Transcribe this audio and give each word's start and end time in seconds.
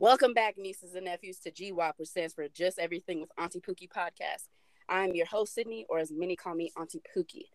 Welcome 0.00 0.32
back, 0.32 0.56
nieces 0.56 0.94
and 0.94 1.04
nephews, 1.04 1.40
to 1.40 1.50
GWAP, 1.50 1.92
which 1.98 2.08
stands 2.08 2.32
for 2.32 2.48
Just 2.48 2.78
Everything 2.78 3.20
with 3.20 3.28
Auntie 3.36 3.60
Pookie 3.60 3.86
podcast. 3.86 4.48
I'm 4.88 5.14
your 5.14 5.26
host, 5.26 5.52
Sydney, 5.52 5.84
or 5.90 5.98
as 5.98 6.10
many 6.10 6.36
call 6.36 6.54
me, 6.54 6.72
Auntie 6.80 7.02
Pookie. 7.14 7.50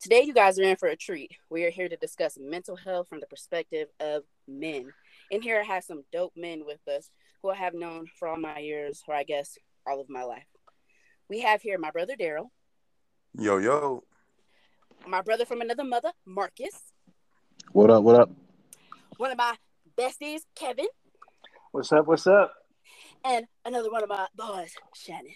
Today, 0.00 0.22
you 0.22 0.32
guys 0.32 0.58
are 0.58 0.62
in 0.62 0.76
for 0.76 0.88
a 0.88 0.96
treat. 0.96 1.32
We 1.50 1.66
are 1.66 1.70
here 1.70 1.90
to 1.90 1.96
discuss 1.96 2.38
mental 2.40 2.74
health 2.74 3.08
from 3.08 3.20
the 3.20 3.26
perspective 3.26 3.88
of 4.00 4.22
men. 4.48 4.94
And 5.30 5.44
here 5.44 5.60
I 5.60 5.62
have 5.62 5.84
some 5.84 6.04
dope 6.10 6.32
men 6.36 6.62
with 6.64 6.80
us 6.88 7.10
who 7.42 7.50
I 7.50 7.56
have 7.56 7.74
known 7.74 8.06
for 8.18 8.28
all 8.28 8.38
my 8.38 8.60
years, 8.60 9.02
or 9.06 9.14
I 9.14 9.22
guess 9.22 9.58
all 9.86 10.00
of 10.00 10.08
my 10.08 10.22
life. 10.22 10.46
We 11.28 11.40
have 11.40 11.60
here 11.60 11.76
my 11.76 11.90
brother 11.90 12.14
Daryl. 12.18 12.46
Yo, 13.38 13.58
yo. 13.58 14.04
My 15.06 15.20
brother 15.20 15.44
from 15.44 15.60
another 15.60 15.84
mother, 15.84 16.12
Marcus. 16.24 16.94
What 17.72 17.90
up? 17.90 18.02
What 18.02 18.18
up? 18.18 18.30
One 19.18 19.32
of 19.32 19.36
my 19.36 19.54
besties, 19.98 20.40
Kevin. 20.54 20.86
What's 21.72 21.92
up? 21.92 22.08
What's 22.08 22.26
up? 22.26 22.52
And 23.24 23.46
another 23.64 23.92
one 23.92 24.02
of 24.02 24.08
my 24.08 24.26
boys, 24.34 24.72
Shannon. 24.92 25.30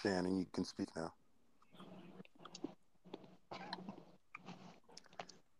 Shannon, 0.00 0.38
you 0.38 0.46
can 0.52 0.64
speak 0.64 0.88
now. 0.96 1.12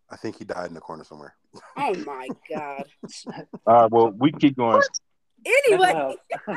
I 0.08 0.16
think 0.16 0.38
he 0.38 0.44
died 0.44 0.68
in 0.68 0.74
the 0.74 0.80
corner 0.80 1.02
somewhere. 1.02 1.34
Oh 1.76 1.94
my 2.06 2.28
god. 2.48 2.84
All 3.66 3.74
right. 3.74 3.90
Well, 3.90 4.12
we 4.16 4.30
keep 4.30 4.56
going. 4.56 4.80
Anyway. 5.44 6.16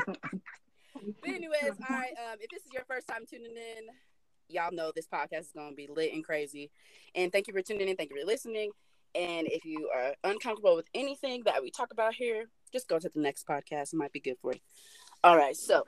anyways, 1.26 1.72
all 1.88 1.96
right. 1.96 2.12
Um, 2.18 2.38
if 2.40 2.50
this 2.50 2.62
is 2.64 2.72
your 2.72 2.84
first 2.86 3.08
time 3.08 3.24
tuning 3.28 3.56
in, 3.56 3.86
y'all 4.48 4.70
know 4.72 4.92
this 4.94 5.08
podcast 5.12 5.40
is 5.40 5.52
gonna 5.56 5.74
be 5.74 5.88
lit 5.88 6.12
and 6.12 6.24
crazy. 6.24 6.70
And 7.14 7.32
thank 7.32 7.48
you 7.48 7.52
for 7.52 7.62
tuning 7.62 7.88
in. 7.88 7.96
Thank 7.96 8.10
you 8.10 8.20
for 8.20 8.26
listening. 8.26 8.70
And 9.14 9.46
if 9.46 9.64
you 9.64 9.90
are 9.94 10.14
uncomfortable 10.24 10.76
with 10.76 10.86
anything 10.94 11.42
that 11.44 11.62
we 11.62 11.70
talk 11.70 11.92
about 11.92 12.14
here, 12.14 12.46
just 12.72 12.88
go 12.88 12.98
to 12.98 13.08
the 13.08 13.20
next 13.20 13.46
podcast. 13.46 13.92
It 13.92 13.96
might 13.96 14.12
be 14.12 14.20
good 14.20 14.36
for 14.40 14.54
you. 14.54 14.60
All 15.22 15.36
right, 15.36 15.54
so 15.56 15.84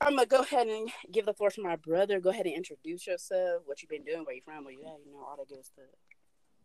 I'm 0.00 0.16
gonna 0.16 0.26
go 0.26 0.40
ahead 0.40 0.66
and 0.66 0.90
give 1.10 1.26
the 1.26 1.34
floor 1.34 1.50
to 1.50 1.62
my 1.62 1.76
brother. 1.76 2.20
Go 2.20 2.30
ahead 2.30 2.46
and 2.46 2.54
introduce 2.54 3.06
yourself, 3.06 3.62
what 3.66 3.82
you've 3.82 3.90
been 3.90 4.04
doing, 4.04 4.24
where 4.24 4.34
you 4.34 4.42
from, 4.44 4.64
where 4.64 4.72
you 4.72 4.80
at, 4.80 5.04
you 5.04 5.12
know, 5.12 5.18
all 5.18 5.36
that 5.36 5.48
good 5.48 5.64
stuff. 5.64 5.84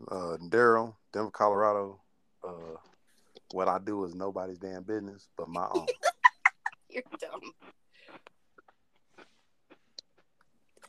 Uh, 0.10 0.38
Daryl, 0.50 0.96
Denver, 1.14 1.32
Colorado. 1.32 2.02
Uh, 2.44 2.78
what 3.52 3.68
I 3.68 3.80
do 3.80 4.06
is 4.06 4.14
nobody's 4.14 4.58
damn 4.58 4.84
business 4.84 5.28
but 5.38 5.50
my 5.50 5.68
own. 5.74 5.86
You're 6.90 7.04
dumb. 7.20 7.42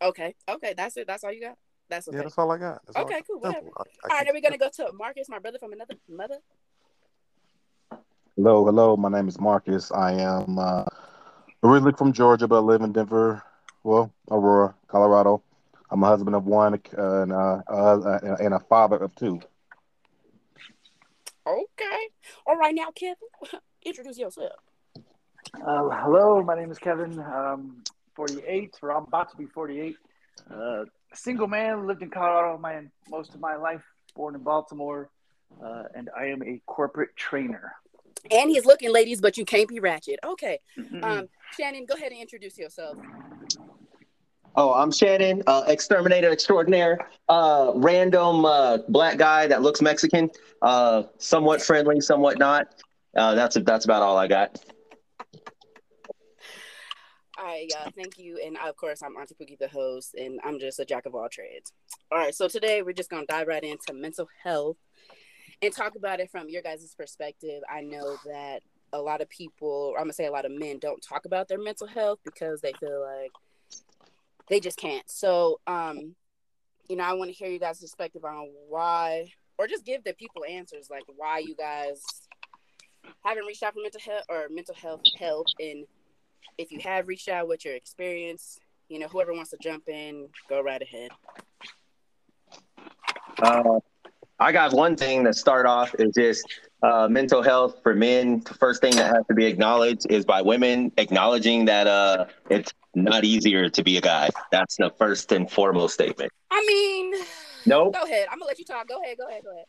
Okay, 0.02 0.34
okay, 0.48 0.74
that's 0.76 0.96
it. 0.96 1.06
That's 1.06 1.24
all 1.24 1.32
you 1.32 1.40
got. 1.40 1.58
That's 1.88 2.08
okay. 2.08 2.16
Yeah, 2.16 2.22
that's 2.24 2.38
all 2.38 2.50
I 2.50 2.58
got. 2.58 2.80
That's 2.86 2.98
Okay, 2.98 3.16
I- 3.16 3.20
cool, 3.22 3.40
whatever. 3.40 3.66
I- 3.76 3.80
I 3.80 3.84
all 4.10 4.16
right, 4.18 4.28
are 4.28 4.32
we're 4.32 4.40
gonna 4.40 4.58
go 4.58 4.68
to 4.68 4.92
Marcus, 4.92 5.28
my 5.28 5.38
brother 5.38 5.58
from 5.58 5.72
another 5.72 5.94
mother. 6.08 6.38
Hello, 8.36 8.64
hello. 8.64 8.96
My 8.96 9.08
name 9.08 9.28
is 9.28 9.40
Marcus. 9.40 9.90
I 9.92 10.12
am 10.12 10.58
uh, 10.58 10.84
originally 11.62 11.94
from 11.96 12.12
Georgia, 12.12 12.46
but 12.48 12.56
I 12.56 12.60
live 12.60 12.82
in 12.82 12.92
Denver. 12.92 13.42
Well, 13.82 14.12
Aurora, 14.30 14.74
Colorado. 14.88 15.42
I'm 15.90 16.02
a 16.02 16.06
husband 16.06 16.34
of 16.34 16.44
one 16.44 16.74
uh, 16.74 17.22
and, 17.22 17.32
uh, 17.32 17.62
uh, 17.68 18.36
and 18.40 18.54
a 18.54 18.60
father 18.60 18.96
of 18.96 19.14
two. 19.14 19.40
Okay. 21.46 22.08
All 22.46 22.56
right, 22.56 22.74
now 22.74 22.90
Kevin, 22.94 23.16
introduce 23.84 24.18
yourself. 24.18 24.52
Uh, 25.54 25.88
hello, 25.90 26.42
my 26.42 26.56
name 26.56 26.72
is 26.72 26.78
Kevin. 26.78 27.20
Um, 27.20 27.84
48, 28.16 28.74
or 28.82 28.92
I'm 28.92 29.04
about 29.04 29.30
to 29.30 29.36
be 29.36 29.46
48. 29.46 29.96
Single 31.16 31.46
man, 31.48 31.86
lived 31.86 32.02
in 32.02 32.10
Colorado 32.10 32.58
my 32.58 32.82
most 33.08 33.34
of 33.34 33.40
my 33.40 33.56
life. 33.56 33.82
Born 34.14 34.34
in 34.34 34.42
Baltimore, 34.42 35.10
uh, 35.62 35.84
and 35.94 36.08
I 36.16 36.26
am 36.26 36.42
a 36.42 36.60
corporate 36.66 37.14
trainer. 37.16 37.74
And 38.30 38.50
he's 38.50 38.64
looking, 38.64 38.92
ladies, 38.92 39.20
but 39.20 39.36
you 39.36 39.44
can't 39.44 39.68
be 39.68 39.78
ratchet. 39.78 40.18
Okay. 40.24 40.58
Mm-hmm. 40.78 41.04
Um, 41.04 41.28
Shannon, 41.56 41.84
go 41.86 41.94
ahead 41.94 42.12
and 42.12 42.20
introduce 42.20 42.56
yourself. 42.56 42.96
Oh, 44.54 44.72
I'm 44.72 44.90
Shannon, 44.90 45.42
uh, 45.46 45.64
exterminator 45.66 46.30
extraordinaire, 46.30 47.10
uh, 47.28 47.72
random 47.74 48.46
uh, 48.46 48.78
black 48.88 49.18
guy 49.18 49.46
that 49.46 49.60
looks 49.60 49.82
Mexican, 49.82 50.30
uh, 50.62 51.02
somewhat 51.18 51.60
friendly, 51.60 52.00
somewhat 52.00 52.38
not. 52.38 52.74
Uh, 53.14 53.34
that's 53.34 53.56
that's 53.64 53.84
about 53.84 54.02
all 54.02 54.16
I 54.16 54.26
got. 54.26 54.58
Right, 57.38 57.70
y'all. 57.70 57.90
Thank 57.94 58.18
you. 58.18 58.40
And 58.44 58.56
of 58.56 58.76
course, 58.76 59.02
I'm 59.02 59.16
Auntie 59.16 59.34
Pookie, 59.34 59.58
the 59.58 59.68
host, 59.68 60.14
and 60.14 60.40
I'm 60.44 60.58
just 60.58 60.80
a 60.80 60.84
jack 60.84 61.06
of 61.06 61.14
all 61.14 61.28
trades. 61.28 61.72
All 62.10 62.18
right, 62.18 62.34
so 62.34 62.48
today 62.48 62.82
we're 62.82 62.92
just 62.92 63.10
gonna 63.10 63.26
dive 63.26 63.46
right 63.46 63.62
into 63.62 63.92
mental 63.92 64.28
health 64.42 64.76
and 65.62 65.72
talk 65.72 65.96
about 65.96 66.20
it 66.20 66.30
from 66.30 66.48
your 66.48 66.62
guys' 66.62 66.94
perspective. 66.96 67.62
I 67.70 67.82
know 67.82 68.16
that 68.26 68.62
a 68.92 69.00
lot 69.00 69.20
of 69.20 69.28
people, 69.28 69.94
I'm 69.96 70.04
gonna 70.04 70.12
say 70.12 70.26
a 70.26 70.30
lot 70.30 70.44
of 70.44 70.52
men, 70.52 70.78
don't 70.78 71.02
talk 71.02 71.24
about 71.24 71.48
their 71.48 71.58
mental 71.58 71.86
health 71.86 72.20
because 72.24 72.60
they 72.60 72.72
feel 72.80 73.00
like 73.00 73.32
they 74.48 74.60
just 74.60 74.78
can't. 74.78 75.08
So, 75.08 75.60
um, 75.66 76.14
you 76.88 76.96
know, 76.96 77.04
I 77.04 77.12
want 77.14 77.30
to 77.30 77.36
hear 77.36 77.48
you 77.48 77.58
guys' 77.58 77.80
perspective 77.80 78.24
on 78.24 78.48
why, 78.68 79.30
or 79.58 79.66
just 79.66 79.84
give 79.84 80.04
the 80.04 80.14
people 80.14 80.44
answers, 80.48 80.88
like 80.90 81.04
why 81.16 81.38
you 81.38 81.54
guys 81.54 82.02
haven't 83.24 83.44
reached 83.44 83.62
out 83.62 83.74
for 83.74 83.80
mental 83.82 84.00
health 84.00 84.24
or 84.28 84.46
mental 84.50 84.74
health 84.74 85.00
help, 85.18 85.46
and 85.58 85.86
if 86.58 86.70
you 86.72 86.80
have 86.80 87.08
reached 87.08 87.28
out, 87.28 87.48
with 87.48 87.64
your 87.64 87.74
experience. 87.74 88.58
You 88.88 89.00
know, 89.00 89.08
whoever 89.08 89.32
wants 89.32 89.50
to 89.50 89.56
jump 89.60 89.88
in, 89.88 90.28
go 90.48 90.60
right 90.60 90.80
ahead. 90.80 91.10
Uh, 93.42 93.80
I 94.38 94.52
got 94.52 94.72
one 94.72 94.96
thing 94.96 95.24
to 95.24 95.32
start 95.32 95.66
off 95.66 95.94
is 95.98 96.14
just 96.14 96.46
uh, 96.82 97.08
mental 97.08 97.42
health 97.42 97.80
for 97.82 97.94
men. 97.94 98.40
The 98.40 98.54
first 98.54 98.80
thing 98.80 98.94
that 98.96 99.06
has 99.06 99.26
to 99.28 99.34
be 99.34 99.46
acknowledged 99.46 100.06
is 100.10 100.24
by 100.24 100.42
women 100.42 100.92
acknowledging 100.98 101.64
that 101.64 101.86
uh, 101.86 102.26
it's 102.50 102.72
not 102.94 103.24
easier 103.24 103.68
to 103.68 103.82
be 103.82 103.96
a 103.96 104.00
guy. 104.00 104.28
That's 104.52 104.76
the 104.76 104.90
first 104.98 105.32
and 105.32 105.50
foremost 105.50 105.94
statement. 105.94 106.30
I 106.50 106.64
mean, 106.66 107.14
Nope. 107.64 107.94
go 107.94 108.02
ahead. 108.04 108.28
I'm 108.30 108.38
gonna 108.38 108.46
let 108.48 108.58
you 108.58 108.64
talk. 108.64 108.88
Go 108.88 109.02
ahead. 109.02 109.16
Go 109.18 109.26
ahead. 109.28 109.42
Go 109.42 109.52
ahead. 109.52 109.66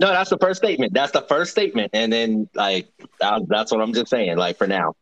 No, 0.00 0.08
that's 0.08 0.30
the 0.30 0.38
first 0.38 0.58
statement. 0.58 0.92
That's 0.94 1.12
the 1.12 1.22
first 1.22 1.50
statement, 1.50 1.90
and 1.92 2.12
then 2.12 2.48
like 2.54 2.88
that, 3.20 3.42
that's 3.48 3.70
what 3.70 3.80
I'm 3.80 3.92
just 3.92 4.08
saying. 4.08 4.36
Like 4.36 4.56
for 4.56 4.66
now. 4.66 4.94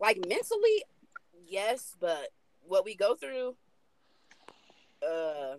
Like 0.00 0.18
mentally, 0.26 0.84
yes, 1.46 1.94
but 2.00 2.28
what 2.66 2.84
we 2.84 2.94
go 2.94 3.14
through, 3.14 3.54
uh. 5.06 5.56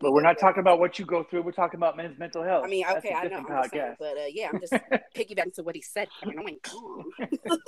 But 0.00 0.12
we're 0.12 0.22
not 0.22 0.38
talking 0.38 0.60
about 0.60 0.78
what 0.80 0.98
you 0.98 1.04
go 1.04 1.22
through. 1.22 1.42
We're 1.42 1.52
talking 1.52 1.76
about 1.76 1.94
men's 1.94 2.18
mental 2.18 2.42
health. 2.42 2.64
I 2.64 2.68
mean, 2.68 2.86
okay, 2.86 3.10
a 3.10 3.16
I 3.16 3.22
know, 3.24 3.28
different 3.28 3.50
I'm 3.50 3.62
just 3.64 3.74
saying, 3.74 3.96
but 3.98 4.16
uh, 4.16 4.26
yeah, 4.32 4.48
I'm 4.50 4.58
just 4.58 4.72
piggybacking 5.14 5.54
to 5.56 5.62
what 5.62 5.76
he 5.76 5.82
said. 5.82 6.08
I 6.22 6.26
mean, 6.26 6.38
oh 6.38 6.42
my 6.42 6.56
god. 6.62 7.60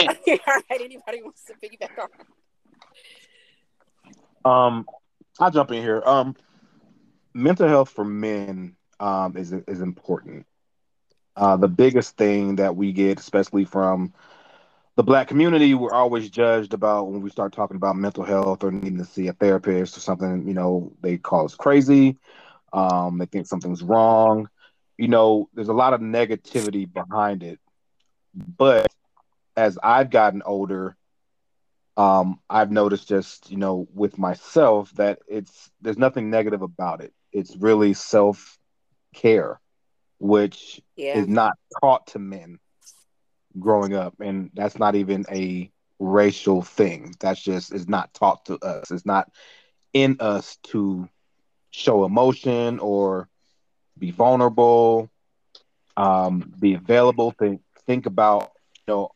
All 0.00 0.60
right, 0.70 0.80
anybody 0.80 1.22
wants 1.22 1.44
to 1.44 1.54
piggyback 1.54 1.96
on? 4.44 4.66
Um, 4.76 4.86
I'll 5.38 5.52
jump 5.52 5.70
in 5.70 5.82
here. 5.82 6.02
Um, 6.04 6.34
mental 7.32 7.68
health 7.68 7.90
for 7.90 8.04
men 8.04 8.74
um, 8.98 9.36
is 9.36 9.52
is 9.52 9.80
important. 9.80 10.46
Uh, 11.36 11.56
the 11.56 11.68
biggest 11.68 12.16
thing 12.16 12.56
that 12.56 12.76
we 12.76 12.92
get, 12.92 13.18
especially 13.20 13.64
from 13.64 14.12
the 14.96 15.02
black 15.04 15.28
community, 15.28 15.74
we're 15.74 15.92
always 15.92 16.30
judged 16.30 16.74
about 16.74 17.08
when 17.08 17.20
we 17.22 17.30
start 17.30 17.52
talking 17.52 17.76
about 17.76 17.96
mental 17.96 18.24
health 18.24 18.64
or 18.64 18.70
needing 18.72 18.98
to 18.98 19.04
see 19.04 19.28
a 19.28 19.32
therapist 19.32 19.96
or 19.96 20.00
something. 20.00 20.46
You 20.46 20.54
know, 20.54 20.92
they 21.00 21.16
call 21.18 21.44
us 21.44 21.54
crazy. 21.54 22.16
Um, 22.72 23.18
they 23.18 23.26
think 23.26 23.46
something's 23.46 23.82
wrong. 23.82 24.48
You 24.98 25.08
know, 25.08 25.48
there's 25.54 25.68
a 25.68 25.74
lot 25.74 25.94
of 25.94 26.00
negativity 26.00 26.90
behind 26.92 27.42
it. 27.42 27.60
But 28.34 28.86
as 29.56 29.78
I've 29.82 30.10
gotten 30.10 30.42
older, 30.44 30.96
um, 31.96 32.40
I've 32.48 32.70
noticed 32.70 33.08
just 33.08 33.50
you 33.50 33.56
know 33.56 33.86
with 33.94 34.18
myself 34.18 34.90
that 34.94 35.20
it's 35.28 35.70
there's 35.80 35.98
nothing 35.98 36.30
negative 36.30 36.62
about 36.62 37.00
it. 37.02 37.12
It's 37.32 37.56
really 37.56 37.94
self 37.94 38.58
care, 39.14 39.60
which 40.18 40.80
Yeah. 40.96 41.14
is 41.14 41.28
not 41.28 41.56
taught 41.80 42.06
to 42.08 42.18
men 42.18 42.58
growing 43.58 43.94
up, 43.94 44.14
and 44.20 44.50
that's 44.54 44.78
not 44.78 44.94
even 44.94 45.24
a 45.30 45.70
racial 45.98 46.62
thing. 46.62 47.14
That's 47.20 47.42
just 47.42 47.72
is 47.72 47.88
not 47.88 48.14
taught 48.14 48.44
to 48.46 48.58
us. 48.58 48.90
It's 48.90 49.06
not 49.06 49.30
in 49.92 50.16
us 50.20 50.56
to 50.64 51.08
show 51.70 52.04
emotion 52.04 52.78
or 52.78 53.28
be 53.98 54.10
vulnerable, 54.10 55.10
um, 55.96 56.52
be 56.58 56.74
available. 56.74 57.30
Think 57.32 57.60
think 57.86 58.06
about 58.06 58.50
you 58.76 58.94
know 58.94 59.10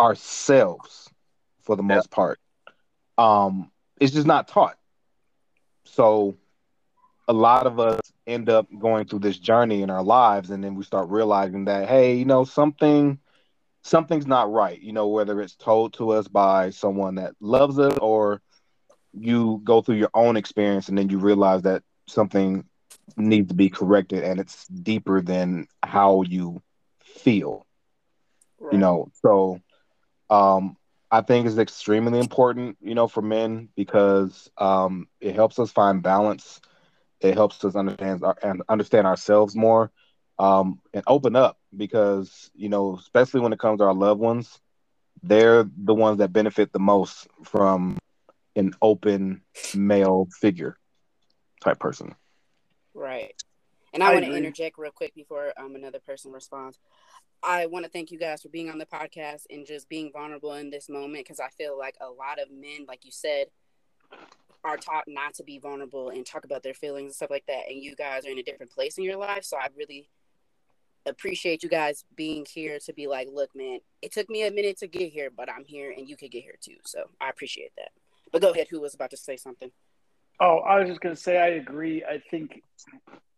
ourselves 0.00 1.10
for 1.62 1.76
the 1.76 1.82
Yeah. 1.88 2.00
most 2.00 2.10
part. 2.10 2.38
Um, 3.18 3.70
it's 4.00 4.12
just 4.12 4.26
not 4.26 4.48
taught. 4.48 4.76
So 5.84 6.36
a 7.30 7.38
lot 7.42 7.66
of 7.66 7.80
us 7.80 8.12
end 8.26 8.50
up 8.50 8.68
going 8.80 9.06
through 9.06 9.20
this 9.20 9.38
journey 9.38 9.82
in 9.82 9.90
our 9.90 10.04
lives 10.04 10.50
and 10.50 10.64
then 10.64 10.74
we 10.76 10.84
start 10.84 11.08
realizing 11.10 11.66
that 11.66 11.88
hey, 11.88 12.16
you 12.16 12.26
know, 12.26 12.44
something 12.44 13.18
something's 13.82 14.26
not 14.26 14.50
right, 14.52 14.80
you 14.80 14.92
know, 14.92 15.08
whether 15.08 15.40
it's 15.40 15.56
told 15.56 15.94
to 15.94 16.10
us 16.10 16.28
by 16.28 16.70
someone 16.70 17.16
that 17.16 17.34
loves 17.40 17.78
us 17.78 17.98
or 17.98 18.42
you 19.12 19.60
go 19.64 19.82
through 19.82 19.96
your 19.96 20.10
own 20.14 20.36
experience 20.36 20.88
and 20.88 20.98
then 20.98 21.08
you 21.08 21.18
realize 21.18 21.62
that 21.62 21.82
something 22.08 22.64
needs 23.16 23.48
to 23.48 23.54
be 23.54 23.68
corrected 23.70 24.24
and 24.24 24.40
it's 24.40 24.66
deeper 24.68 25.20
than 25.22 25.66
how 25.82 26.22
you 26.22 26.62
feel. 27.04 27.66
Right. 28.60 28.72
You 28.72 28.78
know, 28.78 29.10
so 29.22 29.60
um 30.30 30.76
I 31.10 31.22
think 31.22 31.46
it's 31.46 31.58
extremely 31.58 32.18
important, 32.18 32.78
you 32.80 32.94
know, 32.94 33.08
for 33.08 33.22
men 33.22 33.68
because 33.76 34.50
um 34.58 35.08
it 35.20 35.34
helps 35.34 35.58
us 35.58 35.70
find 35.72 36.02
balance. 36.02 36.60
It 37.20 37.34
helps 37.34 37.64
us 37.64 37.76
understand 37.76 38.24
our, 38.24 38.36
and 38.42 38.62
understand 38.68 39.06
ourselves 39.06 39.54
more 39.54 39.90
um 40.38 40.80
and 40.94 41.04
open 41.06 41.36
up 41.36 41.58
because, 41.76 42.50
you 42.54 42.68
know, 42.68 42.96
especially 42.96 43.40
when 43.40 43.52
it 43.52 43.58
comes 43.58 43.78
to 43.78 43.84
our 43.84 43.94
loved 43.94 44.20
ones, 44.20 44.58
they're 45.22 45.64
the 45.76 45.94
ones 45.94 46.18
that 46.18 46.32
benefit 46.32 46.72
the 46.72 46.78
most 46.78 47.28
from 47.44 47.98
an 48.56 48.72
open 48.80 49.42
male 49.74 50.28
figure 50.40 50.76
type 51.62 51.78
person. 51.78 52.14
Right. 52.94 53.34
And 53.92 54.02
I, 54.02 54.10
I 54.10 54.14
want 54.14 54.24
to 54.26 54.36
interject 54.36 54.78
real 54.78 54.92
quick 54.92 55.14
before 55.14 55.52
um, 55.56 55.74
another 55.74 56.00
person 56.00 56.32
responds. 56.32 56.78
I 57.42 57.66
want 57.66 57.84
to 57.84 57.90
thank 57.90 58.10
you 58.10 58.18
guys 58.18 58.42
for 58.42 58.48
being 58.48 58.70
on 58.70 58.78
the 58.78 58.86
podcast 58.86 59.44
and 59.50 59.66
just 59.66 59.88
being 59.88 60.10
vulnerable 60.12 60.54
in 60.54 60.70
this 60.70 60.88
moment 60.88 61.24
because 61.24 61.40
I 61.40 61.48
feel 61.48 61.78
like 61.78 61.96
a 62.00 62.08
lot 62.08 62.38
of 62.40 62.50
men, 62.50 62.84
like 62.86 63.04
you 63.04 63.10
said, 63.10 63.46
are 64.64 64.76
taught 64.76 65.04
not 65.06 65.34
to 65.34 65.44
be 65.44 65.58
vulnerable 65.58 66.10
and 66.10 66.26
talk 66.26 66.44
about 66.44 66.62
their 66.62 66.74
feelings 66.74 67.06
and 67.06 67.14
stuff 67.14 67.30
like 67.30 67.46
that. 67.46 67.68
And 67.68 67.82
you 67.82 67.94
guys 67.94 68.26
are 68.26 68.30
in 68.30 68.38
a 68.38 68.42
different 68.42 68.72
place 68.72 68.98
in 68.98 69.04
your 69.04 69.16
life. 69.16 69.44
So 69.44 69.56
I 69.56 69.68
really 69.76 70.08
appreciate 71.06 71.62
you 71.62 71.68
guys 71.68 72.04
being 72.14 72.46
here 72.52 72.78
to 72.84 72.92
be 72.92 73.06
like, 73.06 73.28
look, 73.32 73.50
man, 73.54 73.80
it 74.02 74.12
took 74.12 74.28
me 74.28 74.46
a 74.46 74.50
minute 74.50 74.78
to 74.78 74.86
get 74.86 75.10
here, 75.10 75.30
but 75.34 75.50
I'm 75.50 75.64
here 75.64 75.92
and 75.96 76.08
you 76.08 76.16
could 76.16 76.30
get 76.30 76.42
here 76.42 76.56
too. 76.60 76.76
So 76.84 77.04
I 77.20 77.30
appreciate 77.30 77.72
that. 77.78 77.90
But 78.32 78.42
go 78.42 78.50
ahead. 78.50 78.68
Who 78.70 78.80
was 78.80 78.94
about 78.94 79.10
to 79.10 79.16
say 79.16 79.36
something? 79.36 79.70
Oh, 80.40 80.58
I 80.58 80.78
was 80.78 80.88
just 80.88 81.00
going 81.00 81.14
to 81.14 81.20
say 81.20 81.38
I 81.38 81.48
agree. 81.48 82.04
I 82.04 82.22
think 82.30 82.62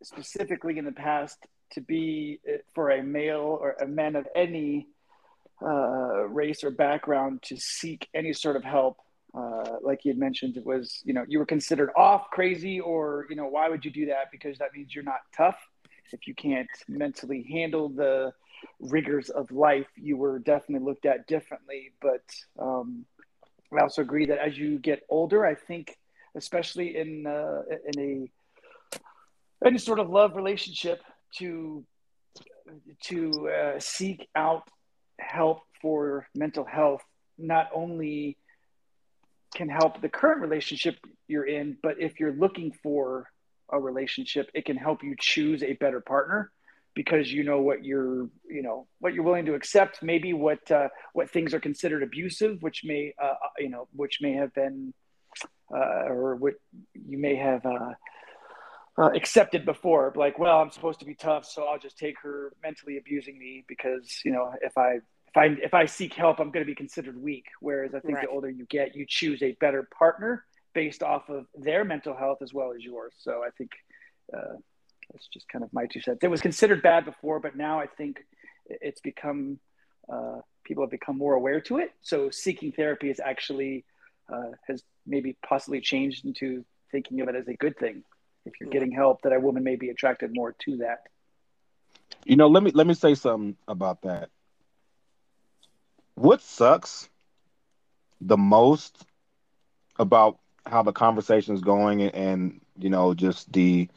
specifically 0.02 0.78
in 0.78 0.84
the 0.84 0.92
past, 0.92 1.38
to 1.72 1.80
be 1.80 2.38
uh, 2.46 2.58
for 2.74 2.90
a 2.90 3.02
male 3.02 3.58
or 3.60 3.76
a 3.80 3.86
man 3.86 4.14
of 4.14 4.26
any 4.36 4.88
uh, 5.62 6.26
race 6.28 6.62
or 6.62 6.70
background 6.70 7.42
to 7.42 7.56
seek 7.56 8.08
any 8.14 8.32
sort 8.32 8.56
of 8.56 8.64
help, 8.64 8.98
uh, 9.34 9.76
like 9.82 10.04
you 10.04 10.10
had 10.10 10.18
mentioned, 10.18 10.56
it 10.56 10.64
was 10.64 11.00
you 11.04 11.14
know 11.14 11.24
you 11.26 11.38
were 11.38 11.46
considered 11.46 11.90
off, 11.96 12.30
crazy, 12.30 12.80
or 12.80 13.26
you 13.30 13.36
know 13.36 13.46
why 13.46 13.68
would 13.68 13.84
you 13.84 13.90
do 13.90 14.06
that? 14.06 14.30
Because 14.30 14.58
that 14.58 14.72
means 14.74 14.94
you're 14.94 15.04
not 15.04 15.20
tough. 15.36 15.56
If 16.12 16.26
you 16.26 16.34
can't 16.34 16.68
mentally 16.88 17.42
handle 17.50 17.88
the 17.88 18.32
rigors 18.80 19.30
of 19.30 19.50
life, 19.50 19.86
you 19.96 20.16
were 20.18 20.38
definitely 20.38 20.86
looked 20.86 21.06
at 21.06 21.26
differently. 21.26 21.92
But 22.02 22.22
um, 22.58 23.06
I 23.72 23.80
also 23.80 24.02
agree 24.02 24.26
that 24.26 24.38
as 24.38 24.58
you 24.58 24.78
get 24.78 25.02
older, 25.08 25.46
I 25.46 25.54
think 25.54 25.96
especially 26.34 26.96
in 26.96 27.26
uh, 27.26 27.62
in 27.94 28.00
a 28.00 29.66
any 29.66 29.78
sort 29.78 29.98
of 29.98 30.10
love 30.10 30.36
relationship 30.36 31.00
to 31.38 31.84
to 33.04 33.48
uh, 33.48 33.80
seek 33.80 34.28
out 34.36 34.68
help 35.18 35.60
for 35.80 36.26
mental 36.34 36.64
health 36.64 37.02
not 37.38 37.68
only 37.74 38.36
can 39.54 39.68
help 39.68 40.00
the 40.00 40.08
current 40.08 40.40
relationship 40.40 40.96
you're 41.28 41.46
in 41.46 41.76
but 41.82 42.00
if 42.00 42.18
you're 42.20 42.32
looking 42.32 42.72
for 42.82 43.28
a 43.70 43.80
relationship 43.80 44.50
it 44.54 44.64
can 44.64 44.76
help 44.76 45.02
you 45.02 45.14
choose 45.18 45.62
a 45.62 45.74
better 45.74 46.00
partner 46.00 46.50
because 46.94 47.32
you 47.32 47.42
know 47.42 47.60
what 47.60 47.84
you're 47.84 48.28
you 48.48 48.62
know 48.62 48.86
what 48.98 49.14
you're 49.14 49.24
willing 49.24 49.46
to 49.46 49.54
accept 49.54 50.02
maybe 50.02 50.32
what 50.32 50.70
uh, 50.70 50.88
what 51.14 51.30
things 51.30 51.54
are 51.54 51.60
considered 51.60 52.02
abusive 52.02 52.62
which 52.62 52.82
may 52.84 53.14
uh, 53.22 53.34
you 53.58 53.70
know 53.70 53.88
which 53.94 54.18
may 54.20 54.32
have 54.32 54.52
been 54.54 54.92
uh, 55.74 56.06
or 56.08 56.36
what 56.36 56.54
you 56.94 57.18
may 57.18 57.34
have 57.34 57.64
uh, 57.64 57.92
uh, 58.98 59.10
accepted 59.14 59.64
before. 59.64 60.12
Like, 60.16 60.38
well, 60.38 60.60
I'm 60.60 60.70
supposed 60.70 61.00
to 61.00 61.06
be 61.06 61.14
tough, 61.14 61.46
so 61.46 61.64
I'll 61.64 61.78
just 61.78 61.98
take 61.98 62.16
her 62.22 62.52
mentally 62.62 62.98
abusing 62.98 63.38
me 63.38 63.64
because 63.66 64.20
you 64.24 64.32
know 64.32 64.52
if 64.60 64.76
I 64.76 64.98
if 65.34 65.36
I 65.36 65.46
if 65.62 65.74
I 65.74 65.86
seek 65.86 66.12
help, 66.14 66.40
I'm 66.40 66.50
going 66.50 66.64
to 66.64 66.70
be 66.70 66.74
considered 66.74 67.20
weak. 67.20 67.46
Whereas 67.60 67.94
I 67.94 68.00
think 68.00 68.16
Right. 68.16 68.26
the 68.26 68.30
older 68.30 68.50
you 68.50 68.66
get, 68.66 68.94
you 68.94 69.06
choose 69.08 69.42
a 69.42 69.52
better 69.52 69.88
partner 69.96 70.44
based 70.74 71.02
off 71.02 71.28
of 71.28 71.46
their 71.54 71.84
mental 71.84 72.14
health 72.14 72.42
as 72.42 72.52
well 72.52 72.72
as 72.72 72.84
yours. 72.84 73.14
So 73.18 73.42
I 73.44 73.50
think 73.56 73.70
uh, 74.34 74.56
that's 75.10 75.26
just 75.28 75.48
kind 75.48 75.64
of 75.64 75.72
my 75.72 75.86
two 75.86 76.00
cents. 76.00 76.18
It 76.22 76.28
was 76.28 76.42
considered 76.42 76.82
bad 76.82 77.04
before, 77.04 77.40
but 77.40 77.56
now 77.56 77.80
I 77.80 77.86
think 77.86 78.24
it's 78.66 79.00
become 79.00 79.58
uh, 80.12 80.40
people 80.64 80.84
have 80.84 80.90
become 80.90 81.16
more 81.16 81.34
aware 81.34 81.60
to 81.62 81.78
it. 81.78 81.92
So 82.02 82.28
seeking 82.30 82.72
therapy 82.72 83.08
is 83.08 83.18
actually 83.18 83.84
uh, 84.30 84.50
has 84.68 84.82
maybe 85.06 85.36
possibly 85.46 85.80
changed 85.80 86.26
into 86.26 86.64
thinking 86.90 87.20
of 87.22 87.28
it 87.28 87.36
as 87.36 87.48
a 87.48 87.54
good 87.54 87.78
thing. 87.78 88.04
If 88.44 88.54
you're 88.60 88.70
getting 88.70 88.92
help, 88.92 89.22
that 89.22 89.32
a 89.32 89.40
woman 89.40 89.62
may 89.62 89.76
be 89.76 89.88
attracted 89.88 90.34
more 90.34 90.54
to 90.64 90.78
that. 90.78 91.04
You 92.24 92.36
know, 92.36 92.48
let 92.48 92.62
me 92.62 92.70
let 92.74 92.86
me 92.86 92.94
say 92.94 93.14
something 93.14 93.56
about 93.66 94.02
that. 94.02 94.28
What 96.14 96.40
sucks 96.40 97.08
the 98.20 98.36
most 98.36 99.04
about 99.98 100.38
how 100.66 100.82
the 100.82 100.92
conversation 100.92 101.54
is 101.54 101.60
going 101.60 102.02
and, 102.02 102.14
and 102.14 102.60
you 102.78 102.90
know 102.90 103.14
just 103.14 103.52
the 103.52 103.88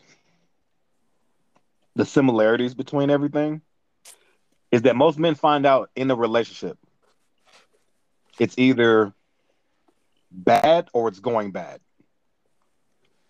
the 1.95 2.05
similarities 2.05 2.73
between 2.73 3.09
everything 3.09 3.61
is 4.71 4.83
that 4.83 4.95
most 4.95 5.17
men 5.19 5.35
find 5.35 5.65
out 5.65 5.89
in 5.95 6.09
a 6.11 6.15
relationship 6.15 6.77
it's 8.39 8.57
either 8.57 9.13
bad 10.31 10.89
or 10.93 11.07
it's 11.07 11.19
going 11.19 11.51
bad 11.51 11.79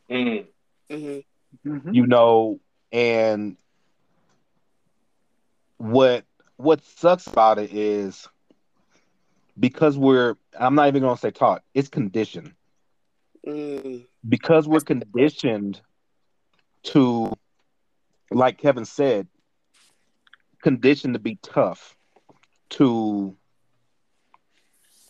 Mm. 0.10 0.48
hmm 0.90 1.20
Mm-hmm. 1.66 1.92
you 1.92 2.06
know 2.06 2.60
and 2.92 3.58
what 5.78 6.26
what 6.58 6.82
sucks 6.84 7.28
about 7.28 7.58
it 7.60 7.72
is 7.74 8.28
because 9.60 9.98
we're 9.98 10.36
i'm 10.60 10.76
not 10.76 10.88
even 10.88 11.02
going 11.02 11.16
to 11.16 11.20
say 11.20 11.32
taught 11.32 11.64
it's 11.74 11.90
conditioned 11.90 12.54
Mm. 13.46 14.06
because 14.28 14.68
we're 14.68 14.82
That's 14.82 14.90
a 14.90 14.92
good 14.92 15.06
point. 15.14 15.28
conditioned 15.30 15.82
to 16.84 17.32
like 18.32 18.58
kevin 18.58 18.86
said 18.86 19.28
conditioned 20.62 21.14
to 21.14 21.20
be 21.20 21.38
tough 21.42 21.96
to 22.70 23.36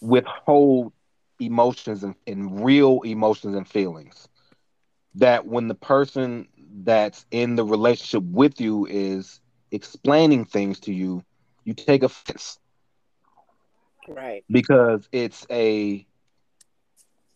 withhold 0.01 0.93
emotions 1.39 2.03
and, 2.03 2.15
and 2.27 2.63
real 2.63 3.01
emotions 3.01 3.55
and 3.55 3.67
feelings 3.67 4.27
that 5.15 5.45
when 5.45 5.67
the 5.67 5.75
person 5.75 6.47
that's 6.83 7.25
in 7.31 7.55
the 7.55 7.65
relationship 7.65 8.23
with 8.23 8.59
you 8.59 8.85
is 8.85 9.41
explaining 9.71 10.45
things 10.45 10.79
to 10.79 10.93
you 10.93 11.23
you 11.65 11.73
take 11.73 12.03
offense 12.03 12.59
Right. 14.07 14.45
because 14.49 15.07
it's 15.11 15.45
a 15.49 16.05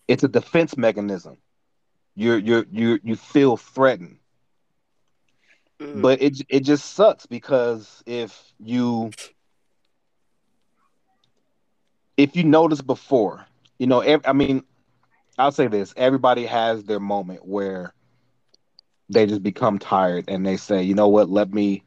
it's 0.08 0.24
a 0.24 0.28
defense 0.28 0.78
mechanism 0.78 1.38
you're 2.16 2.38
you're 2.38 2.66
you 2.72 3.00
you 3.04 3.16
feel 3.16 3.58
threatened 3.58 4.18
Mhm. 5.80 6.02
but 6.02 6.22
it 6.22 6.42
it 6.50 6.62
just 6.62 6.94
sucks 6.94 7.26
because 7.26 8.04
if 8.06 8.54
you 8.60 9.14
if 12.18 12.36
you 12.36 12.44
notice 12.44 12.82
before 12.82 13.46
you 13.80 13.88
know 13.88 14.02
ev- 14.02 14.22
i 14.26 14.34
mean 14.34 14.64
i'll 15.38 15.52
say 15.52 15.68
this 15.68 15.94
everybody 15.98 16.46
has 16.46 16.84
their 16.84 17.00
moment 17.00 17.46
where 17.46 17.94
they 19.10 19.26
just 19.26 19.44
become 19.44 19.78
tired 19.80 20.26
and 20.28 20.46
they 20.46 20.58
say 20.58 20.82
you 20.84 20.94
know 20.94 21.08
what 21.08 21.30
let 21.30 21.52
me 21.54 21.84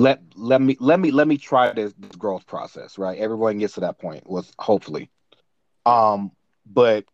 let 0.00 0.22
let 0.34 0.62
me 0.62 0.76
let 0.80 0.98
me 0.98 1.10
let 1.10 1.28
me 1.28 1.36
try 1.36 1.72
this, 1.72 1.92
this 1.98 2.16
growth 2.16 2.46
process 2.46 2.98
right? 2.98 3.18
Everyone 3.18 3.58
gets 3.58 3.74
to 3.74 3.80
that 3.80 3.98
point 3.98 4.28
was 4.28 4.52
hopefully. 4.58 5.10
Um 5.84 6.32
but 6.64 7.04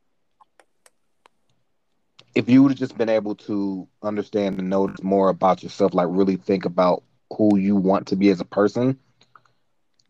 if 2.34 2.48
you 2.48 2.62
would 2.62 2.72
have 2.72 2.78
just 2.78 2.96
been 2.98 3.08
able 3.08 3.34
to 3.34 3.88
understand 4.02 4.58
and 4.58 4.70
notice 4.70 5.02
more 5.02 5.30
about 5.30 5.62
yourself 5.62 5.94
like 5.94 6.08
really 6.10 6.36
think 6.36 6.64
about 6.64 7.02
who 7.36 7.56
you 7.58 7.74
want 7.74 8.06
to 8.08 8.16
be 8.16 8.28
as 8.30 8.40
a 8.40 8.44
person 8.44 8.98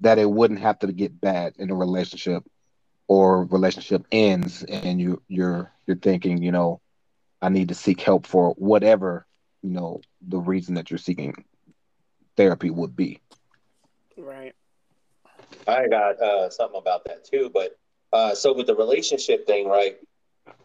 that 0.00 0.18
it 0.18 0.30
wouldn't 0.30 0.60
have 0.60 0.78
to 0.78 0.92
get 0.92 1.20
bad 1.20 1.54
in 1.58 1.70
a 1.70 1.74
relationship 1.74 2.44
or 3.08 3.44
relationship 3.44 4.04
ends 4.12 4.64
and 4.64 5.00
you 5.00 5.22
you're 5.28 5.72
you're 5.86 5.96
thinking 5.96 6.42
you 6.42 6.52
know 6.52 6.80
i 7.40 7.48
need 7.48 7.68
to 7.68 7.74
seek 7.74 8.00
help 8.00 8.26
for 8.26 8.50
whatever 8.58 9.26
you 9.62 9.70
know 9.70 10.00
the 10.28 10.38
reason 10.38 10.74
that 10.74 10.90
you're 10.90 10.98
seeking 10.98 11.32
therapy 12.36 12.70
would 12.70 12.96
be 12.96 13.20
Right. 14.16 14.54
I 15.66 15.88
got 15.88 16.20
uh, 16.20 16.50
something 16.50 16.78
about 16.78 17.04
that 17.04 17.24
too. 17.24 17.50
But 17.52 17.78
uh, 18.12 18.34
so 18.34 18.54
with 18.54 18.66
the 18.66 18.74
relationship 18.74 19.46
thing, 19.46 19.68
right? 19.68 19.96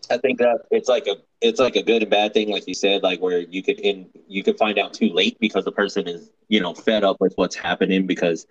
I 0.09 0.17
think 0.17 0.39
that 0.39 0.61
it's 0.71 0.89
like 0.89 1.07
a 1.07 1.17
it's 1.41 1.59
like 1.59 1.75
a 1.75 1.83
good 1.83 2.01
and 2.01 2.11
bad 2.11 2.33
thing, 2.33 2.49
like 2.49 2.67
you 2.67 2.73
said, 2.73 3.03
like 3.03 3.21
where 3.21 3.39
you 3.39 3.63
could 3.63 3.79
in 3.79 4.09
you 4.27 4.43
could 4.43 4.57
find 4.57 4.77
out 4.79 4.93
too 4.93 5.09
late 5.09 5.39
because 5.39 5.65
the 5.65 5.71
person 5.71 6.07
is 6.07 6.31
you 6.47 6.59
know 6.61 6.73
fed 6.73 7.03
up 7.03 7.17
with 7.19 7.33
what's 7.35 7.55
happening 7.55 8.07
because 8.07 8.45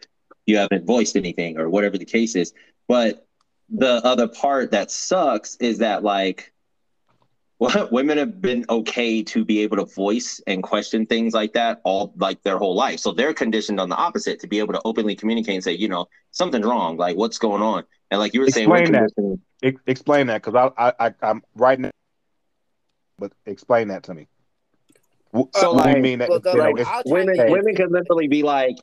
you 0.47 0.57
haven't 0.57 0.87
voiced 0.87 1.17
anything 1.17 1.59
or 1.59 1.69
whatever 1.69 1.99
the 1.99 2.05
case 2.05 2.35
is. 2.35 2.53
But 2.89 3.27
the 3.69 4.05
other 4.05 4.29
part 4.29 4.73
that 4.73 4.91
sucks 4.91 5.57
is 5.57 5.79
that 5.79 6.03
like 6.03 6.53
women 7.90 8.17
have 8.19 8.40
been 8.40 8.64
okay 8.71 9.23
to 9.23 9.45
be 9.45 9.61
able 9.61 9.76
to 9.76 9.85
voice 9.85 10.40
and 10.47 10.62
question 10.62 11.05
things 11.07 11.35
like 11.35 11.52
that 11.52 11.81
all 11.85 12.12
like 12.17 12.43
their 12.43 12.57
whole 12.59 12.75
life. 12.75 13.00
So 13.00 13.12
they're 13.12 13.35
conditioned 13.35 13.79
on 13.79 13.88
the 13.90 13.97
opposite 13.97 14.40
to 14.40 14.47
be 14.47 14.59
able 14.61 14.73
to 14.73 14.81
openly 14.85 15.14
communicate 15.14 15.55
and 15.57 15.64
say, 15.64 15.73
you 15.73 15.88
know, 15.88 16.07
something's 16.31 16.64
wrong. 16.67 16.97
Like 16.97 17.17
what's 17.17 17.38
going 17.38 17.62
on? 17.62 17.85
And 18.11 18.19
like 18.19 18.33
you 18.35 18.40
were 18.40 18.47
Explain 18.47 18.87
saying, 18.87 18.93
that. 18.93 19.38
Ex- 19.62 19.81
explain 19.87 20.26
that 20.29 20.43
because 20.43 20.73
I, 20.76 20.88
I, 20.88 21.07
I, 21.09 21.14
I'm 21.23 21.43
right 21.55 21.79
now. 21.79 21.90
But 23.19 23.33
explain 23.45 23.88
that 23.88 24.05
to 24.05 24.14
me. 24.14 24.26
So, 25.35 25.75
what 25.75 25.85
do 25.85 25.90
you 25.90 25.95
like- 25.95 26.02
mean 26.02 26.19
that 26.21 26.29
Well, 26.31 26.40
you 26.45 26.55
know, 26.55 26.61
ahead. 26.62 26.73
it's- 26.81 26.87
I'll 26.88 27.02
chime 27.05 27.12
women 27.12 27.40
in. 27.40 27.52
women 27.52 27.75
can 27.76 27.93
literally 27.93 28.26
be 28.29 28.43
like 28.43 28.76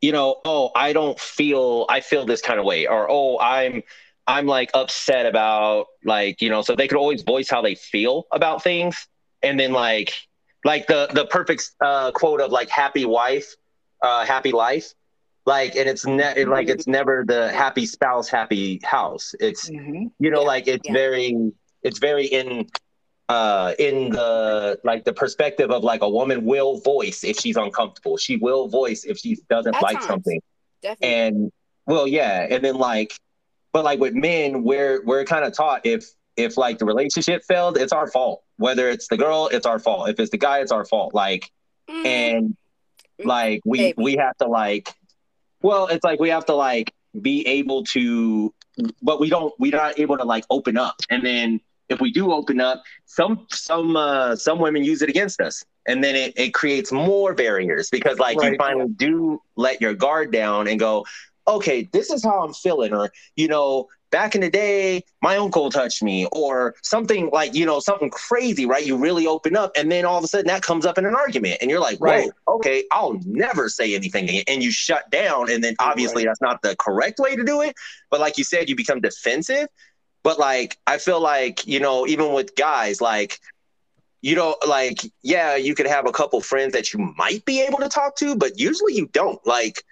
you 0.00 0.12
know 0.12 0.40
oh 0.44 0.70
i 0.76 0.92
don't 0.92 1.18
feel 1.18 1.86
i 1.88 2.00
feel 2.00 2.26
this 2.26 2.42
kind 2.42 2.58
of 2.60 2.66
way 2.66 2.86
or 2.86 3.06
oh 3.10 3.38
i'm 3.38 3.82
i'm 4.26 4.46
like 4.46 4.70
upset 4.74 5.26
about 5.26 5.86
like 6.04 6.40
you 6.40 6.48
know 6.48 6.62
so 6.62 6.74
they 6.74 6.88
could 6.88 6.98
always 6.98 7.22
voice 7.22 7.48
how 7.48 7.60
they 7.62 7.74
feel 7.74 8.24
about 8.32 8.62
things. 8.62 9.06
And 9.42 9.60
then 9.60 9.72
like 9.72 10.12
like 10.64 10.86
the 10.86 11.08
the 11.12 11.26
perfect 11.26 11.70
uh 11.80 12.10
quote 12.12 12.40
of 12.40 12.50
like 12.50 12.68
happy 12.70 13.04
wife 13.04 13.54
uh 14.02 14.24
happy 14.24 14.52
life 14.52 14.94
like 15.44 15.76
and 15.76 15.88
it's 15.88 16.06
ne- 16.06 16.44
like 16.46 16.68
it's 16.68 16.86
never 16.86 17.24
the 17.26 17.52
happy 17.52 17.84
spouse 17.86 18.28
happy 18.28 18.80
house. 18.82 19.34
It's 19.40 19.68
Mhm. 19.70 20.10
you 20.18 20.30
know 20.30 20.40
Yeah, 20.40 20.46
like 20.46 20.66
it's 20.68 20.86
yeah. 20.86 20.92
very 20.94 21.36
it's 21.82 21.98
very 21.98 22.26
in 22.26 22.66
uh 23.28 23.74
in 23.78 24.10
the 24.10 24.78
like 24.84 25.04
the 25.04 25.12
perspective 25.12 25.70
of 25.70 25.82
like 25.84 26.02
a 26.02 26.08
woman 26.08 26.44
will 26.44 26.80
voice 26.80 27.24
if 27.24 27.38
she's 27.38 27.56
uncomfortable. 27.56 28.16
She 28.16 28.36
will 28.36 28.68
voice 28.68 29.04
if 29.04 29.18
she 29.18 29.36
doesn't 29.50 29.80
like 29.82 30.00
something. 30.02 30.40
Definitely. 30.82 31.14
and 31.16 31.52
well 31.86 32.06
yeah. 32.06 32.46
And 32.50 32.64
then 32.64 32.76
like 32.76 33.12
but 33.74 33.84
like 33.84 34.00
with 34.00 34.14
men 34.14 34.62
we're 34.62 35.02
we're 35.04 35.24
kind 35.24 35.44
of 35.44 35.52
taught 35.52 35.84
if 35.84 36.06
if 36.36 36.56
like 36.56 36.78
the 36.78 36.86
relationship 36.86 37.42
failed 37.44 37.76
it's 37.76 37.92
our 37.92 38.06
fault. 38.10 38.42
Whether 38.56 38.88
it's 38.88 39.08
the 39.08 39.18
girl 39.18 39.50
it's 39.52 39.66
our 39.66 39.78
fault. 39.78 40.08
If 40.08 40.18
it's 40.18 40.30
the 40.30 40.38
guy 40.38 40.60
it's 40.60 40.72
our 40.72 40.86
fault. 40.86 41.12
Like 41.12 41.50
Mm, 41.90 42.06
and 42.06 42.56
like 43.22 43.60
we 43.66 43.78
Maybe. 43.78 44.02
we 44.02 44.16
have 44.16 44.36
to 44.38 44.46
like 44.46 44.94
well 45.62 45.86
it's 45.88 46.04
like 46.04 46.18
we 46.20 46.30
have 46.30 46.46
to 46.46 46.54
like 46.54 46.94
be 47.20 47.46
able 47.46 47.84
to 47.84 48.54
but 49.02 49.20
we 49.20 49.28
don't 49.28 49.52
we're 49.58 49.76
not 49.76 49.98
able 49.98 50.16
to 50.16 50.24
like 50.24 50.44
open 50.50 50.78
up. 50.78 50.96
And 51.10 51.24
then 51.24 51.60
if 51.90 52.00
we 52.00 52.10
do 52.10 52.32
open 52.32 52.60
up 52.60 52.82
some 53.04 53.46
some 53.50 53.96
uh 53.96 54.36
some 54.36 54.58
women 54.58 54.84
use 54.84 55.02
it 55.02 55.10
against 55.10 55.40
us. 55.40 55.64
And 55.86 56.02
then 56.02 56.16
it, 56.16 56.32
it 56.38 56.54
creates 56.54 56.90
more 56.90 57.34
barriers 57.34 57.90
because 57.90 58.18
like 58.18 58.40
you 58.42 58.56
finally 58.56 58.88
do 58.96 59.42
let 59.56 59.82
your 59.82 59.92
guard 59.92 60.32
down 60.32 60.66
and 60.68 60.80
go 60.80 61.04
okay 61.46 61.88
this 61.92 62.10
is 62.10 62.24
how 62.24 62.42
i'm 62.42 62.52
feeling 62.54 62.92
or 62.92 63.10
you 63.36 63.48
know 63.48 63.86
back 64.10 64.34
in 64.34 64.40
the 64.40 64.50
day 64.50 65.02
my 65.22 65.36
uncle 65.36 65.70
touched 65.70 66.02
me 66.02 66.26
or 66.32 66.74
something 66.82 67.28
like 67.32 67.54
you 67.54 67.66
know 67.66 67.80
something 67.80 68.08
crazy 68.10 68.64
right 68.64 68.86
you 68.86 68.96
really 68.96 69.26
open 69.26 69.56
up 69.56 69.72
and 69.76 69.90
then 69.90 70.04
all 70.04 70.16
of 70.16 70.24
a 70.24 70.26
sudden 70.28 70.46
that 70.46 70.62
comes 70.62 70.86
up 70.86 70.96
in 70.98 71.04
an 71.04 71.14
argument 71.14 71.58
and 71.60 71.70
you're 71.70 71.80
like 71.80 71.98
Right. 72.00 72.30
okay 72.48 72.84
i'll 72.92 73.18
never 73.26 73.68
say 73.68 73.94
anything 73.94 74.24
again. 74.28 74.44
and 74.46 74.62
you 74.62 74.70
shut 74.70 75.10
down 75.10 75.50
and 75.50 75.62
then 75.64 75.74
obviously 75.80 76.24
that's 76.24 76.40
not 76.40 76.62
the 76.62 76.76
correct 76.76 77.18
way 77.18 77.34
to 77.36 77.44
do 77.44 77.60
it 77.62 77.74
but 78.10 78.20
like 78.20 78.38
you 78.38 78.44
said 78.44 78.68
you 78.68 78.76
become 78.76 79.00
defensive 79.00 79.66
but 80.22 80.38
like 80.38 80.78
i 80.86 80.96
feel 80.98 81.20
like 81.20 81.66
you 81.66 81.80
know 81.80 82.06
even 82.06 82.32
with 82.32 82.54
guys 82.56 83.00
like 83.00 83.40
you 84.22 84.34
know 84.36 84.56
like 84.66 85.00
yeah 85.22 85.56
you 85.56 85.74
could 85.74 85.86
have 85.86 86.06
a 86.06 86.12
couple 86.12 86.40
friends 86.40 86.72
that 86.72 86.92
you 86.92 87.00
might 87.18 87.44
be 87.44 87.60
able 87.62 87.78
to 87.78 87.88
talk 87.88 88.14
to 88.16 88.36
but 88.36 88.58
usually 88.58 88.94
you 88.94 89.06
don't 89.08 89.44
like 89.46 89.82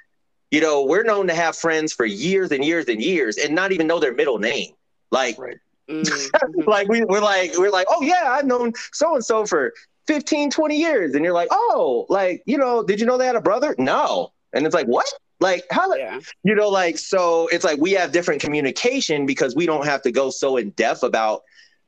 you 0.53 0.61
know 0.61 0.85
we're 0.85 1.03
known 1.03 1.27
to 1.27 1.35
have 1.35 1.57
friends 1.57 1.93
for 1.93 2.05
years 2.07 2.53
and 2.53 2.65
years 2.65 2.87
and 2.87 3.03
years 3.03 3.39
and 3.39 3.53
not 3.55 3.73
even 3.73 3.89
know 3.89 3.99
their 3.99 4.15
middle 4.15 4.39
name 4.39 4.73
like 5.11 5.37
Right. 5.39 5.57
mm, 5.91 6.05
mhm. 6.05 6.67
like 6.67 6.89
we, 6.89 7.03
we're 7.05 7.21
like 7.21 7.59
we're 7.59 7.71
like 7.71 7.89
oh 7.91 8.03
yeah 8.03 8.31
i've 8.31 8.45
known 8.45 8.73
so 8.93 9.17
and 9.17 9.25
so 9.25 9.45
for 9.45 9.73
15 10.07 10.51
20 10.51 10.79
years 10.79 11.15
and 11.15 11.25
you're 11.25 11.35
like 11.35 11.49
oh 11.51 12.07
like 12.09 12.43
you 12.47 12.59
know 12.59 12.85
did 12.85 13.01
you 13.01 13.07
know 13.07 13.19
they 13.19 13.27
had 13.27 13.37
a 13.37 13.41
brother 13.41 13.75
no 13.79 14.33
and 14.53 14.65
it's 14.67 14.75
like 14.75 14.87
what 14.87 15.07
like 15.41 15.65
how 15.71 15.93
yeah. 15.95 16.21
you 16.45 16.55
know 16.55 16.69
like 16.69 16.99
so 16.99 17.49
it's 17.49 17.65
like 17.65 17.81
we 17.81 17.93
have 17.93 18.13
different 18.13 18.41
communication 18.41 19.27
because 19.27 19.57
we 19.57 19.67
don't 19.67 19.87
have 19.87 20.03
to 20.03 20.13
go 20.13 20.31
so 20.31 20.57
in 20.57 20.71
depth 20.71 21.03
about 21.03 21.43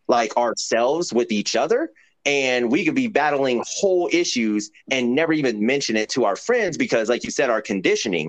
like 0.08 0.36
ourselves 0.36 1.12
with 1.12 1.30
each 1.30 1.54
other 1.54 1.90
and 2.26 2.70
we 2.70 2.84
could 2.84 2.94
be 2.94 3.06
battling 3.06 3.62
whole 3.66 4.08
issues 4.12 4.70
and 4.90 5.14
never 5.14 5.32
even 5.32 5.64
mention 5.64 5.96
it 5.96 6.08
to 6.10 6.24
our 6.24 6.36
friends 6.36 6.76
because 6.76 7.08
like 7.08 7.24
you 7.24 7.30
said 7.30 7.50
our 7.50 7.60
conditioning 7.62 8.28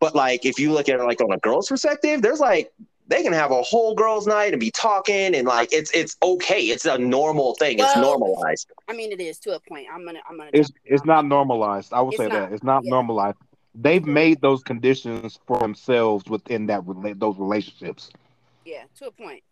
but 0.00 0.14
like 0.14 0.44
if 0.44 0.58
you 0.58 0.72
look 0.72 0.88
at 0.88 0.98
it 1.00 1.02
like 1.04 1.20
on 1.20 1.32
a 1.32 1.38
girl's 1.38 1.68
perspective 1.68 2.22
there's 2.22 2.40
like 2.40 2.72
they 3.08 3.22
can 3.22 3.32
have 3.32 3.50
a 3.50 3.62
whole 3.62 3.94
girls 3.94 4.26
night 4.26 4.52
and 4.52 4.60
be 4.60 4.70
talking 4.70 5.34
and 5.34 5.46
like 5.46 5.72
it's 5.72 5.90
it's 5.92 6.16
okay 6.22 6.60
it's 6.62 6.84
a 6.84 6.98
normal 6.98 7.54
thing 7.56 7.78
it's 7.78 7.96
normalized 7.96 8.70
I 8.88 8.94
mean, 8.94 9.12
it 9.12 9.20
is 9.20 9.38
to 9.40 9.54
a 9.54 9.60
point. 9.60 9.86
I'm 9.92 10.04
gonna. 10.04 10.20
I'm 10.28 10.36
gonna. 10.36 10.50
it's 10.52 10.70
it's 10.84 11.04
not 11.04 11.24
normalized. 11.24 11.92
I 11.92 12.00
will 12.02 12.10
It's 12.10 12.18
say 12.18 12.28
not, 12.28 12.32
that 12.32 12.52
it's 12.52 12.62
not 12.62 12.84
yeah. 12.84 12.90
normalized. 12.90 13.38
They've 13.74 14.04
made 14.04 14.40
those 14.42 14.62
conditions 14.62 15.38
for 15.46 15.58
themselves 15.58 16.26
within 16.26 16.66
that 16.66 16.82
rela- 16.82 17.18
those 17.18 17.38
relationships. 17.38 18.10
Yeah, 18.64 18.82
to 18.98 19.06
a 19.06 19.10
point. 19.10 19.42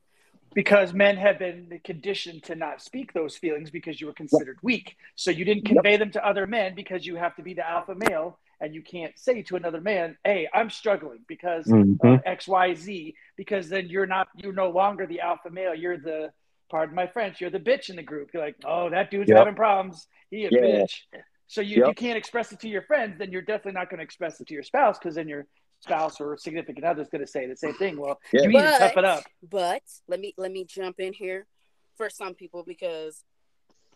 Because 0.55 0.93
men 0.93 1.17
have 1.17 1.39
been 1.39 1.81
conditioned 1.85 2.43
to 2.45 2.55
not 2.55 2.83
speak 2.83 3.13
those 3.13 3.37
feelings 3.37 3.71
because 3.71 4.01
you 4.01 4.07
were 4.07 4.13
considered 4.13 4.59
weak. 4.63 4.97
So 5.15 5.31
you 5.31 5.45
didn't 5.45 5.65
convey 5.67 5.97
them 5.97 6.11
to 6.13 6.27
other 6.27 6.47
men 6.47 6.75
because 6.75 7.07
you 7.07 7.17
have 7.17 7.37
to 7.37 7.43
be 7.43 7.55
the 7.55 7.69
alpha 7.69 7.95
male 7.95 8.39
and 8.61 8.75
you 8.75 8.83
can't 8.83 9.19
say 9.19 9.43
to 9.43 9.57
another 9.57 9.81
man, 9.81 10.19
"Hey, 10.25 10.49
I'm 10.53 10.69
struggling 10.69 11.21
because 11.27 11.67
Mhm. 11.67 11.99
of 12.03 12.21
X, 12.27 12.47
Y, 12.47 12.75
Z." 12.75 13.15
Because 13.37 13.69
then 13.69 13.89
you're 13.89 14.07
not, 14.07 14.29
you're 14.37 14.53
no 14.53 14.71
longer 14.71 15.07
the 15.07 15.21
alpha 15.21 15.51
male. 15.51 15.75
You're 15.75 15.97
the, 15.97 16.33
pardon 16.71 16.95
my 16.95 17.07
French, 17.07 17.41
you're 17.41 17.51
the 17.51 17.59
bitch 17.61 17.89
in 17.89 17.97
the 17.97 18.03
group. 18.03 18.31
You're 18.35 18.45
like, 18.45 18.57
"Oh, 18.65 18.91
that 18.91 19.11
dude's 19.11 19.31
Yep. 19.31 19.39
having 19.39 19.55
problems. 19.55 20.09
He 20.31 20.45
a 20.45 20.51
Yeah. 20.51 20.61
bitch." 20.61 21.05
So 21.47 21.63
you, 21.63 21.79
Yep. 21.79 21.89
you 21.89 21.95
can't 21.95 22.19
express 22.19 22.53
it 22.53 22.61
to 22.61 22.69
your 22.69 22.83
friends. 22.83 23.19
Then 23.19 23.33
you're 23.33 23.43
definitely 23.43 23.73
not 23.73 23.89
going 23.89 23.99
to 23.99 24.05
express 24.05 24.41
it 24.41 24.47
to 24.49 24.55
your 24.55 24.63
spouse 24.63 24.99
because 24.99 25.15
then 25.15 25.27
your 25.27 25.47
spouse 25.81 26.21
or 26.21 26.37
significant 26.37 26.85
other 26.85 27.03
is 27.03 27.09
going 27.09 27.25
to 27.25 27.31
say 27.31 27.47
the 27.47 27.57
same 27.57 27.75
thing. 27.75 27.99
Well, 27.99 28.19
Yeah. 28.33 28.43
you 28.43 28.49
need 28.49 28.63
to 28.63 28.79
tough 28.79 28.97
it 28.97 29.05
up. 29.05 29.25
But 29.43 29.83
let 30.09 30.21
me 30.21 30.35
let 30.37 30.53
me 30.53 30.65
jump 30.65 31.01
in 31.01 31.13
here 31.13 31.47
for 31.97 32.09
some 32.11 32.35
people 32.35 32.63
because, 32.67 33.25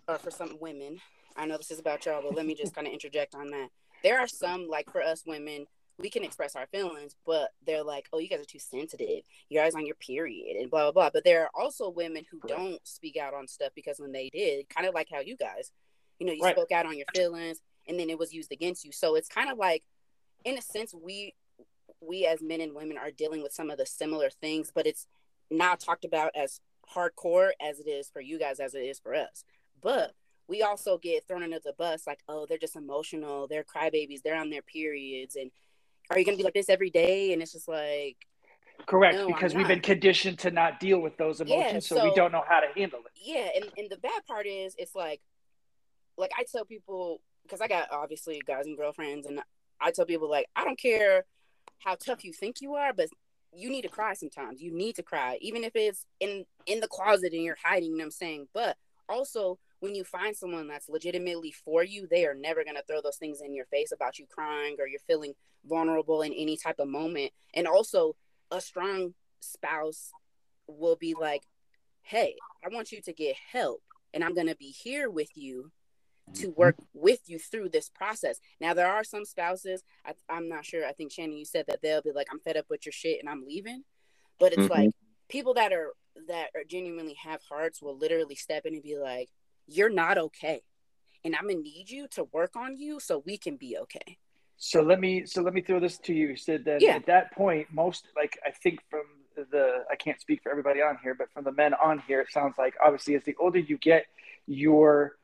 or 0.08 0.18
for 0.18 0.30
some 0.30 0.56
women. 0.60 1.00
I 1.36 1.46
know 1.46 1.56
this 1.56 1.70
is 1.70 1.78
about 1.80 2.06
y'all, 2.06 2.22
but 2.22 2.34
let 2.34 2.46
me 2.46 2.54
just 2.54 2.74
kind 2.74 2.86
of 2.86 2.92
interject 2.92 3.34
on 3.34 3.50
that. 3.50 3.68
There 4.02 4.18
are 4.18 4.28
some 4.28 4.68
like 4.68 4.90
for 4.90 5.02
us 5.02 5.24
women, 5.26 5.66
we 5.98 6.10
can 6.10 6.24
express 6.24 6.56
our 6.56 6.66
feelings, 6.66 7.16
but 7.26 7.50
they're 7.66 7.84
like, 7.84 8.08
"Oh, 8.12 8.18
you 8.18 8.28
guys 8.28 8.40
are 8.40 8.44
too 8.44 8.58
sensitive. 8.58 9.22
You're 9.48 9.62
always 9.62 9.74
on 9.74 9.86
your 9.86 9.96
period," 9.96 10.56
and 10.60 10.70
blah 10.70 10.82
blah 10.84 10.92
blah. 10.92 11.10
But 11.12 11.24
there 11.24 11.42
are 11.42 11.50
also 11.54 11.88
women 11.90 12.24
who 12.30 12.40
Right. 12.42 12.56
don't 12.56 12.86
speak 12.86 13.16
out 13.16 13.34
on 13.34 13.46
stuff 13.48 13.72
because 13.74 13.98
when 13.98 14.12
they 14.12 14.30
did, 14.30 14.68
kind 14.68 14.86
of 14.86 14.94
like 14.94 15.08
how 15.12 15.20
you 15.20 15.36
guys, 15.36 15.72
you 16.18 16.26
know, 16.26 16.32
you 16.32 16.42
Right. 16.42 16.54
spoke 16.56 16.72
out 16.72 16.86
on 16.86 16.96
your 16.96 17.06
feelings, 17.14 17.60
and 17.86 17.98
then 17.98 18.10
it 18.10 18.18
was 18.18 18.32
used 18.32 18.52
against 18.52 18.84
you. 18.84 18.92
So 18.92 19.14
it's 19.14 19.28
kind 19.28 19.50
of 19.50 19.58
like, 19.58 19.82
in 20.44 20.58
a 20.58 20.62
sense, 20.62 20.94
we 20.94 21.34
we 22.06 22.26
as 22.26 22.42
men 22.42 22.60
and 22.60 22.74
women 22.74 22.98
are 22.98 23.10
dealing 23.10 23.42
with 23.42 23.52
some 23.52 23.70
of 23.70 23.78
the 23.78 23.86
similar 23.86 24.30
things, 24.30 24.70
but 24.74 24.86
it's 24.86 25.06
not 25.50 25.80
talked 25.80 26.04
about 26.04 26.30
as 26.34 26.60
hardcore 26.94 27.50
as 27.60 27.78
it 27.78 27.88
is 27.88 28.08
for 28.08 28.20
you 28.20 28.38
guys 28.38 28.60
as 28.60 28.74
it 28.74 28.80
is 28.80 28.98
for 28.98 29.14
us. 29.14 29.44
But 29.80 30.12
we 30.48 30.62
also 30.62 30.98
get 30.98 31.26
thrown 31.26 31.42
under 31.42 31.58
the 31.58 31.74
bus 31.76 32.06
like, 32.06 32.20
oh, 32.28 32.46
they're 32.46 32.58
just 32.58 32.76
emotional, 32.76 33.46
they're 33.46 33.64
crybabies, 33.64 34.22
they're 34.22 34.36
on 34.36 34.50
their 34.50 34.62
periods, 34.62 35.36
and 35.36 35.50
are 36.10 36.18
you 36.18 36.24
gonna 36.24 36.36
be 36.36 36.42
like 36.42 36.54
this 36.54 36.68
every 36.68 36.90
day? 36.90 37.32
And 37.32 37.40
it's 37.40 37.52
just 37.52 37.68
like, 37.68 38.16
Correct, 38.86 39.16
No, 39.16 39.28
because 39.28 39.54
we've 39.54 39.68
been 39.68 39.80
conditioned 39.80 40.38
to 40.40 40.50
not 40.50 40.80
deal 40.80 41.00
with 41.00 41.16
those 41.16 41.40
emotions, 41.40 41.86
so, 41.86 42.04
we 42.04 42.14
don't 42.14 42.32
know 42.32 42.42
how 42.46 42.60
to 42.60 42.66
handle 42.76 43.00
it. 43.00 43.12
yeah, 43.14 43.48
and, 43.54 43.64
and 43.78 43.88
the 43.88 43.96
bad 43.96 44.26
part 44.26 44.46
is 44.46 44.74
it's 44.78 44.94
like 44.94 45.20
like 46.16 46.30
I 46.38 46.44
tell 46.50 46.64
people 46.64 47.20
because 47.44 47.60
I 47.60 47.68
got 47.68 47.90
obviously 47.90 48.42
guys 48.46 48.66
and 48.66 48.76
girlfriends 48.76 49.26
and 49.26 49.40
I 49.80 49.90
tell 49.90 50.04
people 50.04 50.28
like 50.28 50.46
I 50.54 50.64
don't 50.64 50.78
care 50.78 51.24
how 51.78 51.94
tough 51.94 52.24
you 52.24 52.32
think 52.32 52.60
you 52.60 52.74
are, 52.74 52.92
but 52.92 53.08
you 53.52 53.70
need 53.70 53.82
to 53.82 53.88
cry 53.88 54.14
sometimes. 54.14 54.60
You 54.60 54.72
need 54.72 54.96
to 54.96 55.02
cry, 55.02 55.38
even 55.40 55.64
if 55.64 55.76
it's 55.76 56.06
in 56.20 56.44
in 56.66 56.80
the 56.80 56.88
closet 56.88 57.32
and 57.32 57.42
you're 57.42 57.58
hiding. 57.62 57.90
You 57.90 57.96
know 57.96 58.02
what 58.02 58.06
I'm 58.06 58.10
saying? 58.12 58.48
But 58.52 58.76
also 59.08 59.58
when 59.80 59.94
you 59.94 60.02
find 60.02 60.34
someone 60.34 60.66
that's 60.66 60.88
legitimately 60.88 61.52
for 61.52 61.84
you, 61.84 62.06
they 62.10 62.24
are 62.26 62.34
never 62.34 62.64
gonna 62.64 62.82
throw 62.88 63.00
those 63.02 63.16
things 63.16 63.40
in 63.44 63.54
your 63.54 63.66
face 63.66 63.92
about 63.92 64.18
you 64.18 64.26
crying 64.26 64.76
or 64.78 64.88
you're 64.88 65.00
feeling 65.06 65.34
vulnerable 65.66 66.22
in 66.22 66.32
any 66.32 66.56
type 66.56 66.78
of 66.78 66.88
moment. 66.88 67.32
And 67.52 67.66
also 67.66 68.16
a 68.50 68.60
strong 68.60 69.14
spouse 69.40 70.12
will 70.66 70.96
be 70.96 71.14
like, 71.18 71.42
Hey, 72.02 72.36
I 72.64 72.74
want 72.74 72.92
you 72.92 73.00
to 73.02 73.12
get 73.12 73.36
help 73.52 73.82
and 74.14 74.24
I'm 74.24 74.34
gonna 74.34 74.56
be 74.56 74.70
here 74.70 75.10
with 75.10 75.36
you 75.36 75.70
to 76.34 76.48
work 76.50 76.76
with 76.94 77.20
you 77.26 77.38
through 77.38 77.68
this 77.68 77.88
process. 77.88 78.40
Now, 78.60 78.74
there 78.74 78.88
are 78.88 79.04
some 79.04 79.24
spouses, 79.24 79.82
I, 80.04 80.14
I'm 80.28 80.48
not 80.48 80.64
sure, 80.64 80.86
I 80.86 80.92
think 80.92 81.12
Shannon, 81.12 81.36
you 81.36 81.44
said 81.44 81.66
that 81.68 81.80
they'll 81.82 82.02
be 82.02 82.12
like, 82.12 82.26
I'm 82.30 82.40
fed 82.40 82.56
up 82.56 82.66
with 82.68 82.86
your 82.86 82.92
shit 82.92 83.20
and 83.20 83.28
I'm 83.28 83.44
leaving. 83.46 83.84
But 84.38 84.52
it's 84.52 84.66
Mhm. 84.66 84.70
like 84.70 84.90
people 85.28 85.54
that 85.54 85.72
are 85.72 85.92
that 86.28 86.50
are 86.54 86.62
genuinely 86.64 87.14
have 87.14 87.42
hearts 87.42 87.82
will 87.82 87.96
literally 87.96 88.36
step 88.36 88.64
in 88.66 88.74
and 88.74 88.82
be 88.82 88.96
like, 88.98 89.28
You're 89.66 89.90
not 89.90 90.18
okay. 90.18 90.62
And 91.24 91.34
I'm 91.34 91.48
gonna 91.48 91.60
need 91.60 91.90
you 91.90 92.06
to 92.08 92.24
work 92.24 92.54
on 92.54 92.76
you 92.76 93.00
so 93.00 93.18
we 93.24 93.38
can 93.38 93.56
be 93.56 93.78
okay. 93.78 94.18
So 94.56 94.82
let 94.82 95.00
me 95.00 95.24
so 95.26 95.42
let 95.42 95.54
me 95.54 95.60
throw 95.60 95.80
this 95.80 95.98
to 95.98 96.12
you. 96.14 96.28
You 96.28 96.36
said 96.36 96.64
that 96.66 96.82
Yeah. 96.82 96.96
at 96.96 97.06
that 97.06 97.32
point, 97.32 97.72
most 97.72 98.08
like 98.14 98.38
I 98.44 98.50
think 98.50 98.80
from 98.90 99.04
the 99.36 99.84
I 99.90 99.96
can't 99.96 100.20
speak 100.20 100.42
for 100.42 100.50
everybody 100.50 100.82
on 100.82 100.98
here, 101.02 101.14
but 101.14 101.30
from 101.32 101.44
the 101.44 101.52
men 101.52 101.74
on 101.74 101.98
here, 102.00 102.20
it 102.20 102.30
sounds 102.30 102.56
like 102.58 102.74
obviously 102.84 103.14
as 103.16 103.24
the 103.24 103.34
older 103.40 103.58
you 103.58 103.78
get, 103.78 104.06
your 104.46 105.16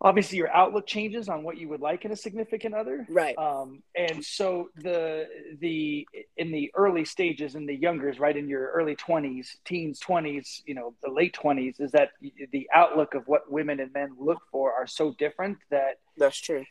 obviously 0.00 0.38
your 0.38 0.54
outlook 0.54 0.86
changes 0.86 1.28
on 1.28 1.42
what 1.42 1.56
you 1.56 1.68
would 1.68 1.80
like 1.80 2.04
in 2.04 2.12
a 2.12 2.16
significant 2.16 2.74
other. 2.74 3.06
Right. 3.08 3.36
Um, 3.38 3.82
and 3.96 4.24
so 4.24 4.68
the 4.76 5.26
the 5.60 6.06
in 6.36 6.50
the 6.52 6.70
early 6.74 7.04
stages 7.04 7.54
in 7.54 7.66
the 7.66 7.74
youngers 7.74 8.18
right 8.18 8.36
in 8.36 8.48
your 8.48 8.70
early 8.72 8.96
20s 8.96 9.56
teens 9.64 10.00
20s 10.00 10.62
you 10.66 10.74
know 10.74 10.94
the 11.02 11.10
late 11.10 11.34
20s 11.34 11.80
is 11.80 11.90
that 11.92 12.10
the 12.52 12.68
outlook 12.74 13.14
of 13.14 13.22
what 13.26 13.50
women 13.50 13.80
and 13.80 13.92
men 13.92 14.10
look 14.18 14.40
for 14.50 14.72
are 14.72 14.86
so 14.86 15.14
different 15.18 15.58
that 15.70 15.98
that's 16.16 16.38
true. 16.38 16.64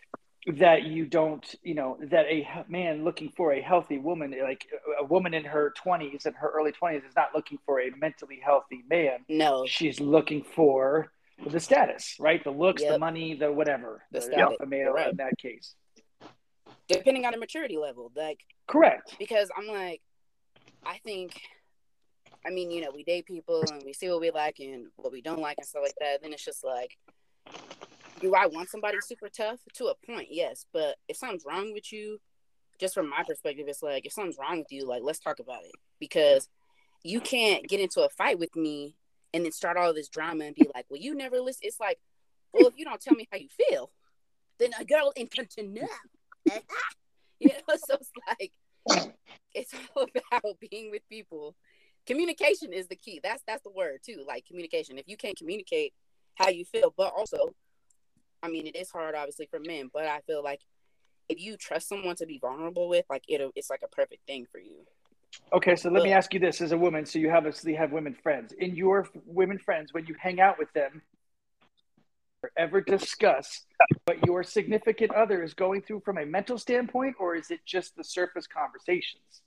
that 0.58 0.84
you 0.84 1.06
don't 1.06 1.56
you 1.64 1.74
know 1.74 1.98
that 2.02 2.26
a 2.28 2.48
man 2.68 3.04
looking 3.04 3.30
for 3.36 3.54
a 3.54 3.62
healthy 3.62 3.98
woman 3.98 4.34
like 4.44 4.66
a 5.00 5.04
woman 5.04 5.34
in 5.34 5.44
her 5.44 5.74
20s 5.84 6.26
and 6.26 6.36
her 6.36 6.52
early 6.56 6.72
20s 6.72 6.98
is 7.08 7.16
not 7.16 7.30
looking 7.34 7.58
for 7.66 7.82
a 7.82 7.90
mentally 8.00 8.40
healthy 8.44 8.84
man. 8.90 9.20
No. 9.28 9.66
She's 9.66 10.00
looking 10.00 10.44
for 10.44 11.12
the 11.48 11.60
status, 11.60 12.16
right? 12.20 12.44
The 12.44 12.52
looks, 12.52 12.82
Yep. 12.82 12.94
the 12.94 13.00
money, 13.00 13.36
the 13.36 13.52
whatever, 13.52 14.04
The 14.12 14.20
the, 14.20 14.26
status, 14.26 14.40
alpha 14.42 14.66
male 14.66 14.92
right. 14.94 15.10
in 15.12 15.18
that 15.18 15.38
case. 15.38 15.76
depending 16.88 17.26
on 17.26 17.32
the 17.34 17.38
maturity 17.40 17.78
level 17.78 18.12
like 18.16 18.40
Correct. 18.68 19.16
because 19.18 19.50
i'm 19.58 19.68
like 19.68 20.02
i 20.86 20.98
think 21.04 21.42
i 22.46 22.50
mean 22.52 22.70
you 22.70 22.82
know 22.82 22.92
we 22.94 23.04
date 23.04 23.26
people 23.26 23.64
and 23.72 23.82
we 23.84 23.92
see 23.92 24.08
what 24.10 24.22
we 24.22 24.30
like 24.30 24.60
and 24.60 24.86
what 24.96 25.12
we 25.12 25.20
don't 25.22 25.40
like 25.40 25.58
and 25.58 25.66
stuff 25.66 25.82
like 25.84 25.96
that 26.00 26.22
then 26.22 26.32
it's 26.32 26.46
just 26.46 26.64
like 26.64 26.96
do 28.22 28.36
i 28.36 28.46
want 28.46 28.70
somebody 28.70 28.98
super 29.02 29.30
tough 29.30 29.60
to 29.74 29.86
a 29.88 29.96
point 30.06 30.28
yes 30.30 30.66
but 30.74 30.96
if 31.08 31.18
something's 31.18 31.44
wrong 31.46 31.74
with 31.74 31.92
you 31.92 32.20
just 32.80 32.94
from 32.94 33.10
my 33.10 33.24
perspective 33.28 33.66
it's 33.68 33.82
like 33.82 34.06
if 34.06 34.12
something's 34.14 34.38
wrong 34.40 34.60
with 34.60 34.72
you 34.72 34.86
like 34.86 35.02
let's 35.04 35.20
talk 35.20 35.40
about 35.40 35.64
it 35.64 35.72
because 36.00 36.48
you 37.04 37.20
can't 37.20 37.68
get 37.68 37.80
into 37.80 38.02
a 38.02 38.10
fight 38.10 38.38
with 38.38 38.56
me 38.56 38.96
and 39.36 39.46
then 39.46 39.52
start 39.52 39.78
all 39.78 39.94
this 39.94 40.10
drama 40.10 40.46
and 40.46 40.56
be 40.56 40.68
like 40.74 40.86
well 40.90 41.00
you 41.00 41.14
never 41.14 41.40
listen. 41.40 41.62
It's 41.64 41.80
like 41.80 42.00
well 42.54 42.68
if 42.68 42.74
you 42.78 42.86
don't 42.86 43.02
tell 43.02 43.16
me 43.16 43.28
how 43.32 43.38
you 43.38 43.50
feel 43.50 43.92
then 44.58 44.72
a 44.80 44.86
girl 44.86 45.12
to 45.16 45.64
know. 45.64 45.88
You 47.38 47.50
know 47.50 47.76
so 47.76 47.96
it's 47.96 48.12
like 48.40 49.14
it's 49.54 49.74
all 49.94 50.08
about 50.32 50.58
being 50.72 50.90
with 50.90 51.02
people. 51.10 51.54
Communication 52.06 52.72
is 52.72 52.88
the 52.88 52.96
key. 52.96 53.20
That's 53.22 53.44
that's 53.46 53.62
the 53.64 53.72
word 53.72 54.00
too 54.06 54.24
like 54.26 54.46
communication. 54.46 54.98
If 54.98 55.10
you 55.10 55.18
can't 55.18 55.38
communicate 55.38 55.94
how 56.36 56.50
you 56.50 56.66
feel 56.66 56.94
but 56.96 57.14
also 57.16 57.56
i 58.44 58.50
mean 58.50 58.68
it 58.68 58.76
is 58.76 58.92
hard 58.92 59.16
obviously 59.16 59.48
for 59.50 59.60
men 59.60 59.90
but 59.92 60.06
i 60.06 60.20
feel 60.28 60.44
like 60.44 60.62
if 61.28 61.40
you 61.42 61.58
trust 61.58 61.90
someone 61.90 62.16
to 62.16 62.26
be 62.26 62.38
vulnerable 62.38 62.88
with 62.88 63.06
like 63.10 63.24
it'll 63.28 63.52
it's 63.56 63.70
like 63.70 63.82
a 63.84 63.96
perfect 63.96 64.26
thing 64.28 64.46
for 64.52 64.60
you 64.60 64.86
Okay, 65.54 65.76
so 65.76 65.90
let 65.90 66.04
me 66.04 66.12
ask 66.12 66.34
you 66.34 66.40
this: 66.40 66.62
as 66.62 66.72
a 66.72 66.78
woman, 66.78 67.06
so 67.06 67.20
you 67.20 67.30
have 67.30 67.46
obviously 67.46 67.76
have 67.76 67.92
women 67.92 68.14
friends. 68.14 68.54
In 68.54 68.76
your 68.76 69.02
f- 69.02 69.12
women 69.26 69.58
friends, 69.60 69.94
when 69.94 70.06
you 70.06 70.16
hang 70.20 70.40
out 70.40 70.58
with 70.58 70.72
them, 70.74 71.02
ever 72.58 72.82
discuss 72.82 73.66
what 74.06 74.26
your 74.26 74.44
significant 74.44 75.12
other 75.12 75.44
is 75.44 75.54
going 75.54 75.82
through 75.82 76.02
from 76.02 76.18
a 76.18 76.26
mental 76.26 76.58
standpoint, 76.58 77.16
or 77.20 77.36
is 77.36 77.52
it 77.52 77.60
just 77.66 77.96
the 77.96 78.04
surface 78.04 78.48
conversations? 78.48 79.42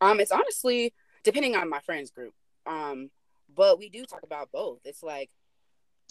Um, 0.00 0.20
it's 0.20 0.32
honestly 0.32 0.92
depending 1.22 1.56
on 1.56 1.68
my 1.68 1.80
friends 1.80 2.10
group. 2.10 2.34
Um, 2.66 3.10
but 3.54 3.78
we 3.78 3.88
do 3.88 4.04
talk 4.04 4.22
about 4.22 4.52
both. 4.52 4.80
It's 4.84 5.02
like, 5.02 5.30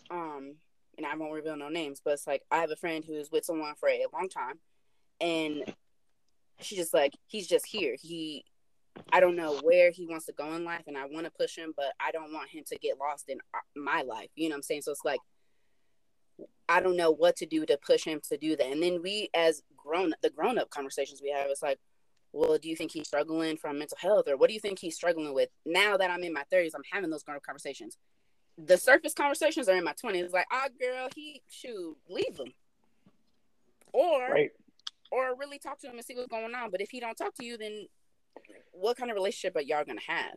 um, 0.09 0.55
and 0.97 1.05
I 1.05 1.15
won't 1.15 1.33
reveal 1.33 1.57
no 1.57 1.69
names, 1.69 2.01
but 2.03 2.13
it's 2.13 2.27
like 2.27 2.43
I 2.51 2.57
have 2.57 2.71
a 2.71 2.75
friend 2.75 3.03
who's 3.05 3.31
with 3.31 3.45
someone 3.45 3.75
for 3.75 3.89
a 3.89 4.05
long 4.13 4.29
time, 4.29 4.59
and 5.19 5.63
she's 6.59 6.77
just 6.77 6.93
like 6.93 7.13
he's 7.27 7.47
just 7.47 7.65
here. 7.65 7.95
He, 8.01 8.45
I 9.11 9.19
don't 9.19 9.35
know 9.35 9.59
where 9.61 9.91
he 9.91 10.05
wants 10.05 10.25
to 10.25 10.33
go 10.33 10.53
in 10.55 10.65
life, 10.65 10.83
and 10.87 10.97
I 10.97 11.05
want 11.05 11.25
to 11.25 11.31
push 11.31 11.55
him, 11.57 11.73
but 11.75 11.93
I 11.99 12.11
don't 12.11 12.33
want 12.33 12.49
him 12.49 12.63
to 12.67 12.77
get 12.77 12.97
lost 12.99 13.29
in 13.29 13.39
uh, 13.53 13.59
my 13.75 14.01
life. 14.01 14.29
You 14.35 14.49
know 14.49 14.53
what 14.53 14.57
I'm 14.57 14.63
saying? 14.63 14.81
So 14.83 14.91
it's 14.91 15.05
like. 15.05 15.19
I 16.67 16.81
don't 16.81 16.97
know 16.97 17.11
what 17.11 17.37
to 17.37 17.45
do 17.45 17.65
to 17.65 17.77
push 17.77 18.03
him 18.03 18.19
to 18.27 18.37
do 18.37 18.55
that. 18.57 18.65
And 18.65 18.81
then 18.81 19.01
we, 19.01 19.29
as 19.35 19.61
grown, 19.77 20.13
the 20.23 20.31
grown 20.31 20.57
up 20.57 20.69
conversations 20.71 21.21
we 21.21 21.29
have, 21.29 21.47
it's 21.49 21.61
like, 21.61 21.79
well, 22.33 22.57
do 22.57 22.67
you 22.67 22.75
think 22.75 22.91
he's 22.91 23.07
struggling 23.07 23.55
from 23.55 23.77
mental 23.77 23.97
health 24.01 24.27
or 24.27 24.35
what 24.35 24.49
do 24.49 24.53
you 24.55 24.59
think 24.59 24.79
he's 24.79 24.95
struggling 24.95 25.33
with? 25.33 25.49
Now 25.65 25.95
that 25.95 26.09
I'm 26.09 26.23
in 26.23 26.33
my 26.33 26.43
30s, 26.51 26.71
I'm 26.75 26.81
having 26.91 27.11
those 27.11 27.23
grown 27.23 27.37
up 27.37 27.43
conversations. 27.43 27.97
The 28.57 28.77
surface 28.77 29.13
conversations 29.13 29.69
are 29.69 29.75
in 29.77 29.83
my 29.83 29.93
20s. 29.93 30.23
It's 30.23 30.33
like, 30.33 30.47
ah, 30.51 30.67
girl, 30.81 31.07
he 31.15 31.41
should 31.49 31.93
leave 32.09 32.35
him. 32.37 32.51
Or, 33.93 34.27
Right. 34.29 34.49
or 35.11 35.35
really 35.37 35.59
talk 35.59 35.79
to 35.81 35.87
him 35.87 35.95
and 35.95 36.03
see 36.03 36.15
what's 36.15 36.27
going 36.27 36.53
on. 36.55 36.71
But 36.71 36.81
if 36.81 36.89
he 36.89 36.99
don't 36.99 37.15
talk 37.15 37.35
to 37.35 37.45
you, 37.45 37.57
then 37.57 37.85
what 38.71 38.97
kind 38.97 39.09
of 39.09 39.15
relationship 39.15 39.55
are 39.55 39.61
y'all 39.61 39.85
to 39.85 39.95
have? 40.07 40.35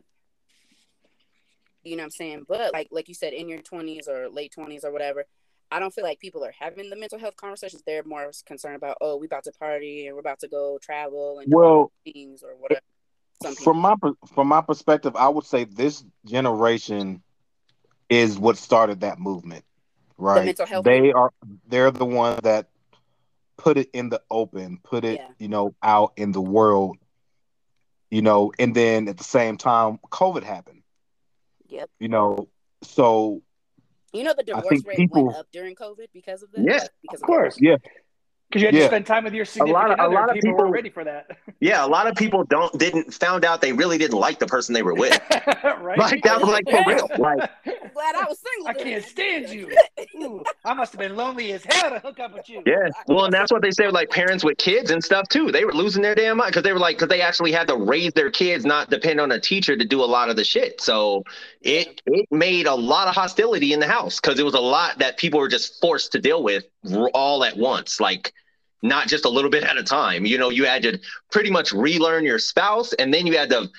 You 1.83 1.95
know 1.95 2.01
what 2.01 2.05
I'm 2.05 2.11
saying? 2.11 2.45
But 2.47 2.73
like, 2.73 2.89
like 2.91 3.07
you 3.07 3.13
said, 3.13 3.33
in 3.33 3.47
your 3.47 3.59
20s 3.59 4.07
or 4.07 4.29
late 4.29 4.53
20s 4.57 4.83
or 4.83 4.91
whatever, 4.91 5.25
I 5.71 5.79
don't 5.79 5.93
feel 5.93 6.03
like 6.03 6.19
people 6.19 6.43
are 6.43 6.53
having 6.57 6.89
the 6.89 6.95
mental 6.95 7.19
health 7.19 7.35
conversations. 7.35 7.83
They're 7.85 8.03
more 8.03 8.31
concerned 8.45 8.75
about, 8.75 8.97
oh, 9.01 9.17
we 9.17 9.27
about 9.27 9.43
to 9.43 9.51
party 9.51 10.07
and 10.07 10.15
we're 10.15 10.21
about 10.21 10.39
to 10.39 10.47
go 10.47 10.79
travel 10.81 11.39
and 11.39 11.49
do 11.49 11.55
Well, 11.55 11.91
things 12.03 12.43
or 12.43 12.55
whatever. 12.57 12.81
From 13.63 13.77
my 13.77 13.95
from 14.33 14.47
my 14.47 14.59
perspective, 14.59 15.15
I 15.15 15.29
would 15.29 15.45
say 15.45 15.63
this 15.63 16.03
generation 16.25 17.21
is 18.09 18.37
what 18.37 18.57
started 18.57 19.01
that 19.01 19.19
movement. 19.19 19.63
Right? 20.17 20.59
health 20.67 20.83
they 20.83 21.13
are 21.13 21.31
they're 21.67 21.91
the 21.91 22.05
ones 22.05 22.41
that 22.43 22.67
put 23.55 23.77
it 23.77 23.89
in 23.93 24.09
the 24.09 24.21
open, 24.29 24.79
put 24.83 25.05
it, 25.05 25.19
Yeah. 25.19 25.27
you 25.37 25.47
know, 25.47 25.73
out 25.81 26.13
in 26.17 26.33
the 26.33 26.41
world. 26.41 26.97
You 28.11 28.21
know, 28.21 28.51
and 28.57 28.75
then 28.75 29.07
at 29.07 29.17
the 29.17 29.23
same 29.23 29.57
time, 29.57 29.99
COVID 30.09 30.43
happened. 30.43 30.81
Yep. 31.67 31.89
You 31.99 32.07
know, 32.09 32.49
so 32.81 33.41
You 34.13 34.23
know 34.23 34.33
the 34.35 34.43
divorce 34.43 34.83
rate 34.85 34.97
people- 34.97 35.25
went 35.27 35.37
up 35.37 35.47
during 35.51 35.75
COVID 35.75 36.07
because 36.13 36.41
of 36.41 36.51
that. 36.53 36.61
Yeah, 36.61 36.87
because 37.01 37.21
Of 37.21 37.27
course. 37.27 37.57
Yeah. 37.61 37.77
Because 38.49 38.61
you 38.63 38.67
had 38.67 38.73
Yeah. 38.75 38.81
to 38.81 38.87
spend 38.87 39.05
time 39.05 39.23
with 39.25 39.33
your 39.33 39.45
significant 39.45 39.73
lot 39.73 39.91
of- 39.91 39.99
a 39.99 40.03
other. 40.03 40.13
lot 40.15 40.29
of 40.29 40.33
people, 40.35 40.51
people- 40.53 40.65
were 40.65 40.71
ready 40.71 40.89
for 40.89 41.03
that, 41.03 41.27
Yeah, 41.59 41.85
a 41.85 41.87
lot 41.87 42.07
of 42.07 42.15
people 42.15 42.43
don't 42.45 42.75
didn't 42.79 43.13
found 43.13 43.45
out 43.45 43.61
they 43.61 43.73
really 43.73 43.97
didn't 43.97 44.17
like 44.17 44.39
the 44.39 44.47
person 44.47 44.73
they 44.73 44.81
were 44.81 44.93
with. 44.95 45.19
right? 45.81 45.97
Like 45.99 46.23
that 46.23 46.39
was 46.41 46.49
like 46.49 46.67
for 46.69 46.83
real. 46.87 47.07
Like 47.19 47.41
I'm 47.65 47.89
glad 47.93 48.15
I 48.15 48.25
was 48.29 48.39
single. 48.39 48.69
I 48.69 48.73
then. 48.73 48.83
can't 48.83 49.03
stand 49.05 49.49
you. 49.49 49.75
Ooh, 50.23 50.43
I 50.65 50.73
must 50.73 50.93
have 50.93 50.99
been 50.99 51.15
lonely 51.17 51.51
as 51.51 51.63
hell 51.65 51.89
to 51.91 51.99
hook 51.99 52.19
up 52.19 52.33
with 52.33 52.49
you. 52.49 52.63
Yeah, 52.65 52.89
well, 53.07 53.25
and 53.25 53.33
that's 53.33 53.51
what 53.51 53.61
they 53.61 53.71
say 53.71 53.85
with 53.85 53.93
like 53.93 54.09
parents 54.09 54.43
with 54.43 54.57
kids 54.57 54.89
and 54.89 55.03
stuff 55.03 55.27
too. 55.29 55.51
They 55.51 55.65
were 55.65 55.73
losing 55.73 56.01
their 56.01 56.15
damn 56.15 56.37
mind 56.37 56.51
because 56.51 56.63
they 56.63 56.71
were 56.73 56.79
like, 56.79 56.95
because 56.97 57.09
they 57.09 57.21
actually 57.21 57.51
had 57.51 57.67
to 57.67 57.75
raise 57.75 58.13
their 58.13 58.31
kids, 58.31 58.65
not 58.65 58.89
depend 58.89 59.19
on 59.19 59.31
a 59.33 59.39
teacher 59.39 59.75
to 59.75 59.83
do 59.85 60.01
a 60.01 60.05
lot 60.05 60.29
of 60.29 60.37
the 60.37 60.43
shit. 60.45 60.79
So 60.81 61.23
it 61.61 62.01
it 62.05 62.25
made 62.31 62.65
a 62.67 62.73
lot 62.75 63.07
of 63.09 63.15
hostility 63.15 63.73
in 63.73 63.79
the 63.81 63.87
house 63.87 64.19
because 64.21 64.39
it 64.39 64.43
was 64.43 64.53
a 64.55 64.59
lot 64.61 64.97
that 64.99 65.17
people 65.17 65.39
were 65.41 65.49
just 65.49 65.81
forced 65.81 66.13
to 66.13 66.19
deal 66.19 66.41
with 66.41 66.63
r- 66.63 66.78
all 67.13 67.43
at 67.43 67.57
once, 67.57 67.99
like 67.99 68.33
not 68.81 69.07
just 69.07 69.25
a 69.25 69.29
little 69.29 69.51
bit 69.51 69.63
at 69.63 69.77
a 69.77 69.83
time. 69.83 70.25
You 70.25 70.37
know, 70.37 70.49
you 70.49 70.65
had 70.65 70.83
to 70.83 70.99
pretty 71.31 71.51
much 71.51 71.73
relearn 71.73 72.23
your 72.23 72.39
spouse, 72.39 72.93
and 72.93 73.13
then 73.13 73.27
you 73.27 73.37
had 73.37 73.49
to 73.49 73.69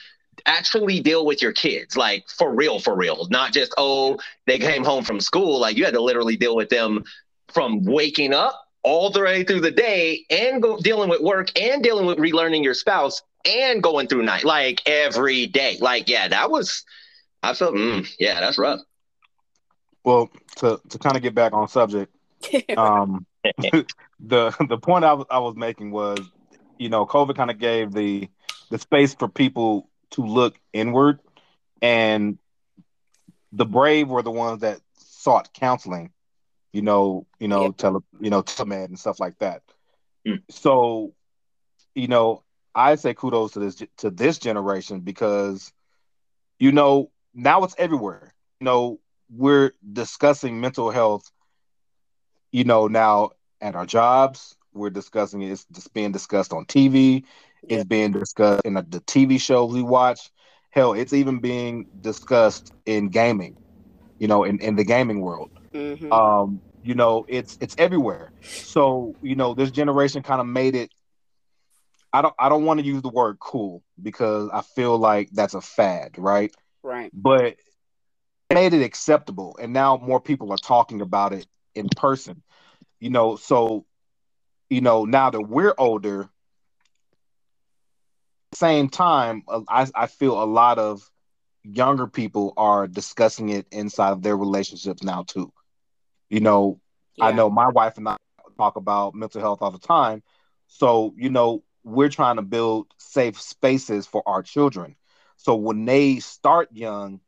actually 0.46 1.00
deal 1.00 1.26
with 1.26 1.42
your 1.42 1.52
kids, 1.52 1.96
like 1.96 2.28
for 2.28 2.54
real, 2.54 2.78
for 2.80 2.96
real, 2.96 3.26
not 3.30 3.52
just 3.52 3.74
oh 3.78 4.18
they 4.46 4.58
came 4.58 4.84
home 4.84 5.04
from 5.04 5.20
school. 5.20 5.60
Like 5.60 5.76
you 5.76 5.84
had 5.84 5.94
to 5.94 6.02
literally 6.02 6.36
deal 6.36 6.56
with 6.56 6.68
them 6.70 7.04
from 7.48 7.84
waking 7.84 8.32
up 8.32 8.66
all 8.82 9.10
the 9.10 9.20
way 9.20 9.44
through 9.44 9.60
the 9.60 9.70
day 9.70 10.24
and 10.30 10.62
go 10.62 10.78
dealing 10.78 11.10
with 11.10 11.20
work 11.20 11.50
and 11.60 11.82
dealing 11.82 12.06
with 12.06 12.18
relearning 12.18 12.64
your 12.64 12.74
spouse 12.74 13.22
and 13.44 13.82
going 13.82 14.06
through 14.08 14.22
night 14.22 14.44
like 14.44 14.80
every 14.86 15.46
day. 15.46 15.76
Like, 15.80 16.08
yeah, 16.08 16.28
that 16.28 16.50
was 16.50 16.84
I 17.42 17.54
felt 17.54 17.74
mm, 17.74 18.08
yeah, 18.18 18.40
that's 18.40 18.58
rough. 18.58 18.80
well 20.04 20.30
to 20.56 20.80
to 20.88 20.98
kind 20.98 21.16
of 21.16 21.22
get 21.22 21.34
back 21.34 21.52
on 21.52 21.68
subject, 21.68 22.14
um 22.76 23.26
the 24.20 24.54
the 24.68 24.78
point 24.78 25.04
I 25.04 25.12
was 25.14 25.26
I 25.30 25.38
was 25.38 25.56
making 25.56 25.90
was, 25.90 26.20
you 26.78 26.88
know, 26.88 27.06
COVID 27.06 27.36
kind 27.36 27.50
of 27.50 27.58
gave 27.58 27.92
the 27.92 28.28
the 28.70 28.78
space 28.78 29.14
for 29.14 29.28
people 29.28 29.88
to 30.12 30.22
look 30.22 30.58
inward, 30.72 31.20
and 31.82 32.38
the 33.52 33.64
brave 33.66 34.08
were 34.08 34.22
the 34.22 34.30
ones 34.30 34.60
that 34.60 34.80
sought 34.94 35.52
counseling, 35.52 36.12
you 36.72 36.82
know, 36.82 37.26
you 37.38 37.48
know, 37.48 37.64
Yeah. 37.64 37.70
tele, 37.72 38.00
you 38.20 38.30
know, 38.30 38.42
telemed 38.42 38.86
and 38.86 38.98
stuff 38.98 39.20
like 39.20 39.38
that. 39.38 39.62
Hmm. 40.26 40.36
So, 40.50 41.14
you 41.94 42.08
know, 42.08 42.44
I 42.74 42.94
say 42.96 43.14
kudos 43.14 43.52
to 43.52 43.60
this 43.60 43.82
to 43.98 44.10
this 44.10 44.38
generation 44.38 45.00
because, 45.00 45.72
you 46.58 46.72
know, 46.72 47.10
now 47.34 47.64
it's 47.64 47.74
everywhere. 47.78 48.34
You 48.60 48.64
know, 48.64 49.00
we're 49.30 49.72
discussing 49.92 50.60
mental 50.60 50.90
health. 50.90 51.30
You 52.52 52.64
know, 52.64 52.88
now 52.88 53.30
at 53.60 53.74
our 53.74 53.86
jobs, 53.86 54.56
we're 54.72 54.90
discussing 54.90 55.42
it. 55.42 55.50
It's 55.50 55.66
just 55.72 55.92
being 55.92 56.12
discussed 56.12 56.52
on 56.52 56.64
TV. 56.66 57.24
Yeah. 57.62 57.78
It's 57.78 57.84
being 57.84 58.12
discussed 58.12 58.62
in 58.64 58.74
the, 58.74 58.82
the 58.82 59.00
TV 59.00 59.38
shows 59.40 59.72
we 59.72 59.82
watch. 59.82 60.30
Hell, 60.70 60.92
it's 60.92 61.12
even 61.12 61.40
being 61.40 61.86
discussed 62.00 62.72
in 62.86 63.08
gaming. 63.08 63.56
You 64.18 64.28
know, 64.28 64.44
in, 64.44 64.58
in 64.60 64.76
the 64.76 64.84
gaming 64.84 65.20
world. 65.20 65.50
Mhm. 65.74 66.12
Um, 66.12 66.60
you 66.82 66.94
know, 66.94 67.24
it's 67.28 67.56
it's 67.60 67.74
everywhere. 67.78 68.32
So, 68.62 69.14
you 69.22 69.34
know, 69.34 69.54
this 69.54 69.70
generation 69.70 70.22
kind 70.22 70.40
of 70.40 70.46
made 70.46 70.74
it 70.74 70.90
I 72.12 72.22
don't 72.22 72.34
I 72.38 72.48
don't 72.48 72.64
want 72.64 72.80
to 72.80 72.86
use 72.86 73.02
the 73.02 73.08
word 73.08 73.38
cool 73.38 73.82
because 74.02 74.50
I 74.52 74.62
feel 74.62 74.98
like 74.98 75.30
that's 75.32 75.54
a 75.54 75.60
fad, 75.60 76.16
right? 76.18 76.54
Right. 76.82 77.10
But 77.14 77.56
made 78.52 78.74
it 78.74 78.82
acceptable, 78.82 79.56
and 79.60 79.72
now 79.72 79.96
more 79.96 80.20
people 80.20 80.52
are 80.52 80.58
talking 80.58 81.00
about 81.00 81.32
it 81.32 81.46
in 81.74 81.88
person. 81.96 82.42
You 83.00 83.10
know, 83.10 83.36
so 83.36 83.86
you 84.70 84.80
know 84.80 85.04
now 85.04 85.30
that 85.30 85.42
we're 85.42 85.74
older, 85.78 86.28
same 88.54 88.88
time, 88.88 89.42
I 89.68 89.86
I 89.94 90.06
feel 90.06 90.42
a 90.42 90.44
lot 90.44 90.78
of 90.78 91.10
younger 91.62 92.06
people 92.06 92.52
are 92.56 92.86
discussing 92.86 93.48
it 93.50 93.66
inside 93.70 94.12
of 94.12 94.22
their 94.22 94.36
relationships 94.36 95.02
now 95.02 95.24
too. 95.24 95.52
You 96.28 96.40
know, 96.40 96.80
Yeah. 97.16 97.20
I 97.20 97.32
know 97.32 97.50
my 97.50 97.68
wife 97.68 97.98
and 97.98 98.08
I 98.08 98.16
talk 98.58 98.76
about 98.76 99.14
mental 99.14 99.40
health 99.40 99.62
all 99.62 99.70
the 99.70 99.78
time. 99.78 100.22
So, 100.68 101.14
you 101.16 101.30
know, 101.30 101.62
we're 101.84 102.08
trying 102.08 102.36
to 102.36 102.42
build 102.42 102.86
safe 102.98 103.40
spaces 103.40 104.06
for 104.06 104.22
our 104.26 104.42
children. 104.42 104.96
So 105.36 105.54
when 105.56 105.84
they 105.84 106.18
start 106.20 106.68
young, 106.72 107.20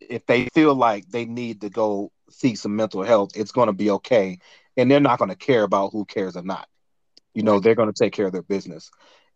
if 0.00 0.26
they 0.26 0.46
feel 0.54 0.74
like 0.74 1.08
they 1.08 1.24
need 1.24 1.60
to 1.62 1.70
go 1.70 2.12
seek 2.30 2.56
some 2.56 2.76
mental 2.76 3.02
health, 3.02 3.32
it's 3.34 3.52
going 3.52 3.68
to 3.68 3.72
be 3.72 3.90
okay. 3.90 4.38
And 4.76 4.90
they're 4.90 5.00
not 5.00 5.18
going 5.18 5.30
to 5.30 5.36
care 5.36 5.62
about 5.62 5.92
who 5.92 6.04
cares 6.04 6.36
or 6.36 6.42
not. 6.42 6.68
You 7.34 7.42
know, 7.42 7.60
they're 7.60 7.74
going 7.74 7.92
to 7.92 8.04
take 8.04 8.12
care 8.12 8.26
of 8.26 8.32
their 8.32 8.42
business. 8.42 8.90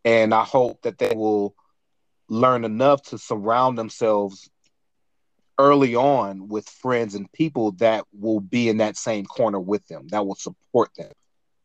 And 0.04 0.34
I 0.34 0.44
hope 0.44 0.82
that 0.82 0.98
they 0.98 1.14
will 1.14 1.54
learn 2.28 2.64
enough 2.64 3.02
to 3.02 3.18
surround 3.18 3.76
themselves 3.78 4.48
early 5.58 5.94
on 5.94 6.48
with 6.48 6.68
friends 6.68 7.14
and 7.14 7.30
people 7.30 7.72
that 7.72 8.04
will 8.12 8.40
be 8.40 8.68
in 8.68 8.78
that 8.78 8.96
same 8.96 9.24
corner 9.24 9.60
with 9.60 9.86
them, 9.86 10.08
that 10.08 10.26
will 10.26 10.34
support 10.34 10.90
them, 10.96 11.12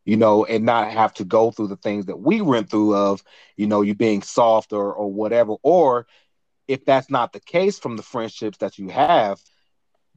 you 0.06 0.18
know, 0.18 0.46
and 0.46 0.66
not 0.66 0.92
have 0.92 1.14
to 1.16 1.26
go 1.26 1.52
through 1.52 1.68
the 1.68 1.78
things 1.78 2.08
that 2.08 2.20
we 2.20 2.42
went 2.42 2.70
through 2.70 2.96
of, 2.96 3.24
you 3.56 3.66
know, 3.66 3.82
you 3.82 3.96
being 3.96 4.22
soft 4.22 4.74
or 4.74 4.94
or 4.94 5.12
whatever. 5.12 5.56
Or 5.64 6.06
if 6.68 6.86
that's 6.86 7.10
not 7.10 7.34
the 7.34 7.40
case 7.40 7.80
from 7.80 7.96
the 7.96 8.04
friendships 8.04 8.58
that 8.60 8.78
you 8.78 8.90
have, 8.90 9.40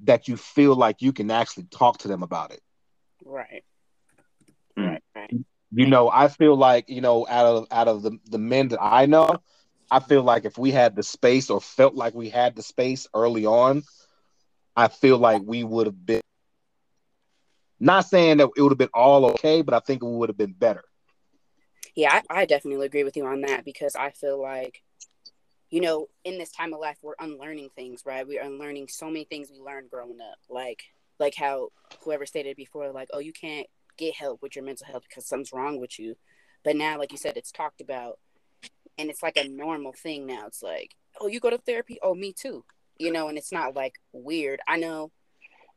that 0.04 0.28
you 0.28 0.36
feel 0.36 0.74
like 0.74 1.02
you 1.02 1.12
can 1.12 1.30
actually 1.30 1.64
talk 1.64 1.98
to 1.98 2.08
them 2.08 2.22
about 2.22 2.52
it. 2.52 2.60
Right. 3.24 3.64
Mm. 4.78 4.88
Right. 4.88 5.02
Right. 5.14 5.34
You 5.72 5.86
know, 5.86 6.10
I 6.10 6.28
feel 6.28 6.56
like, 6.56 6.88
you 6.88 7.00
know, 7.00 7.26
out 7.28 7.46
of 7.46 7.66
out 7.70 7.86
of 7.86 8.02
the, 8.02 8.18
the 8.28 8.38
men 8.38 8.68
that 8.68 8.82
I 8.82 9.06
know, 9.06 9.36
I 9.90 10.00
feel 10.00 10.22
like 10.22 10.44
if 10.44 10.58
we 10.58 10.70
had 10.72 10.96
the 10.96 11.02
space 11.02 11.48
or 11.50 11.60
felt 11.60 11.94
like 11.94 12.14
we 12.14 12.28
had 12.28 12.56
the 12.56 12.62
space 12.62 13.06
early 13.14 13.46
on, 13.46 13.84
I 14.76 14.88
feel 14.88 15.18
like 15.18 15.42
we 15.44 15.62
would 15.62 15.86
have 15.86 16.06
been 16.06 16.20
not 17.78 18.06
saying 18.06 18.38
that 18.38 18.50
it 18.56 18.62
would 18.62 18.72
have 18.72 18.78
been 18.78 18.88
all 18.92 19.26
okay, 19.30 19.62
but 19.62 19.74
I 19.74 19.80
think 19.80 20.02
it 20.02 20.06
would 20.06 20.28
have 20.28 20.36
been 20.36 20.52
better. 20.52 20.84
Yeah, 21.94 22.20
I, 22.30 22.42
I 22.42 22.44
definitely 22.46 22.86
agree 22.86 23.04
with 23.04 23.16
you 23.16 23.26
on 23.26 23.40
that 23.42 23.64
because 23.64 23.96
I 23.96 24.10
feel 24.10 24.40
like, 24.40 24.82
you 25.70 25.80
know, 25.80 26.08
in 26.24 26.38
this 26.38 26.50
time 26.50 26.72
of 26.74 26.80
life, 26.80 26.98
we're 27.02 27.14
unlearning 27.20 27.70
things, 27.76 28.02
right? 28.04 28.26
We're 28.26 28.42
unlearning 28.42 28.88
so 28.88 29.06
many 29.06 29.24
things 29.24 29.50
we 29.52 29.60
learned 29.60 29.90
growing 29.90 30.18
up, 30.20 30.38
like 30.48 30.82
like 31.18 31.34
how 31.36 31.68
whoever 32.02 32.24
stated 32.26 32.56
before, 32.56 32.90
like, 32.90 33.08
oh, 33.12 33.18
you 33.18 33.32
can't 33.32 33.66
get 33.98 34.14
help 34.14 34.40
with 34.42 34.56
your 34.56 34.64
mental 34.64 34.86
health 34.86 35.04
because 35.08 35.26
something's 35.26 35.52
wrong 35.52 35.78
with 35.78 35.98
you, 35.98 36.16
but 36.64 36.76
now, 36.76 36.98
like 36.98 37.12
you 37.12 37.18
said, 37.18 37.36
it's 37.36 37.52
talked 37.52 37.80
about, 37.80 38.18
and 38.98 39.10
it's 39.10 39.22
like 39.22 39.36
a 39.36 39.46
normal 39.48 39.92
thing 39.92 40.26
now. 40.26 40.46
It's 40.46 40.62
like, 40.62 40.94
oh, 41.20 41.26
you 41.26 41.38
go 41.38 41.50
to 41.50 41.58
therapy, 41.58 41.98
oh, 42.02 42.14
me 42.14 42.32
too, 42.32 42.64
you 42.98 43.12
know, 43.12 43.28
and 43.28 43.36
it's 43.36 43.52
not 43.52 43.76
like 43.76 43.94
weird. 44.12 44.60
I 44.66 44.76
know 44.78 45.12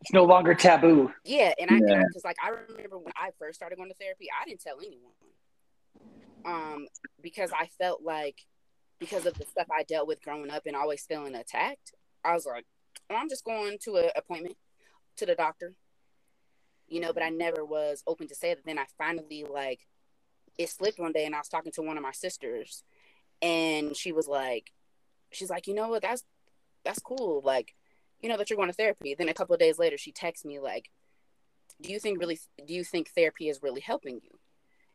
It's 0.02 0.14
no 0.14 0.24
longer 0.24 0.54
taboo. 0.56 1.12
Yeah, 1.26 1.54
and 1.60 1.70
I 1.70 1.76
Yeah. 1.86 2.04
because 2.08 2.24
like 2.24 2.38
I 2.44 2.50
remember 2.50 2.98
when 2.98 3.14
I 3.16 3.32
first 3.38 3.56
started 3.56 3.76
going 3.76 3.90
to 3.90 3.96
therapy, 3.96 4.28
I 4.32 4.46
didn't 4.48 4.62
tell 4.62 4.78
anyone. 4.80 5.14
Um, 6.46 6.88
because 7.22 7.52
I 7.58 7.68
felt 7.80 8.02
like 8.02 8.46
because 9.04 9.26
of 9.26 9.34
the 9.34 9.46
stuff 9.46 9.68
I 9.70 9.84
dealt 9.84 10.08
with 10.08 10.24
growing 10.24 10.50
up 10.50 10.64
and 10.66 10.76
always 10.78 11.06
feeling 11.06 11.36
attacked, 11.36 11.94
I 12.24 12.34
was 12.34 12.46
like, 12.46 12.66
oh, 13.10 13.16
I'm 13.16 13.28
just 13.28 13.44
going 13.44 13.78
to 13.84 13.98
an 13.98 14.10
appointment 14.16 14.56
to 15.18 15.26
the 15.26 15.36
doctor. 15.36 15.74
You 16.88 17.02
know, 17.02 17.12
but 17.12 17.24
I 17.24 17.30
never 17.30 17.66
was 17.66 18.02
open 18.08 18.28
to 18.30 18.36
say 18.36 18.54
that. 18.54 18.66
Then 18.66 18.80
I 18.80 18.86
finally 18.98 19.46
like 19.50 19.82
it 20.58 20.70
slipped 20.70 21.00
one 21.00 21.12
day 21.12 21.26
and 21.26 21.36
I 21.36 21.40
was 21.40 21.50
talking 21.50 21.72
to 21.74 21.82
one 21.82 21.98
of 21.98 22.04
my 22.04 22.12
sisters 22.12 22.84
and 23.42 23.96
she 23.96 24.12
was 24.12 24.28
like 24.28 24.72
she's 25.32 25.50
like, 25.50 25.68
you 25.68 25.74
know 25.74 25.90
what, 25.90 26.02
that's 26.02 26.24
that's 26.86 27.00
cool. 27.00 27.42
Like, 27.44 27.74
you 28.22 28.30
know 28.30 28.38
that 28.38 28.50
you're 28.50 28.58
going 28.58 28.70
to 28.70 28.74
therapy. 28.74 29.16
Then 29.16 29.30
a 29.30 29.34
couple 29.34 29.54
of 29.54 29.60
days 29.60 29.80
later 29.80 29.98
she 29.98 30.12
texts 30.14 30.46
me 30.46 30.60
like, 30.60 30.90
Do 31.82 31.92
you 31.92 32.00
think 32.00 32.20
really 32.20 32.40
do 32.66 32.74
you 32.74 32.86
think 32.86 33.10
therapy 33.10 33.50
is 33.50 33.64
really 33.64 33.82
helping 33.82 34.22
you? 34.24 34.40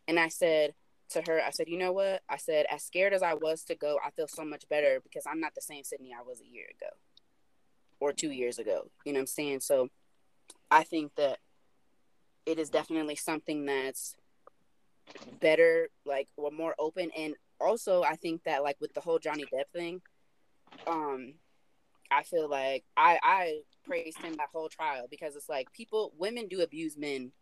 And 0.07 0.19
I 0.19 0.29
said 0.29 0.75
to 1.11 1.23
her, 1.27 1.41
I 1.45 1.51
said, 1.51 1.69
you 1.69 1.79
know 1.79 1.93
what? 1.93 2.23
I 2.29 2.37
said, 2.37 2.67
as 2.71 2.85
scared 2.85 3.13
as 3.13 3.23
I 3.23 3.35
was 3.35 3.65
to 3.65 3.75
go, 3.75 3.99
I 4.05 4.11
feel 4.11 4.29
so 4.29 4.45
much 4.45 4.69
better 4.69 5.01
because 5.03 5.25
I'm 5.27 5.41
not 5.41 5.55
the 5.55 5.61
same 5.61 5.85
Sydney 5.85 6.13
I 6.19 6.23
was 6.23 6.41
a 6.41 6.47
year 6.47 6.67
ago 6.79 6.91
or 8.01 8.13
two 8.13 8.31
years 8.31 8.59
ago. 8.59 8.91
You 9.05 9.13
know 9.13 9.19
what 9.19 9.23
I'm 9.23 9.27
saying? 9.27 9.61
So 9.61 9.89
I 10.71 10.85
think 10.85 11.15
that 11.17 11.39
it 12.47 12.59
is 12.59 12.71
definitely 12.71 13.17
something 13.17 13.67
that's 13.67 14.17
better, 15.41 15.89
like 16.05 16.29
or 16.37 16.51
more 16.51 16.75
open. 16.79 17.11
And 17.17 17.35
also 17.61 18.03
I 18.03 18.17
think 18.17 18.45
that 18.45 18.63
like 18.63 18.77
with 18.81 18.95
the 18.95 19.01
whole 19.01 19.19
Johnny 19.19 19.45
Depp 19.45 19.71
thing, 19.73 20.01
um, 20.87 21.35
I 22.11 22.23
feel 22.23 22.49
like 22.49 22.85
I 22.97 23.19
I 23.23 23.61
praised 23.85 24.19
him 24.19 24.35
that 24.35 24.49
whole 24.53 24.69
trial 24.69 25.07
because 25.11 25.37
it's 25.37 25.49
like 25.49 25.73
people 25.73 26.13
women 26.19 26.49
do 26.49 26.61
abuse 26.63 26.97
men 26.97 27.33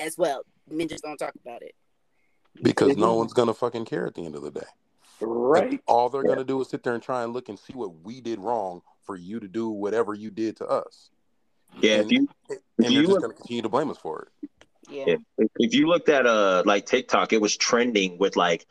as 0.00 0.16
well. 0.16 0.44
Men 0.70 0.88
just 0.88 1.02
don't 1.02 1.18
talk 1.18 1.34
about 1.44 1.62
it. 1.62 1.74
Because 2.60 2.96
no 2.96 3.14
Mhm. 3.14 3.18
one's 3.18 3.32
gonna 3.32 3.54
fucking 3.54 3.84
care 3.84 4.06
at 4.06 4.14
the 4.14 4.24
end 4.24 4.34
of 4.34 4.42
the 4.42 4.50
day. 4.50 4.66
Right. 5.20 5.80
All 5.86 6.08
they're 6.08 6.22
gonna 6.24 6.44
do 6.44 6.60
is 6.60 6.68
sit 6.68 6.82
there 6.82 6.94
and 6.94 7.02
try 7.02 7.22
and 7.22 7.32
look 7.32 7.48
and 7.48 7.58
see 7.58 7.72
what 7.74 7.94
we 8.02 8.20
did 8.20 8.40
wrong 8.40 8.82
for 9.04 9.16
you 9.16 9.40
to 9.40 9.48
do 9.48 9.68
whatever 9.70 10.14
you 10.14 10.30
did 10.30 10.56
to 10.56 10.66
us, 10.66 11.10
Yeah, 11.80 11.94
if 11.96 12.00
and, 12.02 12.10
you 12.12 12.18
and 12.18 12.28
if 12.50 12.58
they're 12.78 12.90
you 12.90 13.00
just 13.02 13.12
look- 13.12 13.22
gonna 13.22 13.34
continue 13.34 13.62
to 13.62 13.68
blame 13.68 13.90
us 13.90 13.98
for 13.98 14.28
it. 14.42 14.50
Yeah. 14.90 15.04
if, 15.38 15.48
if 15.56 15.74
you 15.74 15.86
looked 15.86 16.08
at 16.08 16.26
uh 16.26 16.64
like 16.66 16.86
TikTok, 16.86 17.32
it 17.32 17.40
was 17.40 17.56
trending 17.56 18.18
with 18.18 18.36
like 18.36 18.66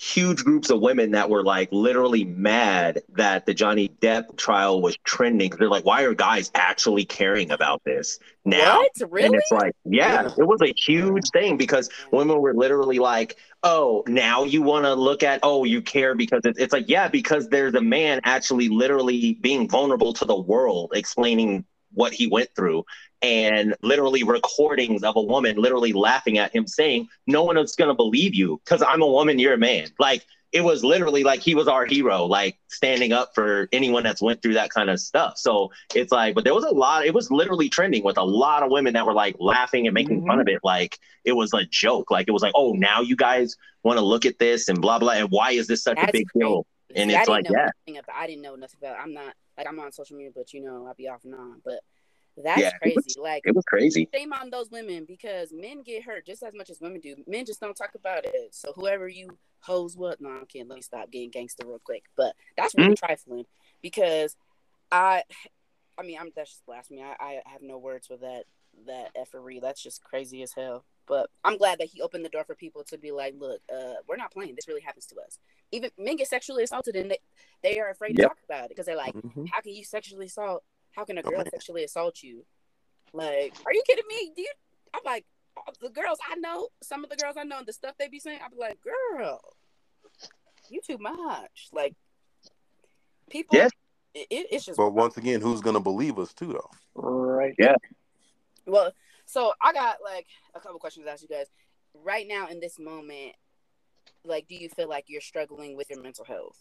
huge 0.00 0.44
groups 0.44 0.70
of 0.70 0.80
women 0.80 1.10
that 1.10 1.28
were 1.28 1.44
like 1.44 1.68
literally 1.72 2.24
mad 2.24 3.02
that 3.10 3.44
the 3.44 3.52
Johnny 3.52 3.90
Depp 4.00 4.34
trial 4.38 4.80
was 4.80 4.96
trending. 5.04 5.50
They're 5.50 5.68
like, 5.68 5.84
why 5.84 6.02
are 6.04 6.14
guys 6.14 6.50
actually 6.54 7.04
caring 7.04 7.50
about 7.50 7.82
this 7.84 8.18
now? 8.46 8.78
What? 8.78 8.92
Really? 9.10 9.26
And 9.26 9.34
it's 9.34 9.50
like, 9.50 9.74
yeah, 9.84 10.22
Yeah. 10.22 10.30
it 10.38 10.46
was 10.46 10.62
a 10.62 10.72
huge 10.74 11.28
thing 11.34 11.58
because 11.58 11.90
women 12.12 12.40
were 12.40 12.54
literally 12.54 12.98
like, 12.98 13.36
oh, 13.62 14.02
now 14.06 14.44
you 14.44 14.62
want 14.62 14.86
to 14.86 14.94
look 14.94 15.22
at, 15.22 15.40
oh, 15.42 15.64
you 15.64 15.82
care 15.82 16.14
because 16.14 16.40
it, 16.46 16.56
it's 16.58 16.72
like, 16.72 16.88
yeah, 16.88 17.08
because 17.08 17.50
there's 17.50 17.74
a 17.74 17.82
man 17.82 18.20
actually 18.24 18.70
literally 18.70 19.34
being 19.42 19.68
vulnerable 19.68 20.14
to 20.14 20.24
the 20.24 20.40
world, 20.40 20.92
explaining 20.94 21.66
what 21.92 22.12
he 22.12 22.26
went 22.26 22.48
through 22.54 22.84
and 23.22 23.74
literally 23.82 24.22
recordings 24.22 25.02
of 25.02 25.16
a 25.16 25.22
woman 25.22 25.56
literally 25.56 25.92
laughing 25.92 26.38
at 26.38 26.54
him 26.54 26.66
saying, 26.66 27.08
no 27.26 27.42
one 27.42 27.58
is 27.58 27.76
going 27.76 27.88
to 27.88 27.94
believe 27.94 28.34
you 28.34 28.60
because 28.64 28.82
I'm 28.82 29.02
a 29.02 29.06
woman, 29.06 29.38
you're 29.38 29.54
a 29.54 29.58
man. 29.58 29.88
Like, 29.98 30.24
it 30.52 30.62
was 30.62 30.82
literally 30.82 31.22
like 31.22 31.40
he 31.40 31.54
was 31.54 31.68
our 31.68 31.86
hero, 31.86 32.24
like 32.24 32.58
standing 32.68 33.12
up 33.12 33.34
for 33.34 33.68
anyone 33.72 34.02
that's 34.02 34.20
went 34.20 34.42
through 34.42 34.54
that 34.54 34.70
kind 34.70 34.90
of 34.90 34.98
stuff. 34.98 35.38
So 35.38 35.70
it's 35.94 36.10
like, 36.10 36.34
but 36.34 36.42
there 36.42 36.54
was 36.54 36.64
a 36.64 36.70
lot, 36.70 37.06
it 37.06 37.14
was 37.14 37.30
literally 37.30 37.68
trending 37.68 38.02
with 38.02 38.18
a 38.18 38.24
lot 38.24 38.64
of 38.64 38.70
women 38.70 38.94
that 38.94 39.06
were 39.06 39.12
like 39.12 39.36
laughing 39.38 39.86
and 39.86 39.94
making 39.94 40.26
fun 40.26 40.40
of 40.40 40.46
mm-hmm. 40.46 40.56
it 40.56 40.60
like 40.64 40.98
it 41.24 41.32
was 41.32 41.54
a 41.54 41.64
joke. 41.66 42.10
Like 42.10 42.26
it 42.26 42.32
was 42.32 42.42
like, 42.42 42.52
oh, 42.56 42.72
now 42.72 43.00
you 43.00 43.14
guys 43.14 43.56
want 43.84 43.98
to 43.98 44.04
look 44.04 44.26
at 44.26 44.40
this 44.40 44.68
and 44.68 44.80
blah 44.80 44.98
blah. 44.98 45.12
And 45.12 45.30
why 45.30 45.52
is 45.52 45.68
this 45.68 45.84
such 45.84 45.98
a 45.98 46.10
big 46.12 46.26
deal? 46.34 46.66
And 46.96 47.10
See, 47.10 47.16
it's 47.16 47.28
like, 47.28 47.46
yeah. 47.48 47.68
about. 47.86 48.16
I 48.16 48.26
didn't 48.26 48.42
know 48.42 48.56
nothing 48.56 48.78
about. 48.82 48.98
I'm 48.98 49.12
not 49.12 49.34
like 49.60 49.68
I'm 49.68 49.78
on 49.80 49.92
social 49.92 50.16
media, 50.16 50.32
but 50.34 50.52
you 50.54 50.62
know 50.62 50.86
I'll 50.86 50.94
be 50.94 51.08
off 51.08 51.24
and 51.24 51.34
on. 51.34 51.60
But 51.64 51.80
that's 52.42 52.60
Yeah, 52.60 52.68
it 52.68 52.78
crazy. 52.80 52.96
was- 52.96 53.16
like 53.18 53.42
It 53.44 53.54
was 53.54 53.64
crazy. 53.66 54.08
shame 54.14 54.32
on 54.32 54.48
those 54.50 54.70
women 54.70 55.04
because 55.04 55.52
men 55.52 55.82
get 55.82 56.02
hurt 56.04 56.24
just 56.26 56.42
as 56.42 56.54
much 56.54 56.70
as 56.70 56.80
women 56.80 57.00
do. 57.00 57.16
Men 57.26 57.44
just 57.44 57.60
don't 57.60 57.76
talk 57.76 57.94
about 57.94 58.24
it. 58.24 58.54
So 58.54 58.72
whoever 58.74 59.08
you 59.08 59.36
hoes 59.60 59.96
what? 59.96 60.20
No, 60.20 60.30
I'm 60.30 60.46
kidding. 60.46 60.68
Let 60.68 60.76
me 60.76 60.82
stop 60.82 61.10
getting 61.10 61.30
gangster 61.30 61.66
real 61.66 61.80
quick. 61.84 62.04
But 62.16 62.34
that's 62.56 62.74
really 62.74 62.94
Mm-hmm. 62.94 63.06
trifling 63.06 63.44
because 63.82 64.36
I, 64.90 65.24
I 65.98 66.02
mean, 66.02 66.16
I'm 66.18 66.30
that's 66.34 66.50
just 66.50 66.64
blasphemy. 66.66 67.02
I, 67.02 67.14
I 67.20 67.40
have 67.46 67.62
no 67.62 67.76
words 67.78 68.06
for 68.06 68.16
that 68.18 68.44
that 68.86 69.10
effery. 69.14 69.60
That's 69.60 69.82
just 69.82 70.02
crazy 70.02 70.42
as 70.42 70.52
hell. 70.54 70.84
But 71.10 71.28
I'm 71.42 71.58
glad 71.58 71.80
that 71.80 71.88
he 71.88 72.00
opened 72.00 72.24
the 72.24 72.28
door 72.28 72.44
for 72.44 72.54
people 72.54 72.84
to 72.84 72.96
be 72.96 73.10
like, 73.10 73.34
look, 73.36 73.60
uh, 73.68 73.94
we're 74.08 74.14
not 74.16 74.30
playing. 74.32 74.54
This 74.54 74.68
really 74.68 74.80
happens 74.80 75.06
to 75.06 75.16
us. 75.16 75.40
Even 75.72 75.90
men 75.98 76.14
get 76.14 76.28
sexually 76.28 76.62
assaulted 76.62 76.94
and 76.94 77.10
they, 77.10 77.18
they 77.64 77.80
are 77.80 77.90
afraid 77.90 78.14
to 78.14 78.22
talk 78.22 78.38
about 78.44 78.66
it 78.66 78.68
because 78.68 78.86
they're 78.86 78.96
like, 78.96 79.12
Mhm. 79.14 79.48
how 79.52 79.60
can 79.60 79.72
you 79.74 79.82
sexually 79.82 80.26
assault? 80.26 80.62
How 80.92 81.04
can 81.04 81.18
a 81.18 81.22
Oh, 81.24 81.30
girl 81.30 81.38
man. 81.38 81.50
sexually 81.50 81.82
assault 81.82 82.22
you? 82.22 82.46
Like, 83.12 83.54
are 83.66 83.74
you 83.74 83.82
kidding 83.88 84.04
me? 84.06 84.32
Do 84.36 84.42
you? 84.42 84.52
I'm 84.94 85.00
like, 85.04 85.26
the 85.80 85.88
girls 85.90 86.18
I 86.30 86.36
know, 86.36 86.68
some 86.80 87.02
of 87.02 87.10
the 87.10 87.16
girls 87.16 87.34
I 87.36 87.42
know, 87.42 87.58
and 87.58 87.66
the 87.66 87.72
stuff 87.72 87.96
they 87.98 88.06
be 88.06 88.20
saying, 88.20 88.38
I'm 88.44 88.56
like, 88.56 88.78
girl, 88.80 89.40
you 90.68 90.80
too 90.80 90.98
much. 90.98 91.70
Like, 91.72 91.94
people, 93.30 93.56
Yes. 93.56 93.72
it, 94.14 94.28
it- 94.30 94.46
it's 94.52 94.64
just. 94.64 94.76
But 94.76 94.90
once 94.90 95.16
again, 95.16 95.40
who's 95.40 95.60
gonna 95.60 95.80
believe 95.80 96.20
us 96.20 96.32
too, 96.32 96.52
though? 96.52 96.70
Right. 96.94 97.56
Yeah. 97.58 97.74
Well, 98.64 98.92
so 99.30 99.52
I 99.62 99.72
got 99.72 99.96
like 100.04 100.26
a 100.54 100.60
couple 100.60 100.78
questions 100.78 101.06
to 101.06 101.12
ask 101.12 101.22
you 101.22 101.28
guys. 101.28 101.46
Right 101.94 102.26
now, 102.26 102.48
in 102.48 102.60
this 102.60 102.78
moment, 102.78 103.34
like 104.24 104.48
do 104.48 104.54
you 104.56 104.68
feel 104.68 104.88
like 104.88 105.04
you're 105.08 105.20
struggling 105.20 105.76
with 105.76 105.88
your 105.90 106.02
mental 106.02 106.24
health? 106.24 106.58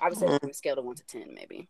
I 0.00 0.08
would 0.08 0.18
say 0.18 0.26
Mm. 0.26 0.40
from 0.40 0.50
a 0.50 0.54
scale 0.54 0.78
of 0.78 0.84
one 0.84 0.96
to 0.96 1.04
ten, 1.06 1.34
maybe. 1.34 1.68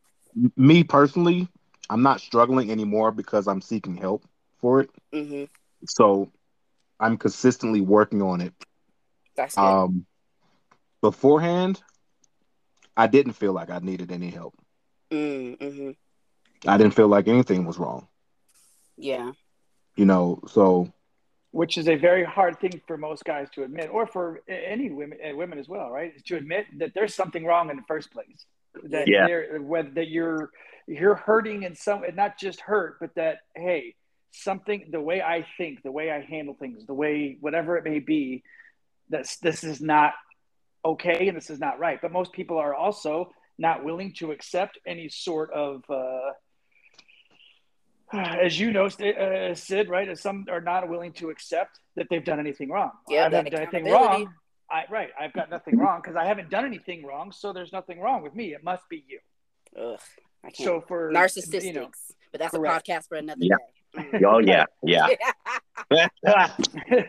Me 0.57 0.85
personally, 0.85 1.49
I'm 1.88 2.03
not 2.03 2.21
struggling 2.21 2.71
anymore 2.71 3.12
because 3.12 3.47
I'm 3.47 3.61
seeking 3.61 3.97
help 3.97 4.25
for 4.61 4.81
it. 4.81 4.90
Mm-hmm. 5.12 5.45
So 5.88 6.31
I'm 6.99 7.16
consistently 7.16 7.81
working 7.81 8.23
on 8.23 8.40
it. 8.40 8.53
That's 9.37 9.55
good. 9.55 9.61
Um, 9.62 10.07
beforehand, 11.01 11.83
I 12.97 13.07
didn't 13.07 13.35
feel 13.35 13.53
like 13.53 13.71
I 13.71 13.79
needed 13.79 14.11
any 14.11 14.31
help. 14.31 14.55
mm-hmm. 15.11 15.90
I 16.66 16.77
didn't 16.79 16.95
feel 16.95 17.09
like 17.09 17.29
anything 17.29 17.64
was 17.64 17.79
wrong. 17.79 18.09
Yeah. 18.97 19.33
You 19.97 20.05
know, 20.05 20.40
so 20.49 20.92
which 21.57 21.79
is 21.79 21.88
a 21.88 21.97
very 21.97 22.23
hard 22.23 22.61
thing 22.61 22.83
for 22.87 22.99
most 22.99 23.25
guys 23.25 23.49
to 23.55 23.62
admit, 23.62 23.88
or 23.90 24.07
for 24.07 24.42
any 24.47 24.90
women, 24.90 25.19
uh, 25.27 25.35
women 25.35 25.59
as 25.59 25.69
well, 25.69 25.90
right? 25.90 26.12
Is 26.14 26.23
to 26.25 26.37
admit 26.37 26.66
that 26.79 26.92
there's 26.95 27.14
something 27.14 27.47
wrong 27.47 27.71
in 27.71 27.77
the 27.77 27.83
first 27.88 28.11
place. 28.12 28.45
That 28.85 29.09
Yeah. 29.09 29.27
whether 29.59 29.90
that 29.90 30.09
you're 30.09 30.51
you're 30.87 31.14
hurting 31.14 31.62
in 31.64 31.75
some, 31.75 32.05
and 32.05 32.14
not 32.14 32.38
just 32.38 32.61
hurt, 32.61 32.99
but 33.01 33.14
that 33.14 33.38
hey, 33.55 33.95
something 34.33 34.88
the 34.90 35.01
way 35.01 35.23
I 35.23 35.47
think, 35.57 35.83
the 35.83 35.90
way 35.90 36.11
I 36.11 36.21
handle 36.21 36.55
things, 36.55 36.85
the 36.87 36.95
way 36.95 37.38
whatever 37.40 37.79
it 37.79 37.85
may 37.85 38.01
be, 38.01 38.42
that's 39.09 39.38
this 39.38 39.64
is 39.64 39.81
not 39.81 40.12
okay 40.85 41.27
and 41.27 41.37
this 41.37 41.49
is 41.49 41.59
not 41.59 41.79
right. 41.79 41.99
But 42.03 42.12
most 42.12 42.33
people 42.33 42.59
are 42.59 42.75
also 42.75 43.33
not 43.57 43.83
willing 43.83 44.12
to 44.19 44.31
accept 44.33 44.79
any 44.87 45.09
sort 45.09 45.51
of. 45.53 45.85
Uh, 45.88 46.33
as 48.12 48.59
you 48.59 48.73
know, 48.73 48.87
uh, 48.87 49.55
Sid, 49.55 49.88
right? 49.88 50.09
As 50.09 50.21
some 50.21 50.47
are 50.51 50.61
not 50.61 50.88
willing 50.88 51.12
to 51.14 51.31
accept 51.31 51.81
that 51.97 52.07
they've 52.11 52.25
done 52.25 52.40
anything 52.40 52.71
wrong. 52.71 52.90
Yeah, 53.09 53.21
I 53.21 53.23
haven't 53.25 53.51
done 53.51 53.62
anything 53.62 53.85
wrong. 53.87 54.33
I, 54.71 54.85
right, 54.90 55.11
I've 55.19 55.33
got 55.33 55.49
nothing 55.49 55.79
wrong 55.79 56.01
because 56.03 56.16
I 56.16 56.25
haven't 56.25 56.51
done 56.51 56.64
anything 56.64 57.05
wrong, 57.05 57.31
so 57.31 57.53
there's 57.53 57.73
nothing 57.73 58.01
wrong 58.01 58.23
with 58.23 58.35
me. 58.35 58.53
It 58.53 58.64
must 58.64 58.88
be 58.88 59.05
you. 59.07 59.21
Ugh. 59.81 59.99
I 60.45 60.51
can't. 60.51 60.66
So 60.66 60.81
for 60.87 61.12
Narcissistics. 61.12 61.64
you 61.64 61.73
know, 61.73 61.90
but 62.33 62.40
that's 62.40 62.55
correct. 62.55 62.88
a 62.88 62.92
podcast 62.92 63.09
for 63.09 63.16
another 63.16 63.40
Yeah. 63.42 63.57
day. 63.57 64.25
Oh 64.27 64.38
yeah, 64.40 64.64
yeah. 64.83 65.09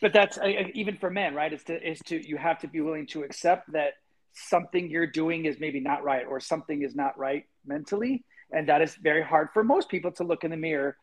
but 0.00 0.12
that's 0.12 0.38
uh, 0.38 0.46
even 0.74 0.96
for 0.96 1.10
men, 1.10 1.34
right? 1.34 1.52
Is 1.52 1.62
to 1.64 1.90
is 1.90 2.00
to 2.06 2.26
you 2.26 2.36
have 2.36 2.58
to 2.60 2.68
be 2.68 2.80
willing 2.80 3.06
to 3.08 3.22
accept 3.22 3.70
that 3.72 3.94
something 4.32 4.90
you're 4.90 5.06
doing 5.06 5.44
is 5.44 5.60
maybe 5.60 5.80
not 5.80 6.02
right, 6.02 6.26
or 6.26 6.40
something 6.40 6.82
is 6.82 6.96
not 6.96 7.16
right 7.18 7.44
mentally, 7.64 8.24
and 8.54 8.68
that 8.68 8.80
is 8.80 8.94
very 8.96 9.22
hard 9.22 9.48
for 9.52 9.64
most 9.64 9.88
people 9.88 10.12
to 10.12 10.24
look 10.24 10.44
in 10.44 10.50
the 10.50 10.56
mirror 10.56 10.96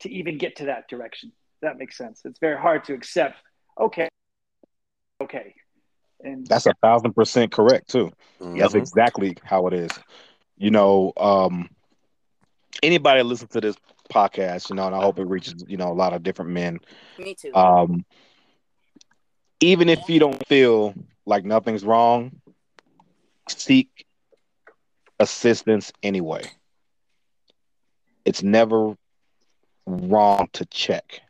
to 0.00 0.10
even 0.10 0.38
get 0.38 0.56
to 0.56 0.66
that 0.66 0.88
direction. 0.88 1.32
That 1.60 1.78
makes 1.78 1.96
sense. 1.98 2.22
It's 2.24 2.38
very 2.38 2.58
hard 2.58 2.84
to 2.84 2.94
accept. 2.94 3.36
Okay, 3.78 4.08
okay, 5.22 5.54
and 6.22 6.46
that's 6.46 6.66
a 6.66 6.74
thousand 6.82 7.14
percent 7.14 7.52
correct 7.52 7.90
too. 7.90 8.10
Mhm. 8.40 8.58
That's 8.58 8.74
exactly 8.74 9.36
how 9.44 9.66
it 9.66 9.74
is. 9.74 9.90
You 10.56 10.70
know, 10.70 11.12
um, 11.16 11.68
anybody 12.82 13.22
listen 13.22 13.48
to 13.48 13.60
this 13.60 13.76
podcast, 14.12 14.70
you 14.70 14.76
know, 14.76 14.86
and 14.86 14.94
I 14.94 15.00
hope 15.00 15.18
it 15.18 15.26
reaches, 15.26 15.64
you 15.66 15.76
know, 15.76 15.90
a 15.90 15.94
lot 15.94 16.12
of 16.12 16.22
different 16.22 16.52
men. 16.52 16.80
Me 17.18 17.34
too. 17.34 17.52
Um, 17.54 18.04
even 19.60 19.88
if 19.88 20.08
you 20.08 20.18
don't 20.18 20.46
feel 20.46 20.94
like 21.24 21.44
nothing's 21.44 21.84
wrong, 21.84 22.40
seek 23.48 24.06
assistance 25.20 25.92
anyway. 26.02 26.42
It's 28.24 28.42
never 28.42 28.96
wrong 29.86 30.48
to 30.52 30.64
check. 30.66 31.20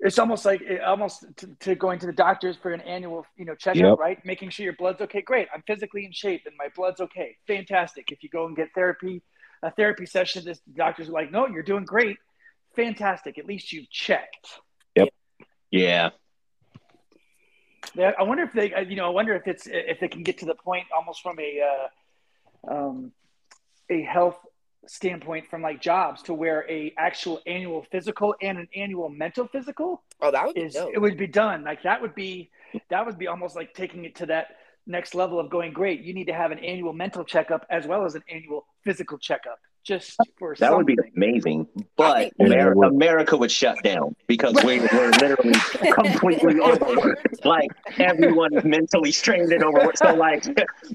it's 0.00 0.18
almost 0.18 0.44
like 0.44 0.60
it, 0.62 0.80
almost 0.82 1.24
to, 1.36 1.46
to 1.60 1.74
going 1.74 1.98
to 1.98 2.06
the 2.06 2.12
doctors 2.12 2.56
for 2.56 2.70
an 2.72 2.80
annual 2.82 3.26
you 3.36 3.44
know 3.44 3.54
checkup 3.54 3.82
Yep. 3.82 3.98
right? 3.98 4.24
Making 4.24 4.50
sure 4.50 4.64
your 4.64 4.76
blood's 4.76 5.00
okay. 5.02 5.20
Great. 5.22 5.48
I'm 5.54 5.62
physically 5.66 6.04
in 6.04 6.12
shape 6.12 6.42
and 6.46 6.54
my 6.56 6.68
blood's 6.74 7.00
okay. 7.00 7.36
Fantastic. 7.46 8.10
If 8.12 8.22
you 8.22 8.28
go 8.28 8.46
and 8.46 8.56
get 8.56 8.68
therapy 8.74 9.22
a 9.62 9.70
therapy 9.72 10.06
session 10.06 10.44
this 10.44 10.60
doctors 10.74 11.08
are 11.08 11.12
like 11.12 11.30
no 11.32 11.46
you're 11.48 11.62
doing 11.62 11.84
great. 11.84 12.16
Fantastic. 12.76 13.38
At 13.38 13.46
least 13.46 13.72
you've 13.72 13.90
checked. 13.90 14.48
Yeah. 15.70 16.10
Yeah, 17.94 18.12
I 18.18 18.22
wonder 18.22 18.42
if 18.42 18.52
they, 18.52 18.72
uh, 18.72 18.80
you 18.80 18.96
know, 18.96 19.06
I 19.06 19.10
wonder 19.10 19.34
if 19.34 19.46
it's 19.46 19.66
if 19.66 20.00
they 20.00 20.08
can 20.08 20.22
get 20.22 20.38
to 20.38 20.46
the 20.46 20.54
point 20.54 20.86
almost 20.96 21.22
from 21.22 21.38
a 21.38 21.60
uh, 21.70 22.72
um, 22.74 23.12
a 23.90 24.02
health 24.02 24.38
standpoint 24.86 25.46
from 25.48 25.62
like 25.62 25.80
jobs 25.80 26.22
to 26.22 26.34
where 26.34 26.68
a 26.70 26.92
actual 26.96 27.40
annual 27.46 27.84
physical 27.90 28.34
and 28.40 28.58
an 28.58 28.68
annual 28.74 29.08
mental 29.08 29.46
physical 29.46 30.02
oh, 30.20 30.30
that 30.30 30.46
would 30.46 30.54
be 30.54 30.62
is 30.62 30.76
it 30.76 31.00
would 31.00 31.16
be 31.16 31.26
done. 31.26 31.64
Like 31.64 31.82
that 31.82 32.00
would 32.00 32.14
be 32.14 32.50
that 32.90 33.04
would 33.04 33.18
be 33.18 33.26
almost 33.26 33.56
like 33.56 33.74
taking 33.74 34.04
it 34.04 34.14
to 34.16 34.26
that 34.26 34.56
next 34.88 35.14
level 35.14 35.38
of 35.38 35.50
going 35.50 35.72
great 35.72 36.00
you 36.02 36.14
need 36.14 36.26
to 36.26 36.32
have 36.32 36.50
an 36.50 36.58
annual 36.58 36.92
mental 36.92 37.24
checkup 37.24 37.64
as 37.70 37.86
well 37.86 38.04
as 38.04 38.14
an 38.14 38.22
annual 38.30 38.66
physical 38.84 39.18
checkup 39.18 39.58
just 39.88 40.18
for 40.38 40.54
That 40.58 40.76
would 40.76 40.86
be 40.86 40.98
amazing, 41.16 41.66
but 41.96 42.30
America, 42.38 42.78
would. 42.78 42.92
America 42.92 43.36
would 43.38 43.50
shut 43.50 43.82
down 43.82 44.14
because 44.26 44.54
we, 44.62 44.80
we're 44.92 45.10
literally 45.12 45.54
completely 45.92 46.60
over. 46.60 47.16
Like 47.44 47.70
everyone 47.98 48.54
is 48.54 48.64
mentally 48.64 49.12
strained 49.12 49.50
and 49.50 49.64
over. 49.64 49.90
So 49.94 50.14
like, 50.14 50.44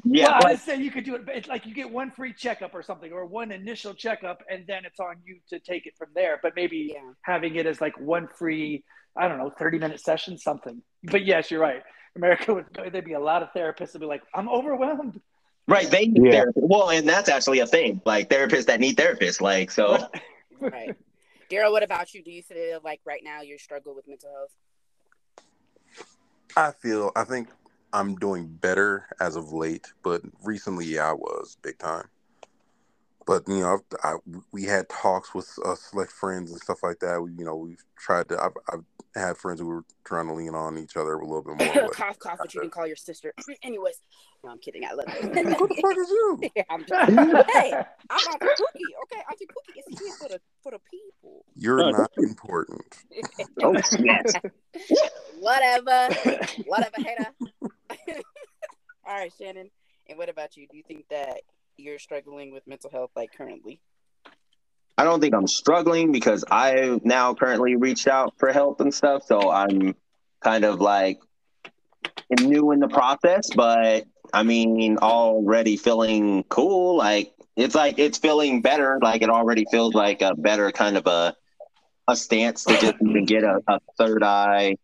yeah, 0.04 0.26
well, 0.26 0.34
I 0.34 0.40
like, 0.40 0.52
would 0.52 0.60
say 0.60 0.76
you 0.78 0.92
could 0.92 1.06
do 1.06 1.16
it. 1.16 1.24
It's 1.28 1.48
like 1.48 1.66
you 1.66 1.74
get 1.74 1.90
one 1.90 2.12
free 2.12 2.34
checkup 2.34 2.76
or 2.76 2.84
something, 2.84 3.12
or 3.12 3.26
one 3.26 3.52
initial 3.52 3.96
checkup, 3.96 4.44
and 4.50 4.66
then 4.68 4.86
it's 4.86 5.00
on 5.00 5.16
you 5.26 5.40
to 5.50 5.60
take 5.60 5.88
it 5.88 5.94
from 5.98 6.10
there. 6.14 6.40
But 6.44 6.54
maybe 6.56 6.92
Yeah. 6.94 7.02
having 7.24 7.56
it 7.56 7.66
as 7.66 7.82
like 7.82 8.00
one 8.00 8.28
free, 8.28 8.84
I 9.18 9.28
don't 9.28 9.40
know, 9.40 9.52
thirty 9.58 9.80
minute 9.80 10.02
session, 10.02 10.38
something. 10.38 10.84
But 11.04 11.26
yes, 11.26 11.50
you're 11.50 11.62
right. 11.62 11.82
America 12.16 12.54
would 12.54 12.66
there'd 12.74 13.06
be 13.06 13.14
a 13.14 13.20
lot 13.20 13.42
of 13.44 13.50
therapists 13.54 13.92
that 13.92 13.94
would 13.96 14.02
be 14.02 14.06
like, 14.06 14.24
I'm 14.34 14.48
overwhelmed. 14.50 15.20
right? 15.68 15.90
They 15.90 16.08
need 16.08 16.26
Yeah. 16.26 16.32
therapy. 16.32 16.60
Well, 16.62 16.90
and 16.90 17.08
that's 17.08 17.30
actually 17.30 17.60
a 17.60 17.68
thing. 17.68 18.02
Like 18.06 18.30
therapists 18.30 18.66
that 18.68 18.80
need 18.80 18.98
therapists. 18.98 19.42
Like 19.42 19.72
so. 19.72 20.08
right. 20.60 20.96
Daryl, 21.50 21.72
what 21.72 21.84
about 21.84 22.14
you? 22.14 22.24
Do 22.24 22.32
you 22.32 22.42
feel 22.44 22.80
like 22.84 23.02
right 23.06 23.22
now 23.24 23.42
you 23.42 23.58
struggle 23.58 23.96
with 23.96 24.08
mental 24.08 24.30
health? 24.30 24.52
I 26.56 26.72
feel 26.72 27.12
I 27.16 27.24
think 27.24 27.50
I'm 27.94 28.16
doing 28.16 28.48
better 28.48 29.08
as 29.20 29.36
of 29.36 29.52
late, 29.54 29.92
but 30.04 30.22
recently, 30.44 30.86
yeah, 30.86 31.10
I 31.10 31.14
was 31.14 31.58
big 31.62 31.78
time. 31.80 32.06
But 33.26 33.48
you 33.48 33.60
know, 33.62 33.80
I, 34.04 34.10
I, 34.10 34.16
we 34.52 34.64
had 34.64 34.90
talks 34.90 35.34
with 35.34 35.50
uh, 35.66 35.76
select 35.76 36.12
friends 36.12 36.52
and 36.52 36.60
stuff 36.60 36.84
like 36.84 37.00
that. 37.00 37.22
We, 37.22 37.32
you 37.34 37.46
know, 37.46 37.56
we've 37.56 37.84
tried 37.98 38.30
to. 38.30 38.40
I've, 38.42 38.52
I've 38.72 38.84
had 39.16 39.38
friends 39.38 39.60
who 39.60 39.68
were 39.68 39.84
trying 40.04 40.28
to 40.28 40.34
lean 40.34 40.56
on 40.56 40.78
each 40.78 40.98
other 40.98 41.14
a 41.14 41.26
little 41.26 41.44
bit 41.56 41.76
more. 41.76 41.90
cough, 41.92 42.18
cough, 42.20 42.38
but 42.40 42.54
you 42.54 42.62
can 42.62 42.70
call 42.70 42.88
your 42.88 42.96
sister. 42.96 43.34
Anyways, 43.64 44.00
no, 44.44 44.52
I'm 44.52 44.58
kidding. 44.60 44.84
I 44.86 44.94
love 44.94 45.08
Who 45.22 45.30
the 45.30 45.80
fuck 45.82 45.98
is 45.98 46.10
you? 46.10 46.40
yeah, 46.56 46.64
I'm 46.70 46.86
just, 46.86 47.12
hey, 47.52 47.74
I'm 48.10 48.28
Auntie 48.28 48.46
Pookie. 48.46 48.94
Okay, 49.04 49.22
Auntie 49.30 49.46
Pookie 49.48 49.80
is 49.80 50.00
here 50.00 50.14
for 50.20 50.28
the 50.30 50.40
for 50.62 50.72
the 50.72 50.80
people. 50.90 51.46
You're 51.56 51.78
No, 51.78 51.92
not 51.92 52.12
important. 52.18 52.82
Oh 53.62 53.74
yes. 54.00 54.34
Whatever, 55.40 56.14
whatever, 56.66 56.96
hater. 56.98 57.28
All 59.06 59.16
right, 59.16 59.32
Shannon. 59.38 59.70
And 60.10 60.18
what 60.18 60.30
about 60.30 60.58
you? 60.58 60.68
Do 60.70 60.78
you 60.78 60.84
think 60.88 61.06
that 61.10 61.42
you're 61.78 62.00
struggling 62.00 62.52
with 62.52 62.66
mental 62.68 62.90
health 62.90 63.12
like 63.16 63.32
currently? 63.36 63.80
I 64.98 65.04
don't 65.04 65.20
think 65.20 65.34
I'm 65.34 65.48
struggling 65.48 66.12
because 66.12 66.46
I 66.50 67.00
now 67.04 67.34
currently 67.34 67.76
reached 67.76 68.08
out 68.08 68.36
for 68.38 68.52
help 68.52 68.80
and 68.80 68.94
stuff. 68.94 69.24
So 69.26 69.50
I'm 69.50 69.96
kind 70.42 70.64
of 70.64 70.80
like 70.80 71.20
new 72.42 72.72
in 72.72 72.80
the 72.80 72.88
process, 72.88 73.50
but 73.56 74.06
I 74.34 74.44
mean, 74.44 74.98
already 74.98 75.78
feeling 75.78 76.44
cool. 76.50 76.98
Like 76.98 77.34
it's 77.56 77.76
like 77.76 78.00
it's 78.00 78.18
feeling 78.18 78.62
better. 78.62 79.00
Like 79.02 79.22
it 79.22 79.30
already 79.30 79.66
feels 79.72 79.94
like 79.94 80.22
a 80.22 80.36
better 80.36 80.72
kind 80.72 80.98
of 80.98 81.08
a 81.08 81.36
a 82.08 82.16
stance 82.16 82.66
to 82.66 82.78
just 82.78 82.96
even 83.02 83.26
get 83.26 83.44
a, 83.44 83.62
a 83.68 83.80
third 83.98 84.24
eye, 84.24 84.76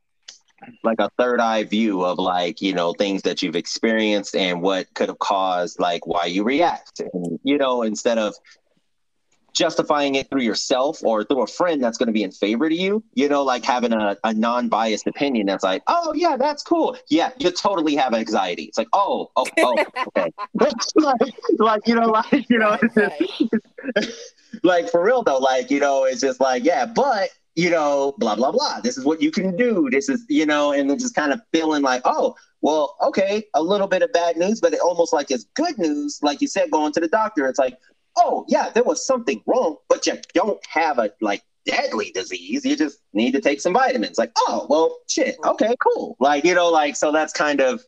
like 0.84 1.00
a 1.00 1.10
third 1.18 1.40
eye 1.40 1.64
view 1.64 2.04
of 2.04 2.18
like 2.18 2.62
you 2.62 2.74
know 2.74 2.94
things 2.94 3.24
that 3.24 3.42
you've 3.42 3.56
experienced 3.56 4.36
and 4.36 4.62
what 4.62 4.94
could 4.94 5.10
have 5.10 5.20
caused 5.20 5.80
like 5.80 6.06
why 6.08 6.26
you 6.26 6.44
react. 6.44 7.00
And 7.00 7.40
you 7.44 7.58
know, 7.58 7.84
instead 7.84 8.18
of 8.18 8.36
justifying 9.60 10.16
it 10.16 10.30
through 10.30 10.42
yourself 10.42 11.04
or 11.04 11.26
through 11.26 11.44
a 11.44 11.48
friend 11.48 11.84
that's 11.84 11.98
going 11.98 12.08
to 12.08 12.14
be 12.14 12.24
in 12.24 12.32
favor 12.32 12.70
to 12.70 12.74
you, 12.74 13.04
you 13.14 13.28
know, 13.28 13.44
like 13.44 13.66
having 13.66 13.92
a, 13.92 14.16
a 14.24 14.34
non 14.34 14.70
biased 14.70 15.06
opinion 15.06 15.48
that's 15.48 15.66
like, 15.66 15.84
oh, 15.88 16.14
yeah, 16.16 16.38
that's 16.38 16.64
cool. 16.64 16.96
Yeah, 17.10 17.32
you 17.38 17.52
totally 17.52 17.94
have 17.98 18.14
anxiety. 18.14 18.64
It's 18.64 18.78
like, 18.78 18.88
oh, 18.94 19.30
oh, 19.36 19.46
oh, 19.60 19.86
okay. 20.18 20.32
like, 20.96 21.20
like, 21.58 21.88
you 21.88 21.96
know, 21.96 22.08
like, 22.08 22.50
you 22.50 22.58
know, 22.58 22.78
it's 22.82 22.96
just, 22.96 24.16
like 24.64 24.90
for 24.90 25.04
real 25.04 25.24
though, 25.24 25.40
like, 25.40 25.70
you 25.70 25.82
know, 25.82 26.06
it's 26.06 26.22
just 26.22 26.40
like, 26.40 26.64
yeah, 26.64 26.86
but, 26.86 27.30
you 27.56 27.70
know, 27.70 28.14
blah, 28.18 28.36
blah, 28.38 28.54
blah. 28.54 28.80
This 28.80 28.98
is 28.98 29.04
what 29.04 29.22
you 29.22 29.30
can 29.30 29.58
do. 29.58 29.90
This 29.92 30.08
is, 30.08 30.24
you 30.30 30.46
know, 30.46 30.72
and 30.72 30.90
then 30.90 30.98
just 30.98 31.16
kind 31.16 31.34
of 31.34 31.42
feeling 31.52 31.82
like, 31.82 32.02
oh, 32.06 32.34
well, 32.62 32.96
okay, 33.02 33.44
a 33.54 33.62
little 33.62 33.88
bit 33.88 34.04
of 34.04 34.14
bad 34.14 34.38
news, 34.38 34.62
but 34.62 34.72
it 34.72 34.80
almost 34.80 35.12
like 35.12 35.32
it's 35.32 35.46
good 35.56 35.78
news. 35.78 36.20
Like 36.24 36.40
you 36.40 36.48
said, 36.48 36.72
going 36.72 36.94
to 36.94 37.02
the 37.02 37.10
doctor, 37.10 37.46
it's 37.48 37.60
like, 37.60 37.78
oh 38.20 38.46
yeah, 38.48 38.70
there 38.70 38.84
was 38.84 39.06
something 39.06 39.42
wrong, 39.48 39.78
but 39.88 40.06
you 40.08 40.14
don't 40.34 40.60
have 40.68 41.00
a 41.00 41.12
like 41.22 41.44
deadly 41.66 42.12
disease. 42.12 42.66
You 42.66 42.76
just 42.76 43.00
need 43.14 43.32
to 43.34 43.42
take 43.42 43.62
some 43.62 43.74
vitamins. 43.74 44.18
Like, 44.18 44.32
oh, 44.38 44.66
well, 44.70 44.98
shit. 45.10 45.38
Okay, 45.46 45.76
cool. 45.84 46.16
Like, 46.20 46.44
you 46.46 46.56
know, 46.56 46.70
like, 46.70 46.96
so 46.96 47.12
that's 47.12 47.34
kind 47.34 47.62
of 47.62 47.84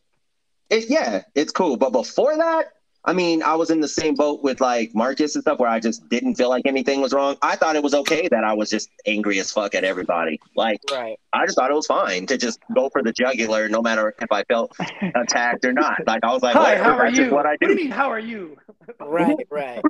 it. 0.70 0.88
Yeah, 0.88 1.22
it's 1.34 1.52
cool. 1.52 1.76
But 1.76 1.90
before 1.90 2.36
that, 2.36 2.66
I 3.04 3.12
mean, 3.12 3.42
I 3.42 3.56
was 3.56 3.70
in 3.70 3.80
the 3.80 3.88
same 3.88 4.14
boat 4.14 4.44
with 4.44 4.60
like 4.60 4.94
Marcus 4.94 5.34
and 5.34 5.42
stuff 5.42 5.58
where 5.58 5.68
I 5.68 5.80
just 5.80 6.08
didn't 6.08 6.36
feel 6.36 6.48
like 6.48 6.62
anything 6.66 7.00
was 7.00 7.12
wrong. 7.12 7.36
I 7.42 7.56
thought 7.56 7.74
it 7.74 7.82
was 7.82 7.94
okay 7.94 8.28
that 8.28 8.44
I 8.44 8.52
was 8.52 8.70
just 8.70 8.90
angry 9.06 9.40
as 9.40 9.50
fuck 9.50 9.74
at 9.74 9.82
everybody. 9.82 10.38
Like, 10.54 10.78
Right. 10.92 11.18
I 11.32 11.44
just 11.44 11.56
thought 11.58 11.68
it 11.72 11.74
was 11.74 11.86
fine 11.86 12.26
to 12.26 12.38
just 12.38 12.60
go 12.76 12.88
for 12.90 13.02
the 13.02 13.12
jugular 13.12 13.68
no 13.68 13.82
matter 13.82 14.14
if 14.22 14.30
I 14.30 14.44
felt 14.44 14.76
attacked 15.16 15.64
or 15.64 15.72
not. 15.72 16.06
Like, 16.06 16.22
I 16.22 16.32
was 16.32 16.42
like, 16.44 16.54
Hi, 16.54 16.76
how 16.76 16.96
are 16.96 17.10
you? 17.10 17.30
what 17.32 17.44
I 17.44 17.50
What 17.52 17.60
do 17.62 17.66
do. 17.66 17.72
you 17.72 17.76
mean, 17.88 17.90
how 17.90 18.08
are 18.08 18.20
you? 18.20 18.56
Right. 19.00 19.36
Right. 19.50 19.82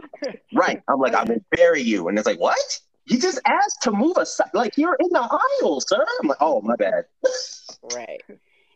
Right. 0.52 0.82
I'm 0.88 1.00
like, 1.00 1.14
I'm 1.14 1.26
gonna 1.26 1.40
bury 1.50 1.82
you. 1.82 2.08
And 2.08 2.18
it's 2.18 2.26
like, 2.26 2.38
what? 2.40 2.80
You 3.06 3.18
just 3.18 3.40
asked 3.46 3.82
to 3.82 3.90
move 3.92 4.16
aside. 4.16 4.50
Like, 4.54 4.78
you're 4.78 4.96
in 5.00 5.08
the 5.10 5.20
aisle, 5.62 5.80
sir. 5.80 6.04
I'm 6.20 6.28
like, 6.28 6.38
oh, 6.40 6.60
my 6.60 6.76
bad. 6.76 7.04
Right. 7.94 8.22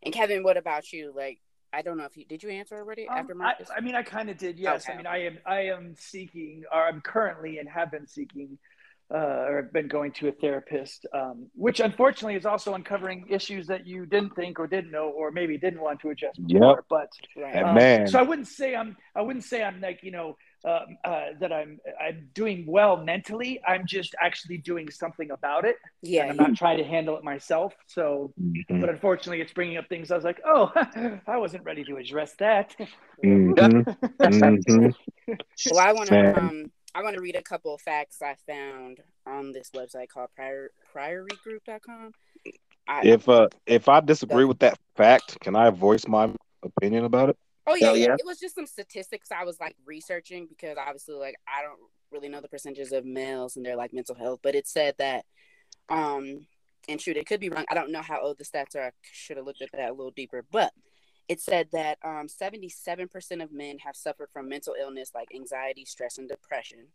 And 0.02 0.12
Kevin, 0.12 0.42
what 0.42 0.56
about 0.56 0.92
you? 0.92 1.12
Like, 1.14 1.38
I 1.72 1.82
don't 1.82 1.96
know 1.96 2.04
if 2.04 2.16
you 2.16 2.24
did 2.24 2.42
you 2.42 2.50
answer 2.50 2.76
already 2.76 3.06
Um, 3.06 3.18
after 3.18 3.42
I, 3.42 3.54
I 3.76 3.80
mean, 3.80 3.94
I 3.94 4.02
kind 4.02 4.30
of 4.30 4.36
did. 4.36 4.58
Yes. 4.58 4.84
Okay. 4.84 4.94
I 4.94 4.96
mean, 4.96 5.06
I 5.06 5.26
am. 5.26 5.38
I 5.46 5.60
am 5.66 5.94
seeking, 5.96 6.64
or 6.72 6.86
I'm 6.86 7.00
currently 7.00 7.58
and 7.58 7.68
have 7.68 7.90
been 7.92 8.06
seeking, 8.06 8.58
uh, 9.14 9.16
or 9.48 9.62
have 9.62 9.72
been 9.72 9.86
going 9.88 10.10
to 10.12 10.26
a 10.28 10.32
therapist, 10.32 11.06
um, 11.12 11.46
which 11.54 11.78
unfortunately 11.80 12.34
is 12.34 12.44
also 12.44 12.74
uncovering 12.74 13.24
issues 13.30 13.68
that 13.68 13.86
you 13.86 14.04
didn't 14.04 14.34
think 14.34 14.58
or 14.58 14.66
didn't 14.66 14.90
know, 14.90 15.08
or 15.10 15.30
maybe 15.30 15.56
didn't 15.56 15.80
want 15.80 16.00
to 16.00 16.10
address 16.10 16.36
before. 16.36 16.84
But 16.90 17.08
right. 17.36 17.62
Um, 17.62 17.74
man. 17.74 18.08
so 18.08 18.18
I 18.18 18.22
wouldn't 18.22 18.48
say 18.48 18.74
I'm. 18.74 18.96
I 19.14 19.22
wouldn't 19.22 19.44
say 19.44 19.62
I'm 19.62 19.80
like 19.80 20.00
you 20.02 20.10
know 20.10 20.36
um, 20.64 20.98
uh, 21.04 21.26
that 21.38 21.52
I'm. 21.52 21.78
I'm 22.00 22.30
doing 22.34 22.64
well 22.66 22.96
mentally. 22.96 23.60
I'm 23.66 23.86
just 23.86 24.14
actually 24.20 24.58
doing 24.58 24.90
something 24.90 25.30
about 25.30 25.64
it. 25.64 25.76
yeah. 26.02 26.22
and 26.22 26.32
I'm 26.32 26.36
not 26.36 26.56
trying 26.56 26.78
to 26.78 26.84
handle 26.84 27.16
it 27.16 27.22
myself. 27.22 27.74
So, 27.86 28.32
Mhm. 28.42 28.80
but 28.80 28.88
unfortunately, 28.88 29.40
it's 29.40 29.52
bringing 29.52 29.76
up 29.76 29.88
things 29.88 30.10
I 30.10 30.16
was 30.16 30.24
like, 30.24 30.40
oh, 30.44 30.72
I 31.28 31.36
wasn't 31.36 31.62
ready 31.64 31.84
to 31.84 31.96
address 31.96 32.34
that. 32.40 32.74
Mhm. 33.22 33.54
Mhm. 34.20 34.94
Well, 35.70 35.78
I 35.78 35.92
want 35.92 36.08
to 36.08 36.38
um, 36.38 36.70
I 36.96 37.02
want 37.02 37.14
to 37.14 37.20
read 37.20 37.36
a 37.36 37.42
couple 37.42 37.74
of 37.74 37.80
facts 37.82 38.22
I 38.22 38.36
found 38.46 39.00
on 39.26 39.52
this 39.52 39.70
website 39.76 40.08
called 40.08 40.30
prior 40.34 40.70
priorygroup.com. 40.94 42.12
I, 42.88 43.02
If 43.04 43.28
uh 43.28 43.48
if 43.66 43.88
I 43.88 44.00
disagree 44.00 44.46
with 44.46 44.60
that 44.60 44.78
fact, 44.96 45.38
can 45.40 45.54
I 45.56 45.68
voice 45.68 46.08
my 46.08 46.30
opinion 46.62 47.04
about 47.04 47.28
it? 47.30 47.36
oh 47.66 47.74
yeah, 47.74 47.92
yeah, 47.92 48.06
yeah. 48.06 48.14
it 48.14 48.24
was 48.24 48.38
just 48.38 48.54
some 48.54 48.64
statistics 48.66 49.30
I 49.30 49.44
was 49.44 49.60
like 49.60 49.76
researching 49.84 50.46
because 50.48 50.78
obviously 50.78 51.16
like 51.16 51.34
I 51.46 51.62
don't 51.62 51.78
really 52.12 52.30
know 52.30 52.40
the 52.40 52.48
percentages 52.48 52.92
of 52.92 53.04
males 53.04 53.56
and 53.56 53.66
their 53.66 53.76
like 53.76 53.92
mental 53.92 54.14
health, 54.14 54.40
but 54.42 54.54
it 54.54 54.66
said 54.66 54.94
that 54.98 55.26
um 55.90 56.46
and 56.88 57.00
shoot, 57.00 57.16
it 57.18 57.26
could 57.26 57.40
be 57.40 57.50
wrong. 57.50 57.64
I 57.68 57.74
don't 57.74 57.90
know 57.90 58.00
how 58.00 58.22
old 58.22 58.38
the 58.38 58.44
stats 58.44 58.74
are. 58.74 58.84
I 58.84 58.90
should 59.02 59.36
have 59.36 59.44
looked 59.44 59.60
at 59.60 59.72
that 59.72 59.90
a 59.90 59.92
little 59.92 60.12
deeper, 60.12 60.44
but 60.50 60.72
it 61.28 61.40
said 61.40 61.68
that 61.72 61.98
um 62.04 62.28
77% 62.28 63.42
of 63.42 63.52
men 63.52 63.78
have 63.78 63.96
suffered 63.96 64.28
from 64.32 64.48
mental 64.48 64.74
illness 64.78 65.10
like 65.14 65.28
anxiety, 65.34 65.84
stress, 65.84 66.18
and 66.18 66.28
depression. 66.28 66.86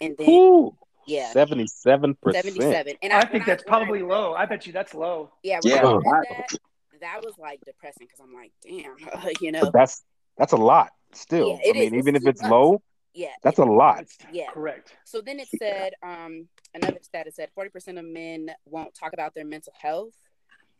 And 0.00 0.16
then 0.18 0.28
Ooh, 0.28 0.76
yeah, 1.06 1.30
seventy-seven 1.32 2.16
percent. 2.22 2.44
77. 2.44 2.96
And 3.02 3.12
I 3.12 3.18
when 3.20 3.28
think 3.28 3.46
that's 3.46 3.62
I 3.62 3.66
probably 3.66 4.02
read 4.02 4.10
low. 4.10 4.34
I 4.34 4.46
bet 4.46 4.66
you 4.66 4.72
that's 4.72 4.94
low. 4.94 5.30
Yeah, 5.42 5.60
when 5.62 5.72
Yeah. 5.74 5.86
I 5.86 5.92
read 5.94 6.02
that, 6.30 6.58
that 7.00 7.20
was 7.24 7.34
like 7.38 7.60
depressing 7.64 8.06
because 8.06 8.20
I'm 8.20 8.34
like, 8.34 8.52
damn, 8.62 8.96
you 9.40 9.52
know, 9.52 9.60
But 9.62 9.72
that's 9.72 10.02
that's 10.36 10.52
a 10.52 10.56
lot. 10.56 10.90
Still, 11.12 11.48
Yeah, 11.62 11.70
it 11.70 11.70
I 11.70 11.72
mean, 11.72 11.82
is. 11.82 11.92
It's 11.92 11.96
even 11.98 12.16
if 12.16 12.26
it's 12.26 12.42
much. 12.42 12.50
low, 12.50 12.82
yeah. 13.14 13.28
that's 13.42 13.58
a 13.58 13.64
lot. 13.64 14.04
Yeah. 14.32 14.46
correct. 14.50 14.94
So 15.04 15.20
then 15.20 15.38
it 15.38 15.48
said, 15.58 15.92
um, 16.02 16.48
another 16.74 16.98
stat 17.02 17.28
it 17.28 17.34
said 17.36 17.50
40% 17.56 17.98
of 18.00 18.04
men 18.04 18.50
won't 18.64 18.94
talk 18.94 19.12
about 19.12 19.34
their 19.34 19.44
mental 19.44 19.72
health. 19.80 20.14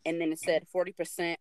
And 0.04 0.20
then 0.20 0.32
it 0.32 0.40
said 0.40 0.66
40% 0.74 1.36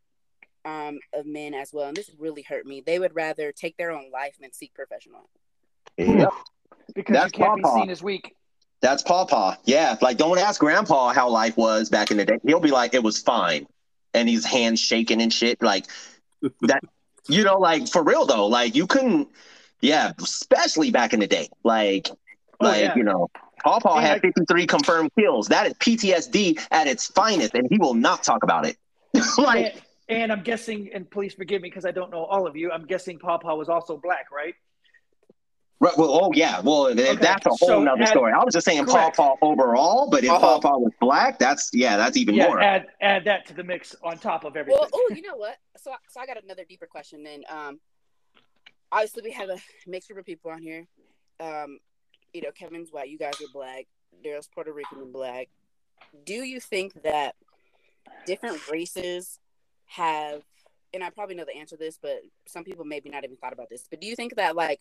um, 0.65 0.99
of 1.13 1.25
men 1.25 1.53
as 1.53 1.71
well. 1.73 1.87
And 1.87 1.97
this 1.97 2.09
really 2.17 2.41
hurt 2.41 2.65
me. 2.65 2.81
They 2.85 2.99
would 2.99 3.15
rather 3.15 3.51
take 3.51 3.77
their 3.77 3.91
own 3.91 4.11
life 4.11 4.35
than 4.39 4.51
seek 4.53 4.73
professional. 4.73 5.29
Yeah. 5.97 6.27
Because 6.95 7.13
That's 7.13 7.33
you 7.37 7.43
can't 7.43 7.63
be 7.63 7.69
seen 7.69 7.89
as 7.89 8.03
weak. 8.03 8.35
That's 8.81 9.01
Pawpaw. 9.03 9.55
Yeah. 9.65 9.95
Like, 10.01 10.17
don't 10.17 10.37
ask 10.37 10.59
Grandpa 10.59 11.13
how 11.13 11.29
life 11.29 11.55
was 11.55 11.89
back 11.89 12.11
in 12.11 12.17
the 12.17 12.25
day. 12.25 12.39
He'll 12.45 12.59
be 12.59 12.71
like, 12.71 12.93
it 12.93 13.03
was 13.03 13.21
fine. 13.21 13.65
And 14.13 14.27
he's 14.27 14.45
hands 14.45 14.79
shaking 14.79 15.21
and 15.21 15.31
shit. 15.31 15.61
Like, 15.61 15.85
that, 16.61 16.81
you 17.29 17.43
know, 17.43 17.57
like, 17.57 17.87
for 17.87 18.03
real 18.03 18.25
though, 18.25 18.47
like, 18.47 18.75
you 18.75 18.85
couldn't, 18.87 19.29
yeah, 19.81 20.11
especially 20.21 20.91
back 20.91 21.13
in 21.13 21.19
the 21.19 21.27
day. 21.27 21.49
Like, 21.63 22.09
Oh, 22.59 22.65
like, 22.67 22.81
yeah. 22.81 22.95
you 22.95 23.03
know, 23.03 23.29
Pawpaw 23.63 23.97
And 23.97 24.05
had 24.05 24.17
I- 24.17 24.19
53 24.19 24.67
confirmed 24.67 25.11
kills. 25.17 25.47
That 25.47 25.67
is 25.67 25.73
PTSD 25.75 26.59
at 26.71 26.87
its 26.87 27.07
finest, 27.07 27.55
and 27.55 27.67
he 27.69 27.77
will 27.77 27.93
not 27.95 28.23
talk 28.23 28.43
about 28.43 28.65
it. 28.65 28.77
like, 29.37 29.81
And, 30.09 30.23
and 30.23 30.31
I'm 30.31 30.43
guessing, 30.43 30.89
and 30.93 31.09
please 31.09 31.33
forgive 31.33 31.61
me 31.61 31.69
because 31.69 31.85
I 31.85 31.91
don't 31.91 32.11
know 32.11 32.23
all 32.25 32.45
of 32.47 32.55
you. 32.55 32.71
I'm 32.71 32.85
guessing 32.85 33.19
Pawpaw 33.19 33.55
was 33.55 33.69
also 33.69 33.97
black, 33.97 34.31
right? 34.31 34.55
right, 35.79 35.97
well, 35.97 36.09
oh 36.23 36.31
yeah, 36.33 36.61
well, 36.61 36.93
that's 36.95 37.45
a 37.45 37.49
whole 37.49 37.57
so 37.57 37.83
nother 37.83 38.03
add- 38.03 38.09
story. 38.09 38.31
I 38.31 38.43
was 38.43 38.53
just 38.53 38.65
saying 38.65 38.85
correct. 38.85 39.17
Pawpaw 39.17 39.35
overall, 39.41 40.09
but 40.09 40.23
if 40.23 40.29
Uh-huh. 40.29 40.59
Pawpaw 40.59 40.77
was 40.77 40.93
black, 41.01 41.37
that's 41.39 41.69
yeah, 41.73 41.97
that's 41.97 42.15
even 42.17 42.35
yeah. 42.35 42.47
more. 42.47 42.61
Add 42.61 42.87
add 43.01 43.25
that 43.25 43.45
to 43.47 43.53
the 43.53 43.63
mix 43.63 43.95
on 44.03 44.17
top 44.17 44.45
of 44.45 44.55
everything. 44.55 44.79
Well, 44.79 44.89
oh, 44.93 45.09
you 45.13 45.21
know 45.21 45.35
what? 45.35 45.57
So, 45.77 45.91
so 46.09 46.19
I 46.21 46.25
got 46.25 46.41
another 46.41 46.63
deeper 46.67 46.85
question. 46.87 47.23
Then, 47.23 47.43
um, 47.49 47.79
obviously 48.91 49.23
we 49.23 49.31
have 49.31 49.49
a 49.49 49.57
mixed 49.87 50.07
group 50.09 50.19
of 50.19 50.25
people 50.25 50.51
on 50.51 50.61
here. 50.61 50.87
Um, 51.39 51.79
you 52.33 52.41
know, 52.41 52.51
Kevin's 52.51 52.91
white. 52.91 53.09
You 53.09 53.17
guys 53.17 53.33
are 53.41 53.51
black. 53.53 53.85
Daryl's 54.23 54.47
Puerto 54.47 54.71
Rican 54.71 54.99
and 54.99 55.11
black. 55.13 55.49
Do 56.25 56.33
you 56.33 56.59
think 56.59 57.01
that 57.03 57.35
different 58.25 58.69
races 58.69 59.39
have? 59.93 60.41
And 60.93 61.03
I 61.03 61.09
probably 61.09 61.35
know 61.35 61.45
the 61.45 61.55
answer 61.55 61.75
to 61.75 61.83
this, 61.83 61.97
but 62.01 62.21
some 62.45 62.63
people 62.63 62.85
maybe 62.85 63.09
not 63.09 63.23
even 63.23 63.37
thought 63.37 63.53
about 63.53 63.69
this. 63.69 63.85
But 63.89 63.99
do 63.99 64.07
you 64.07 64.15
think 64.15 64.35
that 64.35 64.55
like 64.55 64.79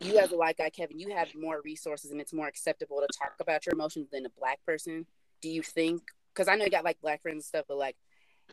you 0.00 0.18
as 0.18 0.32
a 0.32 0.36
white 0.36 0.56
guy, 0.56 0.70
Kevin, 0.70 0.98
you 0.98 1.14
have 1.14 1.28
more 1.34 1.60
resources 1.62 2.10
and 2.10 2.20
it's 2.20 2.32
more 2.32 2.46
acceptable 2.46 3.00
to 3.00 3.18
talk 3.18 3.34
about 3.40 3.66
your 3.66 3.74
emotions 3.74 4.08
than 4.10 4.24
a 4.24 4.30
black 4.38 4.64
person? 4.64 5.06
Do 5.42 5.50
you 5.50 5.62
think? 5.62 6.02
Because 6.32 6.48
I 6.48 6.56
know 6.56 6.64
you 6.64 6.70
got 6.70 6.84
like 6.84 7.00
black 7.02 7.20
friends 7.20 7.36
and 7.36 7.44
stuff, 7.44 7.66
but 7.68 7.76
like 7.76 7.96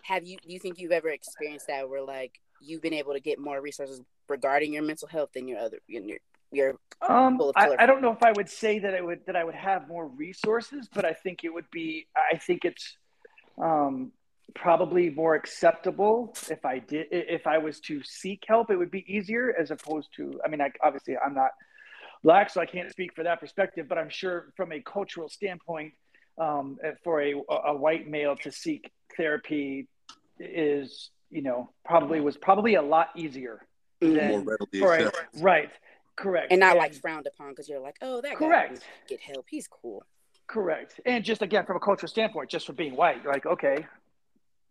have 0.04 0.26
you 0.26 0.38
do 0.38 0.54
you 0.54 0.60
think 0.60 0.80
you've 0.80 0.92
ever 0.92 1.10
experienced 1.10 1.68
that 1.68 1.90
where 1.90 2.02
like 2.02 2.40
you've 2.62 2.82
been 2.82 2.94
able 2.94 3.14
to 3.14 3.20
get 3.20 3.40
more 3.40 3.62
resources 3.62 4.02
regarding 4.28 4.74
your 4.74 4.84
mental 4.84 5.08
health 5.08 5.30
than 5.34 5.48
your 5.48 5.60
other 5.60 5.80
your 5.88 6.18
your 6.52 6.76
Um, 7.08 7.40
I. 7.56 7.76
I 7.80 7.86
don't 7.86 8.02
know 8.02 8.12
if 8.12 8.24
I 8.24 8.32
would 8.32 8.50
say 8.50 8.80
that 8.80 8.96
I 8.96 9.02
would 9.02 9.26
that 9.28 9.36
I 9.36 9.44
would 9.44 9.56
have 9.56 9.88
more 9.88 10.08
resources, 10.08 10.90
but 10.94 11.06
I 11.06 11.14
think 11.14 11.44
it 11.44 11.54
would 11.54 11.70
be. 11.72 12.08
I 12.16 12.38
think 12.38 12.66
it's 12.66 12.98
um, 13.58 14.12
probably 14.56 15.10
more 15.10 15.36
acceptable 15.36 16.34
if 16.50 16.66
I 16.66 16.80
did 16.80 17.08
if 17.12 17.46
I 17.48 17.58
was 17.58 17.80
to 17.82 18.02
seek 18.04 18.44
help. 18.48 18.70
It 18.72 18.76
would 18.78 18.92
be 18.92 19.06
easier 19.08 19.54
as 19.60 19.72
opposed 19.72 20.10
to. 20.18 20.40
I 20.46 20.50
mean, 20.50 20.62
I, 20.62 20.72
obviously, 20.84 21.18
I'm 21.18 21.34
not 21.34 21.52
black, 22.24 22.50
so 22.50 22.62
I 22.62 22.66
can't 22.66 22.90
speak 22.92 23.14
for 23.16 23.24
that 23.24 23.40
perspective. 23.40 23.88
But 23.88 23.98
I'm 23.98 24.10
sure 24.10 24.54
from 24.56 24.72
a 24.72 24.82
cultural 24.82 25.30
standpoint, 25.30 25.94
um, 26.38 26.78
for 27.04 27.22
a 27.22 27.34
a 27.66 27.76
white 27.76 28.08
male 28.08 28.36
to 28.38 28.52
seek 28.52 28.92
therapy 29.18 29.88
is 30.40 31.10
you 31.30 31.42
know 31.42 31.70
probably 31.86 32.22
was 32.22 32.38
probably 32.38 32.76
a 32.76 32.82
lot 32.82 33.10
easier 33.16 33.66
Mhm. 34.02 34.16
than 34.16 34.28
More 34.30 34.40
readily 34.42 34.80
for 34.80 34.96
a, 34.96 35.08
accepted. 35.08 35.44
right 35.44 35.70
correct 36.16 36.52
and 36.52 36.60
not 36.62 36.78
like 36.78 36.94
frowned 36.94 37.28
upon 37.28 37.50
because 37.50 37.68
you're 37.68 37.80
like 37.82 37.98
oh 38.02 38.22
that 38.22 38.36
Correct. 38.36 38.80
can 38.80 38.82
get 39.10 39.20
help 39.20 39.46
he's 39.50 39.68
cool 39.68 40.04
Correct. 40.48 41.00
And 41.06 41.24
just 41.24 41.44
again, 41.44 41.64
from 41.68 41.78
a 41.78 41.80
cultural 41.80 42.08
standpoint, 42.10 42.50
just 42.50 42.66
for 42.66 42.74
being 42.74 42.96
white, 42.96 43.22
you're 43.24 43.32
like, 43.32 43.46
okay, 43.46 43.86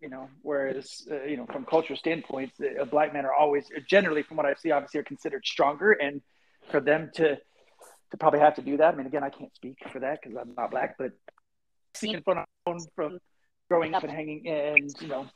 you 0.00 0.08
know, 0.08 0.28
whereas, 0.42 1.06
uh, 1.10 1.24
you 1.24 1.36
know, 1.36 1.46
from 1.46 1.64
cultural 1.64 1.98
standpoints, 1.98 2.58
uh, 2.60 2.84
black 2.84 3.12
men 3.12 3.24
are 3.24 3.34
always, 3.34 3.66
generally, 3.88 4.22
from 4.22 4.36
what 4.36 4.46
I 4.46 4.54
see, 4.54 4.70
obviously 4.70 5.00
are 5.00 5.04
considered 5.04 5.44
stronger. 5.44 5.92
And 5.92 6.22
for 6.70 6.80
them 6.80 7.10
to, 7.14 7.36
to 7.36 8.16
probably 8.18 8.40
have 8.40 8.56
to 8.56 8.62
do 8.62 8.76
that, 8.76 8.94
I 8.94 8.96
mean, 8.96 9.06
again, 9.06 9.24
I 9.24 9.30
can't 9.30 9.54
speak 9.54 9.78
for 9.92 10.00
that 10.00 10.20
because 10.22 10.36
I'm 10.36 10.54
not 10.56 10.70
black, 10.70 10.96
but 10.98 11.12
seeing 11.94 12.22
from, 12.22 12.44
from 12.94 13.18
growing 13.68 13.94
up 13.94 14.04
and 14.04 14.12
hanging 14.12 14.46
and, 14.46 14.90
you 15.00 15.08
know, 15.08 15.26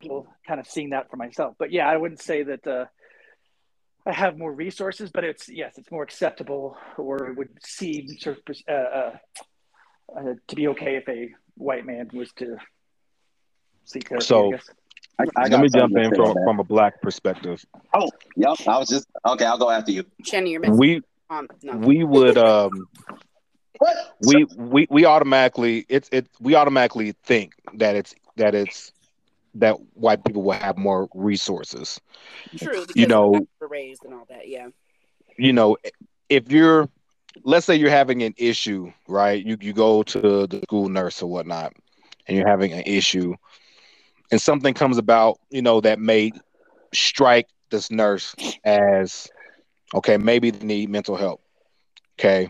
people 0.00 0.26
kind 0.46 0.58
of 0.58 0.66
seeing 0.66 0.90
that 0.90 1.10
for 1.10 1.16
myself. 1.16 1.54
But 1.58 1.72
yeah, 1.72 1.88
I 1.88 1.96
wouldn't 1.96 2.20
say 2.20 2.42
that, 2.42 2.66
uh, 2.66 2.86
I 4.04 4.12
have 4.12 4.36
more 4.36 4.52
resources, 4.52 5.12
but 5.12 5.22
it's 5.22 5.48
yes, 5.48 5.78
it's 5.78 5.92
more 5.92 6.02
acceptable, 6.02 6.76
or 6.98 7.28
it 7.28 7.36
would 7.36 7.50
seem 7.62 8.08
sort 8.08 8.38
of 8.38 8.56
uh, 8.68 8.72
uh, 8.72 9.16
uh, 10.16 10.34
to 10.48 10.56
be 10.56 10.66
okay 10.68 10.96
if 10.96 11.08
a 11.08 11.32
white 11.56 11.86
man 11.86 12.10
was 12.12 12.32
to 12.34 12.56
seek 13.84 14.08
therapy. 14.08 14.24
So- 14.24 14.48
I 14.48 14.50
guess. 14.52 14.70
I, 15.18 15.24
I 15.36 15.48
Let 15.48 15.60
me 15.60 15.68
jump 15.68 15.92
in 15.96 16.10
to 16.10 16.16
say 16.16 16.22
on 16.22 16.34
from, 16.34 16.44
from 16.44 16.60
a 16.60 16.64
black 16.64 17.00
perspective. 17.02 17.62
Oh, 17.94 18.08
yep, 18.34 18.56
I 18.66 18.78
was 18.78 18.88
just 18.88 19.06
okay. 19.26 19.44
I'll 19.44 19.58
go 19.58 19.70
after 19.70 19.92
you. 19.92 20.04
Shannon 20.24 20.50
you're 20.50 20.60
missing 20.60 20.78
We 20.78 21.02
um 21.28 21.48
no 21.62 21.76
we 21.76 22.02
would 22.02 22.38
um 22.38 22.88
What? 23.78 23.96
we 24.26 24.46
we 24.56 24.86
we 24.90 25.04
automatically 25.04 25.84
it's 25.90 26.08
it 26.12 26.28
we 26.40 26.54
automatically 26.54 27.12
think 27.24 27.52
that 27.74 27.94
it's 27.94 28.14
that 28.36 28.54
it's 28.54 28.92
that 29.56 29.76
white 29.94 30.24
people 30.24 30.42
will 30.42 30.52
have 30.52 30.78
more 30.78 31.08
resources. 31.14 32.00
true 32.56 32.84
You 32.94 33.06
know- 33.06 33.34
of 33.34 33.40
how 33.42 33.46
we're 33.60 33.66
raised 33.68 34.04
and 34.04 34.14
all 34.14 34.24
that 34.30 34.48
yeah 34.48 34.68
You 35.36 35.52
know, 35.52 35.76
if 36.30 36.50
you're 36.50 36.88
let's 37.44 37.66
say 37.66 37.76
you're 37.76 37.90
having 37.90 38.22
an 38.22 38.34
issue, 38.36 38.92
right? 39.08 39.44
You 39.44 39.56
you 39.60 39.72
go 39.72 40.02
to 40.04 40.46
the 40.46 40.60
school 40.60 40.88
nurse 40.88 41.22
or 41.22 41.30
whatnot, 41.30 41.72
and 42.26 42.36
you're 42.36 42.48
having 42.48 42.72
an 42.72 42.82
issue, 42.86 43.34
and 44.30 44.40
something 44.40 44.74
comes 44.74 44.98
about, 44.98 45.38
you 45.50 45.62
know, 45.62 45.80
that 45.80 45.98
may 45.98 46.32
strike 46.94 47.48
this 47.70 47.90
nurse 47.90 48.34
as 48.64 49.28
okay, 49.94 50.16
maybe 50.18 50.50
they 50.50 50.64
need 50.66 50.90
mental 50.90 51.16
help. 51.16 51.40
Okay. 52.18 52.48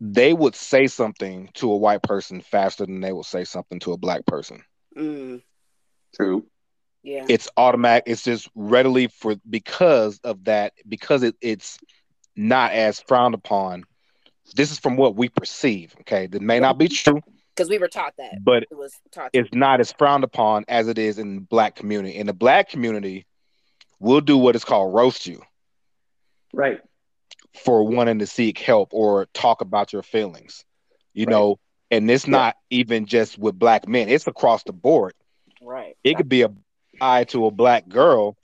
They 0.00 0.32
would 0.32 0.54
say 0.54 0.86
something 0.86 1.50
to 1.54 1.70
a 1.70 1.76
white 1.76 2.02
person 2.02 2.40
faster 2.40 2.84
than 2.86 3.00
they 3.00 3.12
would 3.12 3.24
say 3.26 3.44
something 3.44 3.78
to 3.80 3.92
a 3.92 3.96
black 3.98 4.26
person. 4.26 4.64
Mm, 4.96 5.42
True. 6.14 6.46
yeah. 7.02 7.28
It's 7.28 7.48
automatic. 7.56 8.04
It's 8.06 8.22
just 8.24 8.48
readily 8.54 9.08
for 9.08 9.36
because 9.48 10.18
of 10.24 10.44
that, 10.44 10.72
because 10.88 11.22
it, 11.22 11.36
it's 11.40 11.78
not 12.36 12.72
as 12.72 13.00
frowned 13.00 13.34
upon. 13.34 13.84
This 14.54 14.70
is 14.70 14.78
from 14.78 14.96
what 14.96 15.16
we 15.16 15.28
perceive. 15.28 15.94
Okay. 16.00 16.26
That 16.26 16.42
may 16.42 16.60
not 16.60 16.78
be 16.78 16.88
true, 16.88 17.20
Because 17.54 17.68
we 17.68 17.78
were 17.78 17.88
taught 17.88 18.14
that. 18.18 18.44
but 18.44 18.64
It 18.70 18.76
was 18.76 18.94
taught. 19.10 19.32
To 19.32 19.38
it's 19.40 19.48
not 19.54 19.80
as 19.80 19.92
frowned 19.92 20.24
upon 20.24 20.64
as 20.68 20.88
it 20.88 20.98
is 20.98 21.18
in 21.18 21.34
the 21.36 21.40
black 21.40 21.74
community. 21.74 22.16
In 22.16 22.26
the 22.26 22.32
black 22.34 22.68
community, 22.68 23.26
we'll 23.98 24.20
do 24.20 24.36
what 24.38 24.54
is 24.54 24.64
called 24.64 24.94
roast 24.94 25.26
you 25.26 25.42
Right. 26.52 26.80
for 27.64 27.84
wanting 27.84 28.18
to 28.20 28.26
seek 28.26 28.58
help 28.58 28.90
or 28.92 29.26
talk 29.34 29.60
about 29.60 29.92
your 29.92 30.02
feelings. 30.02 30.64
You 31.14 31.26
Right. 31.26 31.32
know, 31.32 31.58
and 31.90 32.10
it's 32.10 32.26
not 32.26 32.56
even 32.70 33.06
just 33.06 33.38
with 33.38 33.58
black 33.58 33.88
men, 33.88 34.08
it's 34.08 34.26
across 34.26 34.62
the 34.64 34.72
board. 34.72 35.14
right. 35.62 35.96
It 36.04 36.16
could 36.16 36.28
be 36.28 36.42
a 36.42 36.50
eye 37.00 37.24
to 37.24 37.46
a 37.46 37.50
black 37.50 37.88
girl. 37.88 38.36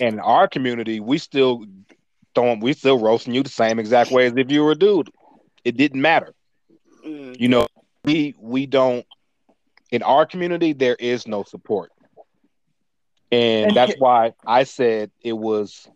In 0.00 0.18
our 0.20 0.48
community, 0.48 1.00
we 1.00 1.18
still 1.18 1.64
don't 2.34 2.60
we 2.60 2.72
still 2.72 2.98
roasting 2.98 3.34
you 3.34 3.42
the 3.42 3.48
same 3.50 3.78
exact 3.78 4.10
way 4.10 4.26
as 4.26 4.34
if 4.36 4.50
you 4.50 4.62
were 4.62 4.72
a 4.72 4.76
dude. 4.76 5.10
It 5.64 5.76
didn't 5.76 6.00
matter. 6.00 6.32
Mm, 7.06 7.36
You 7.38 7.48
know, 7.48 7.66
we 8.04 8.34
we 8.38 8.66
don't 8.66 9.04
in 9.90 10.02
our 10.02 10.26
community 10.26 10.72
there 10.72 10.96
is 10.98 11.26
no 11.26 11.42
support. 11.44 11.90
And 13.30 13.66
And 13.66 13.76
that's 13.76 13.94
why 13.98 14.32
I 14.46 14.64
said 14.64 15.10
it 15.20 15.32
was 15.32 15.88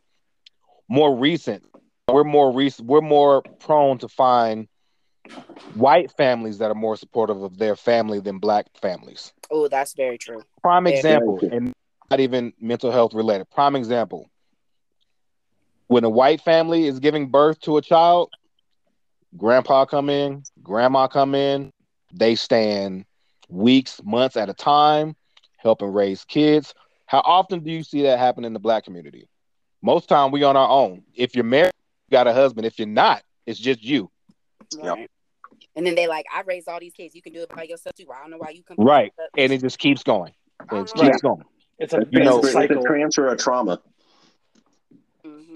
more 0.89 1.15
recent. 1.17 1.65
We're 2.09 2.25
more 2.25 2.53
recent 2.53 2.89
we're 2.89 3.01
more 3.01 3.43
prone 3.61 3.99
to 3.99 4.09
find 4.09 4.69
white 5.75 6.11
families 6.13 6.59
that 6.59 6.71
are 6.71 6.75
more 6.75 6.97
supportive 6.97 7.43
of 7.43 7.59
their 7.59 7.77
family 7.77 8.21
than 8.21 8.39
black 8.39 8.67
families. 8.81 9.33
oh, 9.51 9.69
that's 9.69 9.95
very 9.95 10.19
true. 10.19 10.43
Prime 10.63 10.87
Yeah. 10.87 10.95
example, 10.97 11.39
true. 11.39 11.51
and 11.51 11.73
not 12.11 12.21
even 12.21 12.53
mental 12.61 12.91
health 12.91 13.15
related. 13.15 13.51
Prime 13.51 13.75
example. 13.77 14.29
When 15.89 16.05
a 16.05 16.11
white 16.11 16.41
family 16.41 16.87
is 16.87 16.99
giving 16.99 17.29
birth 17.31 17.61
to 17.61 17.77
a 17.77 17.83
child, 17.83 18.31
grandpa 19.37 19.85
come 19.85 20.11
in, 20.11 20.43
grandma 20.63 21.07
come 21.07 21.35
in, 21.35 21.71
they 22.13 22.35
stand 22.35 23.05
weeks, 23.49 24.01
months 24.05 24.37
at 24.37 24.49
a 24.49 24.55
time, 24.55 25.15
helping 25.59 25.89
raise 25.93 26.25
kids. 26.25 26.75
How 27.07 27.21
often 27.21 27.61
do 27.61 27.71
you 27.71 27.85
see 27.85 28.03
that 28.03 28.19
happen 28.19 28.45
in 28.45 28.53
the 28.53 28.59
black 28.59 28.85
community? 28.85 29.29
Most 29.83 30.09
time 30.09 30.33
we 30.33 30.43
on 30.43 30.57
our 30.57 30.69
own. 30.69 31.05
If 31.15 31.37
you're 31.37 31.45
married, 31.45 31.73
you 32.09 32.17
got 32.17 32.27
a 32.27 32.33
husband. 32.33 32.67
If 32.67 32.79
you're 32.79 32.89
not, 32.89 33.23
it's 33.47 33.59
just 33.61 33.83
you. 33.85 34.11
Yep. 34.83 35.09
And 35.77 35.87
then 35.87 35.95
they 35.95 36.09
like, 36.09 36.27
I 36.35 36.41
raised 36.41 36.69
all 36.69 36.81
these 36.81 36.95
kids. 36.95 37.15
You 37.15 37.23
can 37.23 37.33
do 37.33 37.43
it 37.43 37.49
by 37.51 37.63
yourself 37.65 37.95
too. 37.95 38.07
I 38.13 38.21
don't 38.23 38.31
know 38.31 38.39
why 38.39 38.51
you 38.51 38.65
come. 38.65 38.77
Right. 38.79 39.13
And 39.39 39.53
it 39.53 39.61
just 39.61 39.79
keeps 39.79 40.03
going. 40.03 40.33
It 40.63 40.69
don't 40.71 40.93
keeps 40.95 41.21
going. 41.21 41.43
It's 41.79 41.93
a 41.93 42.05
You 42.11 42.25
know- 42.25 42.41
vicious 42.41 42.57
it's 42.57 42.71
a 42.71 42.75
cycle. 42.75 42.83
transfer 42.85 43.29
of 43.29 43.39
trauma. 43.39 43.81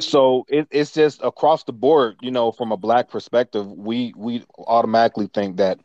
So 0.04 0.44
it, 0.48 0.68
it's 0.70 0.92
just 0.92 1.22
across 1.22 1.64
the 1.64 1.72
board 1.72 2.16
you 2.20 2.30
know 2.30 2.52
from 2.52 2.72
a 2.72 2.76
black 2.76 3.08
perspective 3.08 3.66
we 3.70 4.12
we 4.16 4.44
automatically 4.66 5.28
think 5.32 5.56
that 5.58 5.78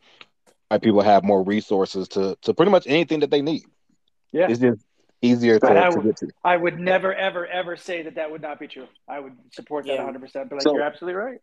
white 0.68 0.82
people 0.82 1.02
have 1.02 1.22
more 1.24 1.42
resources 1.42 2.08
to 2.08 2.36
to 2.42 2.54
pretty 2.54 2.70
much 2.72 2.86
anything 2.86 3.20
that 3.20 3.30
they 3.30 3.42
need 3.42 3.62
Yeah. 4.32 4.48
it's 4.50 4.60
just 4.60 4.84
easier 5.22 5.58
to, 5.58 5.66
I 5.66 5.90
to 5.90 5.96
would- 5.96 6.04
get 6.06 6.16
to 6.18 6.28
I 6.44 6.56
would 6.56 6.78
never, 6.78 7.14
ever, 7.14 7.46
ever 7.46 7.76
say 7.76 8.02
that 8.02 8.16
that 8.16 8.30
would 8.30 8.42
not 8.42 8.58
be 8.60 8.68
true. 8.68 8.86
I 9.08 9.18
would 9.20 9.32
support 9.52 9.86
that 9.86 9.94
Yeah. 9.94 10.04
100%. 10.04 10.48
But 10.48 10.52
like, 10.52 10.62
So- 10.62 10.74
you're 10.74 10.82
absolutely 10.82 11.14
right. 11.14 11.40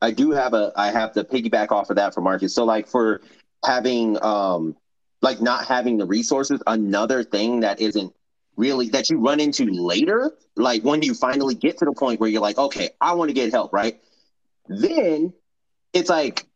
I 0.00 0.10
do 0.10 0.30
have 0.32 0.54
a 0.54 0.72
I 0.76 0.90
have 0.90 1.12
to 1.12 1.22
piggyback 1.24 1.70
off 1.70 1.90
of 1.90 1.96
that 1.96 2.14
for 2.14 2.20
Marcus. 2.22 2.52
So 2.54 2.64
like 2.64 2.88
for 2.88 3.20
having 3.64 4.20
um 4.24 4.76
like 5.20 5.40
not 5.40 5.66
having 5.66 5.98
the 5.98 6.06
resources, 6.06 6.60
another 6.66 7.22
thing 7.22 7.60
that 7.60 7.80
isn't 7.80 8.12
really 8.56 8.88
that 8.90 9.08
you 9.10 9.18
run 9.18 9.40
into 9.40 9.66
later, 9.66 10.32
like 10.56 10.82
when 10.82 11.02
you 11.02 11.14
finally 11.14 11.54
get 11.54 11.78
to 11.78 11.84
the 11.84 11.92
point 11.92 12.20
where 12.20 12.28
you're 12.28 12.42
like, 12.42 12.58
okay, 12.58 12.90
I 13.00 13.14
want 13.14 13.28
to 13.30 13.34
get 13.34 13.50
help, 13.52 13.72
right? 13.72 14.00
Then 14.68 15.32
it's 15.92 16.08
like 16.10 16.46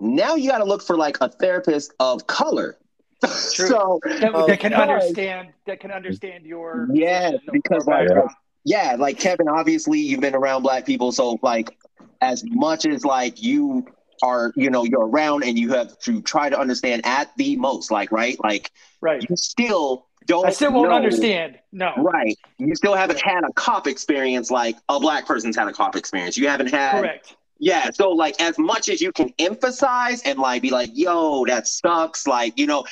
now 0.00 0.34
you 0.34 0.50
got 0.50 0.58
to 0.58 0.64
look 0.64 0.82
for 0.82 0.96
like 0.96 1.18
a 1.20 1.28
therapist 1.28 1.92
of 2.00 2.26
color. 2.26 2.76
True. 3.24 3.30
so 3.68 4.00
That, 4.04 4.20
that 4.46 4.60
can 4.60 4.70
because- 4.70 4.88
understand. 4.88 5.48
That 5.66 5.80
can 5.80 5.90
understand 5.90 6.44
your 6.46 6.86
Yeah, 6.92 7.32
because, 7.52 7.86
like, 7.86 8.06
background. 8.06 8.30
yeah, 8.64 8.96
like 8.98 9.18
Kevin, 9.18 9.48
obviously 9.48 9.98
you've 9.98 10.20
been 10.20 10.34
around 10.34 10.62
black 10.62 10.86
people, 10.86 11.10
so 11.12 11.38
like 11.42 11.76
as 12.20 12.44
much 12.46 12.86
as 12.86 13.04
like 13.04 13.42
you 13.42 13.84
are, 14.22 14.52
you 14.54 14.70
know, 14.70 14.84
you're 14.84 15.06
around 15.06 15.42
and 15.44 15.58
you 15.58 15.70
have 15.72 15.98
to 16.00 16.22
try 16.22 16.48
to 16.48 16.58
understand 16.58 17.02
at 17.04 17.36
the 17.36 17.56
most, 17.56 17.90
like 17.90 18.12
right, 18.12 18.38
like 18.44 18.70
right. 19.00 19.26
you 19.28 19.36
still 19.36 20.06
don't. 20.26 20.46
I 20.46 20.50
still 20.50 20.72
won't 20.72 20.90
know- 20.90 20.96
understand. 20.96 21.58
No. 21.72 21.92
Right, 21.96 22.36
you 22.58 22.74
still 22.74 22.94
haven't 22.94 23.20
had 23.20 23.44
a 23.44 23.52
cop 23.54 23.86
experience 23.86 24.50
like 24.50 24.76
a 24.88 25.00
black 25.00 25.26
person's 25.26 25.56
had 25.56 25.68
a 25.68 25.72
cop 25.72 25.96
experience. 25.96 26.36
You 26.36 26.48
haven't 26.48 26.70
had, 26.70 27.00
Correct. 27.00 27.36
yeah. 27.58 27.90
So 27.90 28.10
like 28.10 28.40
as 28.40 28.58
much 28.58 28.88
as 28.88 29.00
you 29.00 29.12
can 29.12 29.32
emphasize 29.38 30.22
and 30.22 30.38
like 30.38 30.62
be 30.62 30.70
like, 30.70 30.90
yo, 30.92 31.44
that 31.46 31.66
sucks. 31.66 32.26
Like 32.26 32.58
you 32.58 32.66
know, 32.66 32.84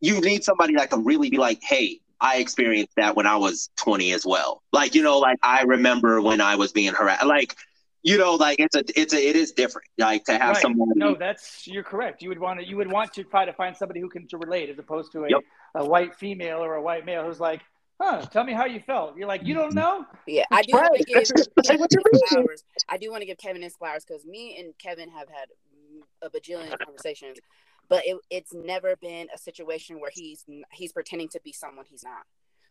you 0.00 0.20
need 0.20 0.44
somebody 0.44 0.74
that 0.76 0.90
can 0.90 1.04
really 1.04 1.30
be 1.30 1.38
like, 1.38 1.60
hey. 1.62 1.98
I 2.24 2.36
experienced 2.36 2.94
that 2.98 3.16
when 3.16 3.26
I 3.26 3.34
was 3.34 3.68
20 3.78 4.12
as 4.12 4.24
well. 4.24 4.62
Like, 4.72 4.94
you 4.94 5.02
know, 5.02 5.18
like 5.18 5.40
I 5.42 5.62
remember 5.62 6.22
when 6.22 6.40
I 6.40 6.54
was 6.54 6.70
being 6.70 6.92
harassed. 6.92 7.26
Like, 7.26 7.56
you 8.02 8.18
know, 8.18 8.34
like 8.34 8.58
it's 8.60 8.74
a, 8.76 8.82
it's 9.00 9.14
a, 9.14 9.28
it 9.28 9.36
is 9.36 9.52
different. 9.52 9.86
Like 9.98 10.24
to 10.24 10.32
have 10.32 10.54
Right. 10.54 10.62
someone. 10.62 10.88
No, 10.96 11.14
that's 11.14 11.66
you're 11.66 11.84
correct. 11.84 12.22
You 12.22 12.28
would 12.30 12.38
want 12.40 12.60
to 12.60 12.66
you 12.66 12.76
would 12.76 12.90
want 12.90 13.12
to 13.14 13.24
try 13.24 13.44
to 13.44 13.52
find 13.52 13.76
somebody 13.76 14.00
who 14.00 14.08
can 14.08 14.26
to 14.28 14.38
relate 14.38 14.68
as 14.70 14.78
opposed 14.78 15.12
to 15.12 15.24
a, 15.24 15.30
Yep. 15.30 15.40
a 15.76 15.84
white 15.84 16.14
female 16.16 16.58
or 16.64 16.74
a 16.74 16.82
white 16.82 17.04
male 17.06 17.24
who's 17.24 17.40
like, 17.40 17.60
huh, 18.00 18.22
tell 18.26 18.44
me 18.44 18.52
how 18.52 18.64
you 18.66 18.80
felt. 18.80 19.16
You're 19.16 19.28
like, 19.28 19.42
you 19.44 19.54
don't 19.54 19.74
know? 19.74 20.04
Yeah, 20.26 20.44
I 20.50 20.62
do 20.62 20.72
want 20.72 20.90
Right. 20.90 20.98
to 21.00 21.04
give 21.04 21.14
That's- 21.28 21.48
that's 21.56 21.68
Kevin 21.68 21.80
what 21.80 21.92
you 21.92 22.02
his 22.12 22.22
mean. 22.22 22.44
flowers. 22.44 22.64
I 22.88 22.96
do 22.96 23.10
want 23.10 23.20
to 23.22 23.26
give 23.26 23.38
Kevin 23.38 23.62
his 23.62 23.76
flowers 23.76 24.04
because 24.04 24.24
me 24.24 24.58
and 24.58 24.76
Kevin 24.78 25.08
have 25.10 25.28
had 25.28 25.46
a 26.22 26.30
bajillion 26.30 26.76
conversations, 26.84 27.38
but 27.88 28.02
it, 28.06 28.16
it's 28.30 28.52
never 28.54 28.96
been 28.96 29.28
a 29.34 29.38
situation 29.38 30.00
where 30.00 30.10
he's 30.12 30.44
he's 30.72 30.92
pretending 30.92 31.28
to 31.28 31.40
be 31.44 31.52
someone 31.52 31.84
he's 31.88 32.02
not. 32.02 32.24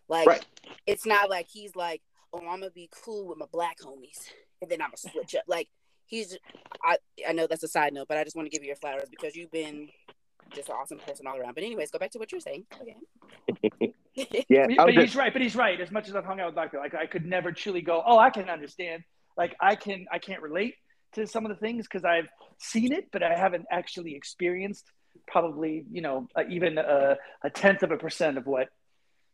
Like 0.10 0.28
Right. 0.28 0.46
it's 0.88 1.06
not 1.06 1.30
like 1.30 1.48
he's 1.48 1.76
like, 1.76 2.02
oh, 2.34 2.40
I'm 2.40 2.60
gonna 2.60 2.72
be 2.72 2.90
cool 2.92 3.28
with 3.28 3.38
my 3.38 3.46
black 3.52 3.78
homies, 3.80 4.28
and 4.62 4.70
then 4.70 4.82
I'm 4.82 4.90
gonna 4.90 4.98
switch 4.98 5.36
up. 5.36 5.44
Like 5.48 5.68
he's, 6.06 6.38
I 6.84 6.98
I 7.28 7.34
know 7.34 7.48
that's 7.48 7.64
a 7.64 7.68
side 7.68 7.94
note, 7.94 8.08
but 8.08 8.18
I 8.18 8.24
just 8.24 8.36
want 8.36 8.46
to 8.46 8.50
give 8.50 8.64
you 8.64 8.68
your 8.68 8.76
flowers 8.76 9.10
because 9.10 9.36
you've 9.36 9.52
been 9.52 9.90
just 10.54 10.70
an 10.70 10.76
awesome 10.80 11.00
person 11.00 11.28
all 11.28 11.40
around. 11.40 11.56
But 11.56 11.64
anyways, 11.64 11.92
go 11.92 12.00
back 12.00 12.12
to 12.12 12.20
what 12.20 12.32
you're 12.32 12.42
saying. 12.42 12.66
Okay. 12.82 13.94
Yeah. 14.50 14.68
But 14.68 14.80
I 14.80 14.86
was 14.86 14.94
he's 14.96 15.04
just- 15.06 15.16
right. 15.16 15.32
But 15.32 15.42
he's 15.42 15.56
right. 15.56 15.80
As 15.80 15.90
much 15.90 16.10
as 16.10 16.16
I've 16.18 16.26
hung 16.26 16.42
out 16.42 16.48
with 16.48 16.56
Doctor, 16.56 16.78
like 16.80 16.94
I 16.94 17.06
could 17.06 17.26
never 17.26 17.54
truly 17.54 17.82
go, 17.82 18.04
oh, 18.06 18.20
I 18.20 18.30
can 18.30 18.50
understand. 18.50 19.04
Like 19.38 19.56
I 19.62 19.76
can, 19.76 20.06
I 20.12 20.20
can't 20.20 20.42
relate 20.42 20.76
to 21.14 21.26
some 21.26 21.46
of 21.46 21.50
the 21.50 21.56
things 21.56 21.88
because 21.88 22.04
I've 22.04 22.28
seen 22.60 22.92
it, 22.92 23.08
but 23.14 23.24
I 23.24 23.38
haven't 23.38 23.66
actually 23.72 24.16
experienced 24.16 24.84
probably, 25.28 25.86
you 25.90 26.02
know, 26.02 26.28
uh, 26.38 26.44
even 26.50 26.78
a, 26.78 27.16
a 27.42 27.50
tenth 27.50 27.84
of 27.84 27.92
a 27.92 27.98
percent 27.98 28.38
of 28.38 28.46
what, 28.46 28.68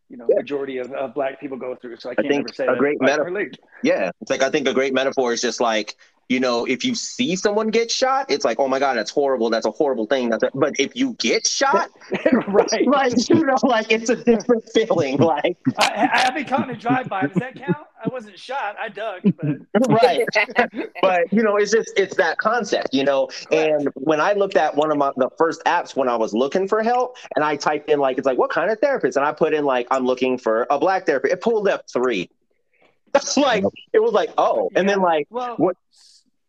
you 0.09 0.17
know, 0.17 0.25
Yeah. 0.29 0.35
majority 0.37 0.77
of, 0.77 0.91
of 0.93 1.13
black 1.13 1.39
people 1.39 1.57
go 1.57 1.75
through. 1.75 1.97
So 1.97 2.09
I 2.09 2.15
can't 2.15 2.27
think 2.27 2.39
ever 2.47 2.53
say 2.53 2.63
a 2.65 2.67
that 2.67 2.77
great 2.77 2.97
I 3.01 3.05
can 3.07 3.17
meta- 3.17 3.23
relate. 3.23 3.57
Yeah, 3.83 4.11
it's 4.21 4.31
like 4.31 4.41
I 4.41 4.49
think 4.49 4.67
a 4.67 4.73
great 4.73 4.93
metaphor 4.93 5.33
is 5.33 5.41
just 5.41 5.59
like 5.61 5.95
you 6.29 6.39
know 6.39 6.65
if 6.65 6.83
you 6.83 6.95
see 6.95 7.35
someone 7.35 7.69
get 7.69 7.89
shot, 7.91 8.29
it's 8.29 8.45
like 8.45 8.59
oh 8.59 8.67
my 8.67 8.79
god, 8.79 8.97
that's 8.97 9.11
horrible, 9.11 9.49
that's 9.49 9.65
a 9.65 9.71
horrible 9.71 10.05
thing. 10.05 10.29
That's 10.29 10.43
a, 10.43 10.51
but 10.53 10.79
if 10.79 10.95
you 10.95 11.13
get 11.19 11.47
shot, 11.47 11.89
right. 12.47 12.87
like 12.87 13.29
you 13.29 13.45
know, 13.45 13.55
like 13.63 13.91
it's 13.91 14.09
a 14.09 14.15
different 14.15 14.63
feeling. 14.73 15.17
Like 15.27 15.57
I, 15.77 16.09
I, 16.13 16.27
I've 16.27 16.35
been 16.35 16.45
caught 16.45 16.69
in 16.69 16.75
a 16.75 16.79
drive-by. 16.79 17.27
Does 17.27 17.35
that 17.35 17.55
count? 17.55 17.85
I 18.03 18.09
wasn't 18.09 18.37
shot. 18.39 18.75
I 18.79 18.89
dug, 18.89 19.21
but 19.23 19.89
right, 19.89 20.25
but 21.01 21.33
you 21.33 21.43
know, 21.43 21.57
it's 21.57 21.71
just 21.71 21.91
it's 21.97 22.15
that 22.17 22.37
concept, 22.37 22.93
you 22.93 23.03
know. 23.03 23.29
And 23.51 23.89
when 23.95 24.21
I 24.21 24.33
looked 24.33 24.55
at 24.55 24.75
one 24.75 24.91
of 24.91 24.97
my 24.97 25.11
the 25.17 25.29
first 25.37 25.63
apps 25.65 25.95
when 25.95 26.07
I 26.07 26.15
was 26.15 26.33
looking 26.33 26.67
for 26.67 26.83
help, 26.83 27.17
and 27.35 27.43
I 27.43 27.55
typed 27.55 27.89
in 27.89 27.99
like 27.99 28.17
it's 28.17 28.25
like 28.25 28.37
what 28.37 28.51
kind 28.51 28.71
of 28.71 28.79
therapist, 28.79 29.17
and 29.17 29.25
I 29.25 29.31
put 29.33 29.53
in 29.53 29.65
like 29.65 29.87
I'm 29.91 30.05
looking 30.05 30.37
for 30.37 30.67
a 30.69 30.79
black 30.79 31.05
therapist. 31.05 31.33
It 31.33 31.41
pulled 31.41 31.67
up 31.67 31.89
three. 31.91 32.29
That's 33.13 33.35
like 33.37 33.63
it 33.93 33.99
was 33.99 34.13
like 34.13 34.29
oh, 34.37 34.69
and 34.75 34.87
then 34.87 35.01
like 35.01 35.27
well, 35.29 35.55
What- 35.57 35.77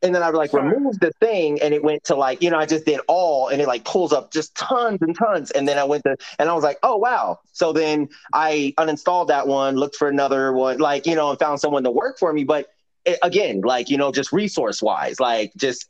and 0.02 0.14
then 0.14 0.22
I 0.22 0.28
like 0.30 0.50
Sorry. 0.50 0.74
remove 0.74 1.00
the 1.00 1.10
thing 1.20 1.60
and 1.60 1.74
it 1.74 1.82
went 1.82 2.04
to 2.04 2.14
like, 2.14 2.42
you 2.42 2.50
know, 2.50 2.58
I 2.58 2.66
just 2.66 2.86
did 2.86 3.00
all 3.08 3.48
and 3.48 3.60
it 3.60 3.66
like 3.66 3.84
pulls 3.84 4.12
up 4.12 4.30
just 4.32 4.54
tons 4.54 4.98
and 5.02 5.16
tons. 5.16 5.50
And 5.50 5.66
then 5.66 5.78
I 5.78 5.84
went 5.84 6.04
to, 6.04 6.16
and 6.38 6.48
I 6.48 6.54
was 6.54 6.62
like, 6.62 6.78
oh, 6.82 6.96
wow. 6.96 7.40
So 7.52 7.72
then 7.72 8.08
I 8.32 8.74
uninstalled 8.78 9.28
that 9.28 9.46
one, 9.48 9.76
looked 9.76 9.96
for 9.96 10.08
another 10.08 10.52
one, 10.52 10.78
like, 10.78 11.06
you 11.06 11.14
know, 11.14 11.30
and 11.30 11.38
found 11.38 11.60
someone 11.60 11.82
to 11.84 11.90
work 11.90 12.18
for 12.18 12.32
me. 12.32 12.44
But 12.44 12.68
it, 13.04 13.18
again, 13.22 13.62
like, 13.62 13.90
you 13.90 13.96
know, 13.96 14.12
just 14.12 14.32
resource 14.32 14.80
wise, 14.82 15.18
like 15.18 15.52
just 15.56 15.88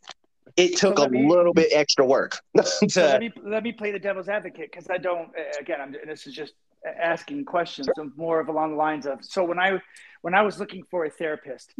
it 0.57 0.77
took 0.77 0.99
So 0.99 1.05
a 1.05 1.09
me- 1.09 1.29
little 1.29 1.53
bit 1.53 1.69
extra 1.73 2.05
work 2.05 2.41
So 2.89 3.03
let 3.03 3.21
me 3.21 3.33
let 3.43 3.63
me 3.63 3.73
play 3.73 3.93
the 3.93 3.99
devil's 3.99 4.29
advocate 4.29 4.71
because 4.73 4.89
I 4.91 4.99
don't. 4.99 5.31
Again, 5.61 5.81
I'm, 5.81 5.95
this 6.07 6.27
is 6.27 6.35
just 6.35 6.55
asking 6.85 7.45
questions. 7.45 7.89
of 7.99 8.17
more 8.17 8.41
of 8.41 8.49
along 8.49 8.73
the 8.73 8.77
lines 8.77 9.07
of. 9.07 9.25
So 9.25 9.45
when 9.45 9.59
I 9.59 9.81
when 10.23 10.35
I 10.35 10.43
was 10.43 10.59
looking 10.59 10.85
for 10.91 11.05
a 11.05 11.11
therapist, 11.11 11.75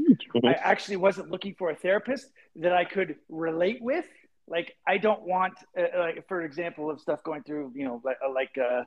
I 0.45 0.53
actually 0.53 0.97
wasn't 0.97 1.31
looking 1.31 1.55
for 1.55 1.71
a 1.71 1.75
therapist 1.75 2.31
that 2.57 2.73
I 2.73 2.85
could 2.85 3.17
relate 3.29 3.79
with. 3.81 4.07
Like 4.47 4.77
I 4.87 4.99
don't 4.99 5.23
want, 5.23 5.55
uh, 5.79 5.99
like 5.99 6.27
for 6.29 6.43
example, 6.43 6.91
of 6.91 7.01
stuff 7.01 7.23
going 7.23 7.43
through, 7.43 7.73
you 7.75 7.85
know, 7.85 8.01
like 8.05 8.19
uh, 8.25 8.33
like 8.33 8.57
uh, 8.59 8.85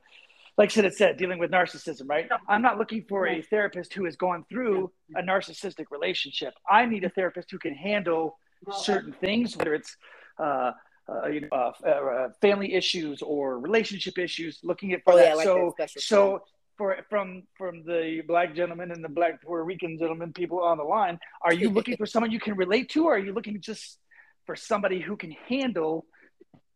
like 0.57 0.71
Sid 0.71 0.83
had 0.83 0.93
said, 0.93 1.17
dealing 1.17 1.39
with 1.39 1.51
narcissism, 1.51 2.09
right? 2.09 2.29
I'm 2.47 2.61
not 2.61 2.77
looking 2.77 3.05
for 3.07 3.27
a 3.27 3.41
therapist 3.41 3.93
who 3.93 4.05
has 4.05 4.15
gone 4.15 4.45
through 4.49 4.91
a 5.15 5.21
narcissistic 5.21 5.85
relationship. 5.91 6.53
I 6.69 6.85
need 6.85 7.03
a 7.03 7.09
therapist 7.09 7.51
who 7.51 7.59
can 7.59 7.73
handle 7.73 8.37
certain 8.71 9.13
things, 9.13 9.55
whether 9.55 9.73
it's 9.73 9.95
uh, 10.39 10.71
uh, 11.11 11.27
you 11.27 11.41
know, 11.41 11.47
uh, 11.51 11.87
uh, 11.87 12.29
family 12.41 12.73
issues 12.73 13.21
or 13.21 13.59
relationship 13.59 14.17
issues. 14.17 14.59
Looking 14.63 14.93
at 14.93 15.03
for 15.03 15.13
Oh, 15.13 15.17
that. 15.17 15.27
yeah, 15.29 15.33
like 15.35 15.45
so 15.45 15.75
that 15.77 15.89
special 15.89 16.01
so 16.17 16.43
for 16.77 16.97
from 17.09 17.43
from 17.57 17.83
the 17.85 18.21
black 18.27 18.55
gentleman 18.55 18.91
and 18.91 19.03
the 19.03 19.09
black 19.09 19.41
Puerto 19.43 19.63
Rican 19.63 19.97
gentleman 19.99 20.33
people 20.33 20.61
on 20.61 20.77
the 20.77 20.83
line, 20.83 21.19
are 21.41 21.53
you 21.53 21.69
looking 21.69 21.97
for 21.97 22.05
someone 22.13 22.31
you 22.31 22.39
can 22.39 22.55
relate 22.55 22.89
to, 22.91 23.05
or 23.05 23.15
are 23.15 23.19
you 23.19 23.33
looking 23.33 23.59
just 23.61 23.99
for 24.45 24.55
somebody 24.55 24.99
who 24.99 25.15
can 25.17 25.31
handle 25.47 26.05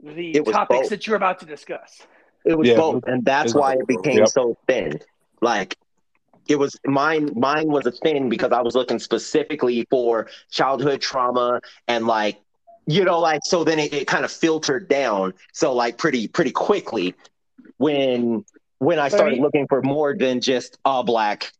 the 0.03 0.33
topics 0.51 0.81
both. 0.81 0.89
that 0.89 1.07
you're 1.07 1.15
about 1.15 1.39
to 1.39 1.45
discuss? 1.45 2.01
It 2.45 2.55
was 2.57 2.67
Yeah. 2.69 2.75
both, 2.77 3.03
and 3.07 3.25
that's 3.25 3.51
It's- 3.51 3.59
why 3.59 3.73
it 3.73 3.87
became 3.87 4.19
Yep. 4.19 4.27
so 4.27 4.57
thin. 4.67 4.99
Like 5.41 5.75
it 6.47 6.57
was 6.57 6.79
mine. 6.85 7.29
Mine 7.35 7.67
was 7.67 7.87
a 7.87 7.91
thin 7.91 8.29
because 8.29 8.51
I 8.51 8.61
was 8.61 8.75
looking 8.75 8.99
specifically 8.99 9.87
for 9.89 10.27
childhood 10.51 11.01
trauma 11.01 11.59
and 11.87 12.05
like, 12.05 12.37
you 12.87 13.03
know, 13.03 13.19
like 13.19 13.41
so. 13.43 13.63
Then 13.63 13.79
it, 13.79 13.93
it 13.93 14.07
kind 14.07 14.25
of 14.25 14.31
filtered 14.31 14.87
down. 14.87 15.33
So 15.53 15.73
like 15.73 15.97
pretty 15.97 16.27
pretty 16.27 16.51
quickly 16.51 17.15
when 17.77 18.45
when 18.79 18.99
I 18.99 19.09
started 19.09 19.39
looking 19.39 19.67
for 19.67 19.81
more 19.81 20.15
than 20.15 20.41
just 20.41 20.77
all 20.85 21.03
black 21.03 21.51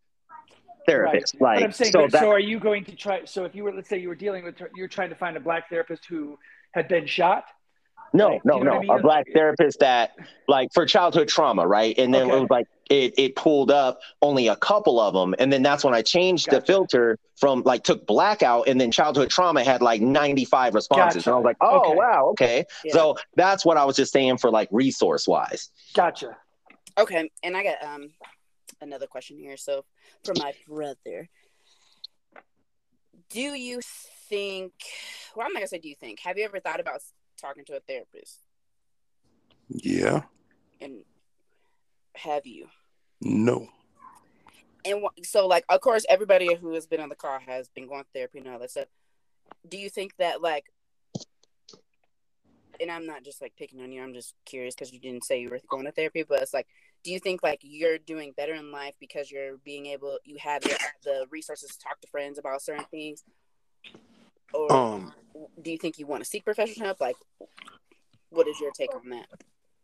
therapist. 0.85 1.37
But 1.39 1.45
I'm 1.45 1.61
Like 1.61 1.75
saying, 1.75 1.91
so 1.91 2.07
that 2.11 2.19
so 2.19 2.29
are 2.29 2.39
you 2.39 2.59
going 2.59 2.85
to 2.85 2.95
try? 2.95 3.25
So 3.25 3.45
if 3.45 3.55
you 3.55 3.63
were, 3.63 3.73
let's 3.73 3.89
say, 3.89 3.97
you 3.97 4.09
were 4.09 4.15
dealing 4.15 4.43
with, 4.43 4.55
you're 4.75 4.87
trying 4.87 5.09
to 5.09 5.15
find 5.15 5.37
a 5.37 5.39
black 5.39 5.69
therapist 5.69 6.05
who 6.05 6.37
had 6.71 6.87
been 6.87 7.07
shot. 7.07 7.45
No, 8.15 8.29
Like, 8.29 8.45
no, 8.45 8.57
you 8.57 8.63
know 8.63 8.71
no. 8.71 8.77
I 8.77 8.81
mean? 8.81 8.91
A 8.91 8.99
black 8.99 9.25
therapist 9.33 9.79
that, 9.79 10.11
like, 10.47 10.69
for 10.73 10.85
childhood 10.85 11.27
trauma, 11.27 11.67
right? 11.67 11.97
And 11.97 12.13
then 12.13 12.23
Okay. 12.23 12.37
it 12.37 12.39
was 12.39 12.49
like 12.49 12.65
it 12.89 13.13
it 13.17 13.35
pulled 13.35 13.71
up 13.71 13.99
only 14.21 14.47
a 14.47 14.55
couple 14.55 14.99
of 14.99 15.13
them, 15.13 15.35
and 15.39 15.51
then 15.51 15.63
that's 15.63 15.83
when 15.83 15.93
I 15.93 16.01
changed 16.01 16.49
the 16.51 16.61
filter 16.61 17.17
from 17.35 17.63
like 17.63 17.83
took 17.83 18.05
blackout, 18.05 18.67
and 18.67 18.79
then 18.79 18.91
childhood 18.91 19.29
trauma 19.29 19.63
had 19.63 19.81
like 19.81 20.01
ninety 20.01 20.45
five 20.45 20.75
responses, 20.75 21.23
Gotcha. 21.23 21.29
and 21.29 21.33
I 21.33 21.37
was 21.37 21.45
like, 21.45 21.57
oh 21.61 21.77
Okay. 21.77 21.95
wow, 21.95 22.27
okay. 22.31 22.65
Yeah. 22.83 22.93
So 22.93 23.17
that's 23.35 23.65
what 23.65 23.77
I 23.77 23.85
was 23.85 23.95
just 23.95 24.13
saying 24.13 24.37
for 24.37 24.51
like 24.51 24.69
resource 24.71 25.27
wise. 25.27 25.69
Gotcha. 25.95 26.37
Okay, 26.97 27.29
and 27.43 27.57
I 27.57 27.63
got 27.63 27.83
um 27.83 28.09
another 28.81 29.07
question 29.07 29.37
here. 29.37 29.57
So 29.57 29.83
for 30.23 30.33
my 30.37 30.53
brother, 30.67 31.27
do 33.29 33.41
you 33.41 33.81
think? 34.29 34.73
Well, 35.35 35.45
I'm 35.47 35.53
not 35.53 35.59
gonna 35.59 35.67
say. 35.67 35.79
Do 35.79 35.89
you 35.89 35.95
think? 35.95 36.19
Have 36.21 36.37
you 36.37 36.45
ever 36.45 36.59
thought 36.59 36.79
about 36.79 37.01
talking 37.35 37.65
to 37.65 37.77
a 37.77 37.79
therapist? 37.79 38.39
Yeah. 39.69 40.23
And 40.81 41.03
have 42.15 42.45
you? 42.45 42.67
No. 43.21 43.67
And 44.83 45.03
so, 45.23 45.47
like, 45.47 45.65
of 45.69 45.81
course, 45.81 46.05
everybody 46.09 46.53
who 46.53 46.73
has 46.73 46.85
been 46.85 46.99
on 46.99 47.09
the 47.09 47.15
call 47.15 47.39
has 47.39 47.69
been 47.69 47.87
going 47.87 48.03
to 48.03 48.09
therapy 48.13 48.39
and 48.39 48.47
all 48.47 48.59
that 48.59 48.71
stuff. 48.71 48.85
Do 49.67 49.77
you 49.77 49.89
think 49.89 50.15
that, 50.17 50.41
like, 50.41 50.65
and 52.79 52.91
I'm 52.91 53.05
not 53.05 53.23
just 53.23 53.41
like 53.41 53.53
picking 53.57 53.81
on 53.81 53.91
you. 53.91 54.01
I'm 54.01 54.13
just 54.13 54.33
curious 54.45 54.75
because 54.75 54.93
you 54.93 54.99
didn't 54.99 55.23
say 55.23 55.39
you 55.39 55.49
were 55.49 55.59
going 55.69 55.85
to 55.85 55.91
therapy, 55.91 56.23
but 56.27 56.41
it's 56.41 56.53
like, 56.53 56.67
do 57.03 57.11
you 57.11 57.19
think 57.19 57.43
like 57.43 57.59
you're 57.61 57.97
doing 57.97 58.33
better 58.35 58.53
in 58.53 58.71
life 58.71 58.95
because 58.99 59.31
you're 59.31 59.57
being 59.63 59.85
able, 59.87 60.17
you 60.23 60.37
have 60.39 60.61
the, 60.61 60.77
the 61.03 61.25
resources 61.29 61.69
to 61.71 61.79
talk 61.79 62.01
to 62.01 62.07
friends 62.07 62.37
about 62.37 62.61
certain 62.61 62.85
things, 62.85 63.23
or 64.53 64.71
Um, 64.71 65.13
do 65.61 65.71
you 65.71 65.77
think 65.77 65.97
you 65.97 66.07
want 66.07 66.23
to 66.23 66.29
seek 66.29 66.45
professional 66.45 66.85
help? 66.87 67.01
Like, 67.01 67.17
what 68.29 68.47
is 68.47 68.59
your 68.59 68.71
take 68.71 68.93
on 68.95 69.09
that? 69.09 69.27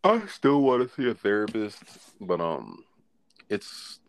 I 0.04 0.26
still 0.28 0.62
want 0.62 0.88
to 0.88 0.96
see 0.96 1.10
a 1.10 1.14
therapist, 1.14 1.84
but 2.20 2.42
um, 2.42 2.84
it's 3.50 4.00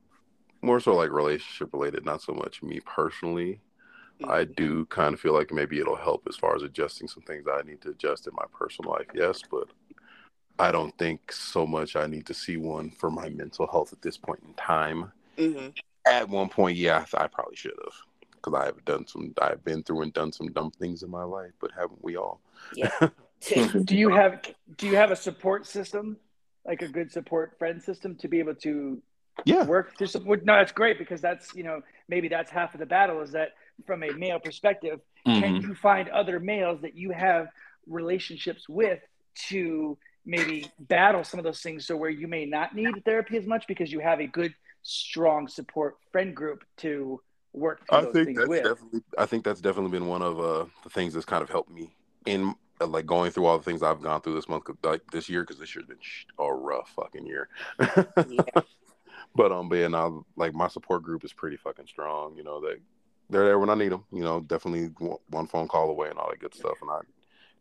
more 0.63 0.81
so 0.81 0.95
like 0.95 1.11
relationship 1.11 1.73
related, 1.73 2.05
not 2.05 2.23
so 2.23 2.33
much 2.33 2.63
me 2.63 2.81
personally. 2.81 3.61
I 4.29 4.45
do 4.45 4.87
kind 4.87 5.15
of 5.15 5.21
feel 5.21 5.35
like 5.35 5.51
maybe 5.53 5.81
it'll 5.81 5.97
help 5.97 6.27
as 6.29 6.37
far 6.37 6.55
as 6.55 6.63
adjusting 6.63 7.09
some 7.09 7.25
things 7.25 7.47
I 7.51 7.63
need 7.63 7.81
to 7.83 7.91
adjust 7.91 8.29
in 8.29 8.35
my 8.35 8.45
personal 8.57 8.93
life. 8.93 9.09
Yes, 9.15 9.43
but 9.51 9.69
I 10.59 10.71
don't 10.71 10.97
think 10.97 11.33
so 11.33 11.67
much 11.67 11.97
I 11.97 12.07
need 12.07 12.27
to 12.27 12.35
see 12.35 12.57
one 12.57 12.91
for 12.91 13.11
my 13.11 13.29
mental 13.31 13.67
health 13.67 13.93
at 13.93 14.01
this 14.01 14.17
point 14.17 14.41
in 14.47 14.55
time. 14.55 15.11
hmm 15.37 15.69
At 16.07 16.29
one 16.29 16.49
point, 16.49 16.77
yeah, 16.77 17.05
I 17.15 17.27
probably 17.27 17.57
should 17.57 17.75
have 17.85 17.95
because 18.43 18.61
I 18.61 18.67
have 18.67 18.85
done 18.85 19.07
some, 19.07 19.35
I've 19.41 19.65
been 19.65 19.83
through 19.83 20.03
and 20.03 20.13
done 20.13 20.33
some 20.33 20.49
dumb 20.53 20.71
things 20.73 21.03
in 21.03 21.11
my 21.11 21.25
life, 21.25 21.53
but 21.61 21.71
haven't 21.77 22.03
we 22.03 22.17
all? 22.17 22.41
Yeah. 22.75 22.91
Do 23.85 23.97
you 23.97 24.09
have 24.11 24.41
Do 24.77 24.87
you 24.87 24.95
have 24.95 25.11
a 25.11 25.17
support 25.17 25.67
system, 25.67 26.17
like 26.65 26.83
a 26.83 26.89
good 26.89 27.11
support 27.11 27.59
friend 27.59 27.83
system, 27.83 28.15
to 28.17 28.29
be 28.29 28.39
able 28.39 28.55
to 28.57 29.03
Yeah. 29.45 29.65
work 29.67 29.99
through 29.99 30.07
some? 30.07 30.25
No, 30.25 30.37
that's 30.45 30.71
great 30.71 30.97
because 30.97 31.21
that's 31.21 31.53
you 31.55 31.65
know 31.65 31.81
maybe 32.09 32.29
that's 32.29 32.53
half 32.53 32.73
of 32.75 32.81
the 32.81 32.87
battle 32.87 33.21
is 33.21 33.33
that 33.33 33.51
from 33.85 34.05
a 34.05 34.13
male 34.13 34.39
perspective, 34.39 35.01
can 35.25 35.55
Mhm. 35.55 35.63
you 35.63 35.75
find 35.75 36.09
other 36.11 36.39
males 36.39 36.81
that 36.83 36.95
you 36.95 37.11
have 37.11 37.49
relationships 37.89 38.69
with 38.69 39.01
to 39.49 39.99
maybe 40.25 40.71
battle 40.79 41.25
some 41.25 41.41
of 41.41 41.45
those 41.45 41.61
things 41.63 41.85
so 41.85 41.97
where 41.97 42.11
you 42.11 42.29
may 42.29 42.47
not 42.47 42.77
need 42.77 43.05
therapy 43.05 43.37
as 43.37 43.45
much 43.45 43.67
because 43.67 43.91
you 43.91 43.99
have 43.99 44.21
a 44.21 44.27
good 44.27 44.55
strong 44.83 45.49
support 45.49 45.97
friend 46.13 46.37
group 46.37 46.65
to 46.77 47.21
work 47.53 47.87
through 47.89 47.99
I 47.99 48.13
think 48.13 48.37
that's 48.37 48.49
with 48.49 48.65
definitely. 48.65 49.03
I 49.19 49.27
think 49.27 49.45
that's 49.45 49.61
definitely 49.61 49.91
been 49.91 50.07
one 50.09 50.23
of 50.23 50.41
uh, 50.41 50.65
the 50.83 50.91
things 50.91 51.15
that's 51.15 51.27
kind 51.27 51.43
of 51.43 51.51
helped 51.51 51.71
me 51.71 51.95
in 52.27 52.55
uh, 52.81 52.87
like 52.87 53.07
going 53.07 53.31
through 53.31 53.47
all 53.47 53.59
the 53.59 53.65
things 53.65 53.83
I've 53.83 54.01
gone 54.01 54.21
through 54.21 54.35
this 54.35 54.49
month, 54.49 54.65
like 54.83 55.03
this 55.11 55.29
year, 55.29 55.43
because 55.43 55.59
this 55.59 55.75
year's 55.75 55.87
been 55.87 55.99
a 56.39 56.53
rough 56.53 56.91
fucking 56.97 57.27
year. 57.27 57.49
Yeah. 58.29 58.45
But 59.35 59.51
um, 59.51 59.71
but 59.71 59.77
yeah, 59.77 59.89
now 59.89 60.27
like 60.37 60.53
my 60.53 60.69
support 60.69 61.03
group 61.03 61.25
is 61.25 61.33
pretty 61.33 61.57
fucking 61.57 61.87
strong. 61.87 62.37
You 62.37 62.45
know, 62.45 62.61
they 62.61 62.75
they're 63.31 63.47
there 63.47 63.59
when 63.59 63.71
I 63.71 63.75
need 63.75 63.91
them. 63.91 64.05
You 64.13 64.23
know, 64.23 64.41
definitely 64.41 64.91
one- 64.99 65.17
one 65.29 65.47
phone 65.47 65.69
call 65.69 65.89
away 65.89 66.11
and 66.11 66.19
all 66.19 66.29
that 66.29 66.39
good 66.39 66.55
stuff. 66.55 66.77
And 66.83 66.91
I 66.91 67.01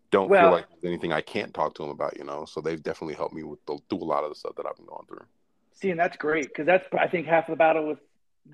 don't 0.10 0.28
Well- 0.30 0.42
feel 0.48 0.52
like 0.52 0.66
there's 0.70 0.84
anything 0.84 1.14
I 1.14 1.22
can't 1.22 1.54
talk 1.54 1.74
to 1.76 1.84
them 1.84 1.92
about. 1.92 2.18
You 2.18 2.26
know, 2.26 2.44
so 2.44 2.60
they've 2.60 2.84
definitely 2.84 3.16
helped 3.16 3.34
me 3.34 3.44
with 3.44 3.66
the, 3.68 3.78
through 3.89 4.00
a 4.00 4.04
lot 4.04 4.26
of 4.26 4.30
the 4.32 4.36
stuff 4.36 4.56
that 4.58 4.66
I've 4.66 4.76
been 4.76 4.86
going 4.86 5.06
through. 5.08 5.26
See, 5.72 5.92
and 5.92 6.00
that's 6.00 6.18
great 6.18 6.48
because 6.50 6.66
that's 6.66 6.86
I 6.92 7.08
think 7.08 7.26
half 7.26 7.48
the 7.48 7.56
battle 7.56 7.88
with 7.88 8.00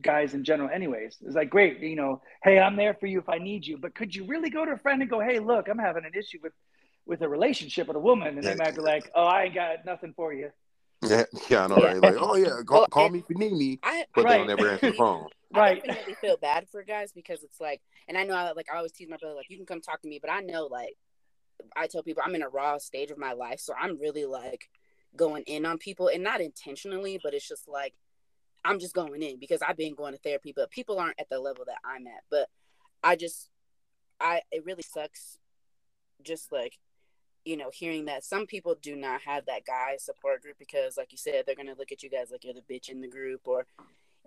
guys 0.01 0.33
in 0.33 0.43
general, 0.43 0.69
anyways. 0.69 1.17
It's 1.25 1.35
like 1.35 1.49
great, 1.49 1.79
you 1.79 1.95
know, 1.95 2.21
hey, 2.43 2.59
I'm 2.59 2.75
there 2.75 2.93
for 2.93 3.07
you 3.07 3.19
if 3.19 3.29
I 3.29 3.37
need 3.37 3.65
you, 3.65 3.77
but 3.77 3.95
could 3.95 4.15
you 4.15 4.25
really 4.25 4.49
go 4.49 4.65
to 4.65 4.71
a 4.71 4.77
friend 4.77 5.01
and 5.01 5.09
go, 5.09 5.19
hey, 5.19 5.39
look, 5.39 5.67
I'm 5.67 5.79
having 5.79 6.05
an 6.05 6.11
issue 6.17 6.39
with 6.41 6.53
with 7.05 7.21
a 7.21 7.29
relationship 7.29 7.87
with 7.87 7.95
a 7.95 8.01
woman, 8.01 8.37
and 8.37 8.45
they 8.45 8.55
might 8.55 8.75
be 8.75 8.81
like, 8.81 9.09
oh, 9.15 9.23
I 9.23 9.43
ain't 9.43 9.55
got 9.55 9.85
nothing 9.85 10.13
for 10.13 10.33
you. 10.33 10.51
Yeah, 11.01 11.23
yeah, 11.49 11.63
I 11.63 11.67
know, 11.67 11.77
right? 11.77 12.01
Like, 12.01 12.15
oh 12.19 12.35
yeah, 12.35 12.61
call, 12.65 12.79
Well, 12.79 12.87
call 12.87 13.09
me 13.09 13.19
if 13.19 13.25
you 13.29 13.35
need 13.37 13.53
me, 13.53 13.79
I, 13.83 14.05
but 14.13 14.25
Right. 14.25 14.37
they'll 14.37 14.45
never 14.45 14.69
answer 14.69 14.91
the 14.91 14.97
phone. 14.97 15.27
Right 15.49 15.81
i 15.81 15.87
definitely 15.87 16.15
feel 16.15 16.35
bad 16.35 16.67
for 16.69 16.83
guys 16.83 17.13
because 17.13 17.41
it's 17.41 17.61
like, 17.61 17.79
and 18.09 18.17
I 18.17 18.25
know, 18.25 18.35
I, 18.35 18.51
like 18.51 18.67
I 18.71 18.75
always 18.75 18.91
tease 18.91 19.07
my 19.09 19.15
brother, 19.15 19.33
like 19.33 19.49
you 19.49 19.55
can 19.55 19.65
come 19.65 19.79
talk 19.79 20.01
to 20.01 20.07
me, 20.09 20.19
but 20.21 20.29
I 20.29 20.41
know, 20.41 20.65
like, 20.65 20.97
I 21.73 21.87
tell 21.87 22.03
people 22.03 22.21
I'm 22.25 22.35
in 22.35 22.41
a 22.41 22.49
raw 22.49 22.77
stage 22.79 23.11
of 23.11 23.17
my 23.17 23.31
life, 23.31 23.61
so 23.61 23.73
I'm 23.79 23.97
really 23.97 24.25
like 24.25 24.69
going 25.15 25.43
in 25.47 25.65
on 25.65 25.77
people, 25.77 26.09
and 26.13 26.21
not 26.21 26.41
intentionally, 26.41 27.17
but 27.23 27.33
it's 27.33 27.47
just 27.47 27.65
like 27.69 27.93
I'm 28.67 28.79
just 28.79 28.93
going 28.93 29.23
in 29.23 29.39
because 29.39 29.61
I've 29.61 29.77
been 29.77 29.95
going 29.95 30.11
to 30.13 30.19
therapy, 30.19 30.53
but 30.55 30.69
people 30.69 30.99
aren't 30.99 31.19
at 31.19 31.29
the 31.29 31.39
level 31.39 31.63
that 31.65 31.77
I'm 31.85 32.05
at. 32.07 32.23
But 32.29 32.49
I 33.01 33.15
just, 33.15 33.49
I 34.19 34.41
it 34.51 34.65
really 34.65 34.83
sucks, 34.83 35.37
just 36.21 36.51
like 36.51 36.77
you 37.45 37.55
know, 37.55 37.69
hearing 37.73 38.03
that 38.05 38.25
some 38.25 38.45
people 38.45 38.75
do 38.81 38.93
not 38.93 39.21
have 39.21 39.45
that 39.45 39.65
guy 39.65 39.95
support 39.97 40.41
group 40.41 40.57
because, 40.59 40.97
like 40.97 41.13
you 41.13 41.17
said, 41.17 41.43
they're 41.45 41.55
gonna 41.55 41.75
look 41.79 41.93
at 41.93 42.03
you 42.03 42.09
guys 42.09 42.27
like 42.29 42.43
you're 42.43 42.53
the 42.53 42.61
bitch 42.73 42.89
in 42.89 42.99
the 42.99 43.07
group, 43.07 43.39
or 43.45 43.65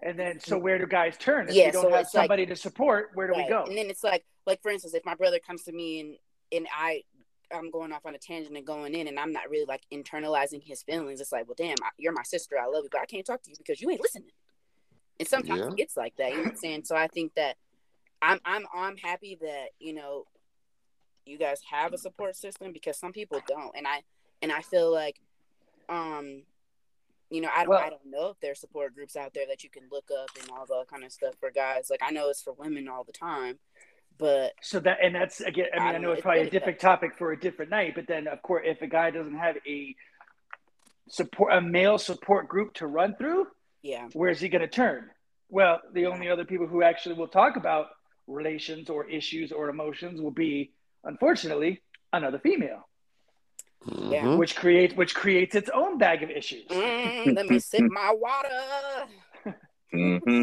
And 0.03 0.19
then, 0.19 0.41
so 0.41 0.57
where 0.57 0.79
do 0.79 0.87
guys 0.87 1.19
turn? 1.19 1.47
If 1.51 1.55
Yeah, 1.55 1.67
you 1.67 1.73
don't 1.73 1.83
so 1.83 1.91
have 1.91 2.01
it's 2.01 2.15
like- 2.15 2.23
somebody 2.23 2.47
to 2.47 2.57
support, 2.57 3.11
where 3.13 3.27
do 3.27 3.35
we 3.37 3.47
go? 3.47 3.65
And 3.65 3.77
then 3.77 3.91
it's 3.91 4.03
like, 4.03 4.25
like 4.47 4.63
for 4.63 4.71
instance, 4.71 4.95
if 4.95 5.05
my 5.05 5.15
brother 5.15 5.39
comes 5.39 5.65
to 5.65 5.73
me 5.73 6.01
and 6.01 6.17
and 6.53 6.67
I, 6.75 7.03
I'm 7.53 7.71
going 7.71 7.93
off 7.93 8.07
on 8.07 8.15
a 8.15 8.19
tangent 8.19 8.57
and 8.57 8.67
going 8.67 8.95
in, 8.95 9.09
and 9.09 9.19
I'm 9.19 9.33
not 9.33 9.51
really 9.51 9.65
like 9.67 9.83
internalizing 9.93 10.63
his 10.63 10.83
feelings. 10.83 11.21
It's 11.21 11.33
like, 11.33 11.47
well, 11.47 11.55
damn, 11.57 11.77
I- 11.83 11.91
you're 11.99 12.13
my 12.13 12.23
sister. 12.23 12.59
I 12.59 12.67
love 12.67 12.85
you, 12.85 12.89
but 12.91 13.01
I 13.01 13.07
can't 13.07 13.27
talk 13.27 13.43
to 13.43 13.51
you 13.51 13.57
because 13.59 13.81
you 13.81 13.91
ain't 13.91 14.01
listening. 14.01 14.31
And 15.19 15.29
sometimes 15.29 15.61
Yeah. 15.61 15.69
it 15.69 15.77
gets 15.77 15.97
like 15.97 16.17
that. 16.17 16.31
You 16.31 16.37
know 16.39 16.43
what 16.45 16.51
I'm 16.53 16.57
saying? 16.57 16.85
So 16.85 16.97
I 16.97 17.09
think 17.09 17.35
that 17.35 17.57
I'm 18.23 18.41
I'm 18.45 18.67
I'm 18.75 18.97
happy 18.97 19.37
that 19.41 19.69
you 19.79 19.93
know 19.95 20.27
you 21.27 21.39
guys 21.39 21.61
have 21.71 21.93
a 21.93 21.99
support 21.99 22.37
system 22.37 22.73
because 22.73 22.97
some 22.99 23.13
people 23.13 23.41
don't, 23.47 23.75
and 23.77 23.87
I 23.87 24.03
and 24.43 24.51
I 24.53 24.63
feel 24.63 24.91
like, 24.93 25.21
um. 25.89 26.43
You 27.33 27.41
know, 27.41 27.49
I 27.55 27.61
don't, 27.61 27.69
Well- 27.69 27.79
I 27.79 27.91
don't 27.91 28.07
know 28.07 28.31
if 28.31 28.41
there's 28.41 28.59
support 28.59 28.93
groups 28.93 29.15
out 29.15 29.35
there 29.35 29.47
that 29.47 29.63
you 29.63 29.71
can 29.71 29.85
look 29.89 30.11
up 30.11 30.31
and 30.41 30.51
all 30.51 30.67
that 30.67 30.89
kind 30.91 31.05
of 31.05 31.13
stuff 31.13 31.37
for 31.39 31.53
guys. 31.53 31.87
Like 31.89 32.01
I 32.03 32.11
know 32.11 32.29
it's 32.29 32.43
for 32.43 32.53
women 32.55 32.89
all 32.89 33.05
the 33.05 33.13
time, 33.13 33.61
But 34.21 34.53
So 34.61 34.81
that 34.81 34.99
and 35.03 35.15
that's 35.15 35.41
again. 35.41 35.67
I 35.75 35.79
mean, 35.79 35.89
I 35.89 35.91
I, 35.91 35.93
know 35.95 36.09
know, 36.09 36.13
it's 36.13 36.21
probably 36.23 36.41
really 36.41 36.49
a 36.49 36.51
different 36.53 36.79
topic 36.79 37.17
for 37.17 37.33
a 37.33 37.41
different 37.41 37.71
night. 37.71 37.95
But 37.95 38.07
then, 38.07 38.29
of 38.29 38.43
course, 38.43 38.65
if 38.67 38.83
a 38.83 38.87
guy 38.87 39.11
doesn't 39.11 39.37
have 39.37 39.57
a 39.67 39.97
support, 41.09 41.55
a 41.55 41.61
male 41.61 41.97
support 41.99 42.47
group 42.47 42.75
to 42.75 42.87
run 42.87 43.17
through, 43.17 43.47
yeah, 43.83 44.09
where's 44.13 44.39
he 44.39 44.51
going 44.51 44.61
to 44.61 44.69
turn? 44.69 45.11
Well, 45.49 45.81
the 45.95 46.07
only 46.07 46.29
other 46.29 46.45
people 46.45 46.67
who 46.67 46.83
actually 46.83 47.15
will 47.15 47.29
talk 47.29 47.57
about 47.57 47.87
relations 48.27 48.91
or 48.91 49.09
issues 49.09 49.53
or 49.53 49.71
emotions 49.71 50.21
will 50.21 50.31
be, 50.31 50.73
unfortunately, 51.05 51.83
another 52.13 52.39
female, 52.39 52.89
Yeah. 53.87 54.25
Mhm. 54.25 54.37
which 54.39 54.55
creates 54.55 54.95
which 54.95 55.15
creates 55.15 55.55
its 55.55 55.71
own 55.71 55.97
bag 55.97 56.23
of 56.23 56.31
issues. 56.31 56.69
Mm, 56.69 57.35
let 57.37 57.49
me 57.49 57.59
sip 57.59 57.91
my 57.91 58.13
water. 58.13 59.09
hmm 59.93 60.43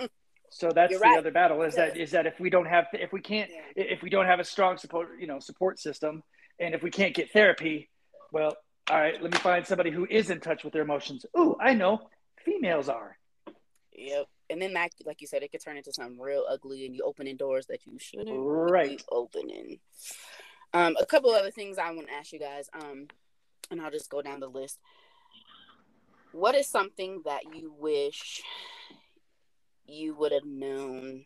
So 0.62 0.70
that's 0.70 0.92
You're 0.92 1.00
the 1.00 1.18
other 1.18 1.32
battle 1.32 1.60
is 1.62 1.74
that 1.74 1.96
is 1.96 2.12
that 2.12 2.24
if 2.24 2.38
we 2.38 2.48
don't 2.48 2.66
have 2.66 2.86
if 2.92 3.12
we 3.12 3.20
can't 3.20 3.50
Yeah. 3.50 3.62
if 3.74 4.00
we 4.00 4.08
don't 4.08 4.26
have 4.26 4.38
a 4.38 4.44
strong 4.44 4.76
support 4.76 5.08
you 5.18 5.26
know 5.26 5.40
support 5.40 5.80
system 5.80 6.22
and 6.60 6.72
if 6.72 6.84
we 6.84 6.90
can't 6.92 7.12
get 7.16 7.32
therapy, 7.32 7.90
well, 8.30 8.56
all 8.88 9.00
right, 9.00 9.20
let 9.20 9.32
me 9.32 9.38
find 9.38 9.66
somebody 9.66 9.90
who 9.90 10.06
is 10.08 10.30
in 10.30 10.38
touch 10.38 10.62
with 10.62 10.72
their 10.72 10.82
emotions. 10.82 11.26
Ooh, 11.36 11.56
I 11.60 11.74
know, 11.74 12.08
females 12.44 12.88
are. 12.88 13.18
Yep. 13.92 14.26
And 14.50 14.62
then 14.62 14.72
that, 14.74 14.92
like 15.04 15.20
you 15.20 15.26
said, 15.26 15.42
it 15.42 15.50
could 15.50 15.64
turn 15.64 15.76
into 15.76 15.92
something 15.92 16.20
real 16.20 16.44
ugly, 16.48 16.86
and 16.86 16.94
you 16.94 17.02
opening 17.02 17.36
doors 17.36 17.66
that 17.66 17.84
you 17.84 17.98
shouldn't 17.98 18.28
Right. 18.30 18.98
be 18.98 19.04
opening. 19.10 19.80
Um, 20.72 20.96
a 21.00 21.06
couple 21.06 21.30
other 21.30 21.50
things 21.50 21.76
I 21.76 21.90
want 21.90 22.06
to 22.06 22.14
ask 22.14 22.32
you 22.32 22.38
guys. 22.38 22.70
Um, 22.72 23.08
and 23.72 23.80
I'll 23.80 23.90
just 23.90 24.10
go 24.10 24.22
down 24.22 24.38
the 24.38 24.46
list. 24.46 24.78
What 26.30 26.54
is 26.54 26.68
something 26.68 27.22
that 27.24 27.52
you 27.52 27.74
wish 27.76 28.42
you 29.86 30.14
would 30.14 30.32
have 30.32 30.44
known, 30.44 31.24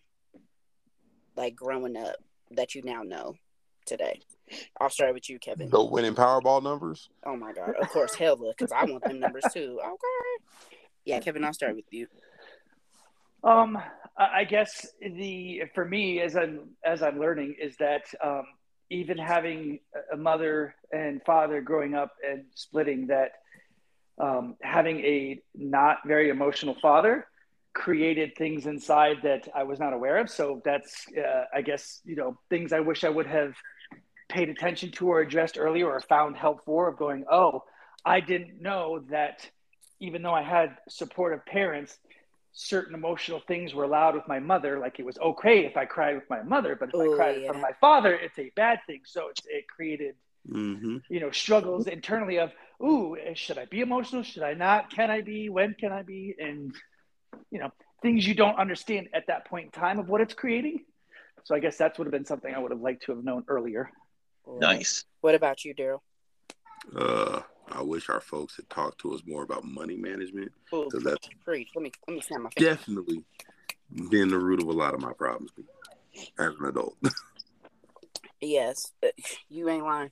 like 1.36 1.54
growing 1.54 1.96
up, 1.96 2.16
that 2.52 2.74
you 2.74 2.82
now 2.82 3.02
know 3.02 3.34
today? 3.84 4.20
I'll 4.80 4.90
start 4.90 5.14
with 5.14 5.28
you, 5.28 5.38
Kevin. 5.38 5.70
The 5.70 5.84
winning 5.84 6.14
Powerball 6.14 6.62
numbers. 6.62 7.08
Oh 7.24 7.36
my 7.36 7.52
god! 7.52 7.74
Of 7.80 7.88
course, 7.88 8.14
hell, 8.14 8.36
because 8.36 8.72
I 8.72 8.84
want 8.84 9.04
them 9.04 9.20
numbers 9.20 9.46
too. 9.52 9.80
Okay. 9.86 10.44
Yeah, 11.04 11.20
Kevin, 11.20 11.44
I'll 11.44 11.52
start 11.52 11.76
with 11.76 11.84
you. 11.92 12.08
Um, 13.44 13.78
I 14.18 14.40
I 14.40 14.44
guess 14.44 14.86
the 15.00 15.62
for 15.74 15.84
me 15.84 16.20
as 16.20 16.36
I'm 16.36 16.70
as 16.84 17.02
I'm 17.02 17.20
learning 17.20 17.56
is 17.60 17.76
that 17.76 18.02
um, 18.22 18.44
even 18.90 19.16
having 19.18 19.78
a 20.12 20.16
mother 20.16 20.74
and 20.92 21.22
father 21.24 21.60
growing 21.60 21.94
up 21.94 22.12
and 22.28 22.44
splitting, 22.54 23.06
that 23.06 23.32
um, 24.18 24.56
having 24.62 25.00
a 25.00 25.40
not 25.54 25.98
very 26.06 26.28
emotional 26.28 26.76
father 26.80 27.26
created 27.76 28.36
things 28.36 28.66
inside 28.66 29.18
that 29.24 29.48
I 29.54 29.64
was 29.64 29.78
not 29.80 29.94
aware 29.94 30.18
of. 30.18 30.30
So 30.30 30.62
that's 30.64 31.06
uh, 31.16 31.44
I 31.54 31.62
guess 31.62 32.00
you 32.04 32.16
know 32.16 32.38
things 32.50 32.72
I 32.72 32.80
wish 32.80 33.04
I 33.04 33.10
would 33.10 33.26
have 33.26 33.54
paid 34.28 34.48
attention 34.48 34.92
to 34.92 35.08
or 35.08 35.20
addressed 35.20 35.58
earlier 35.58 35.88
or 35.88 36.00
found 36.00 36.36
help 36.36 36.64
for 36.64 36.88
of 36.88 36.96
going 36.98 37.24
oh 37.30 37.64
I 38.04 38.20
didn't 38.20 38.62
know 38.62 39.00
that 39.10 39.50
even 40.00 40.22
though 40.22 40.34
I 40.34 40.42
had 40.42 40.76
supportive 40.88 41.46
parents 41.46 41.98
certain 42.58 42.94
emotional 42.94 43.40
things 43.40 43.74
were 43.74 43.84
allowed 43.84 44.14
with 44.14 44.26
my 44.28 44.40
mother. 44.40 44.78
Like 44.78 44.98
it 44.98 45.06
was 45.06 45.18
okay 45.18 45.66
if 45.66 45.76
I 45.76 45.84
cried 45.86 46.14
with 46.16 46.30
my 46.30 46.42
mother, 46.42 46.76
but 46.76 46.90
if 46.90 46.94
Ooh, 46.94 47.00
I 47.00 47.08
cried 47.08 47.36
in 47.36 47.42
front 47.42 47.58
of 47.58 47.62
my 47.62 47.74
father, 47.80 48.14
it's 48.14 48.38
a 48.38 48.50
bad 48.56 48.80
thing. 48.86 49.02
So 49.06 49.28
it's, 49.30 49.42
it 49.46 49.68
created, 49.68 50.16
Mm-hmm. 50.50 50.98
you 51.08 51.20
know, 51.20 51.30
struggles 51.30 51.86
internally 51.86 52.38
of, 52.38 52.52
ooh, 52.82 53.16
should 53.34 53.58
I 53.58 53.66
be 53.66 53.80
emotional? 53.80 54.22
Should 54.22 54.42
I 54.42 54.54
not? 54.54 54.90
Can 54.90 55.10
I 55.10 55.22
be? 55.22 55.48
When 55.50 55.74
can 55.74 55.92
I 55.92 56.02
be? 56.02 56.34
And, 56.38 56.74
you 57.50 57.58
know, 57.58 57.70
things 58.02 58.26
you 58.26 58.34
don't 58.34 58.58
understand 58.58 59.08
at 59.14 59.26
that 59.28 59.46
point 59.46 59.66
in 59.66 59.70
time 59.70 59.98
of 59.98 60.08
what 60.08 60.20
it's 60.20 60.34
creating. 60.34 60.80
So 61.44 61.54
I 61.54 61.60
guess 61.60 61.76
that 61.78 61.96
would 61.98 62.06
have 62.06 62.12
been 62.12 62.24
something 62.24 62.52
I 62.52 62.58
would 62.58 62.72
have 62.72 62.80
liked 62.80 63.04
to 63.04 63.12
have 63.14 63.24
known 63.24 63.44
earlier. 63.48 63.90
Nice. 64.46 65.04
What 65.20 65.34
about 65.34 65.64
you, 65.64 65.74
Daryl? 65.74 66.00
Uh, 66.96 67.40
I 67.70 67.82
wish 67.82 68.08
our 68.08 68.20
folks 68.20 68.56
had 68.56 68.68
talked 68.70 69.00
to 69.00 69.12
us 69.12 69.22
more 69.26 69.42
about 69.42 69.64
money 69.64 69.96
management 69.96 70.52
Ooh, 70.72 70.84
because 70.84 71.04
that's 71.04 71.28
preach. 71.44 71.70
Let 71.74 71.82
me 71.82 71.92
let 72.06 72.14
me 72.14 72.20
snap 72.20 72.40
my 72.40 72.50
finger. 72.50 72.74
definitely 72.74 73.24
been 74.10 74.28
the 74.28 74.38
root 74.38 74.62
of 74.62 74.68
a 74.68 74.72
lot 74.72 74.94
of 74.94 75.00
my 75.00 75.12
problems 75.12 75.50
as 76.38 76.54
an 76.60 76.66
adult. 76.66 76.96
Yes, 78.40 78.92
you 79.48 79.68
ain't 79.68 79.84
lying. 79.84 80.10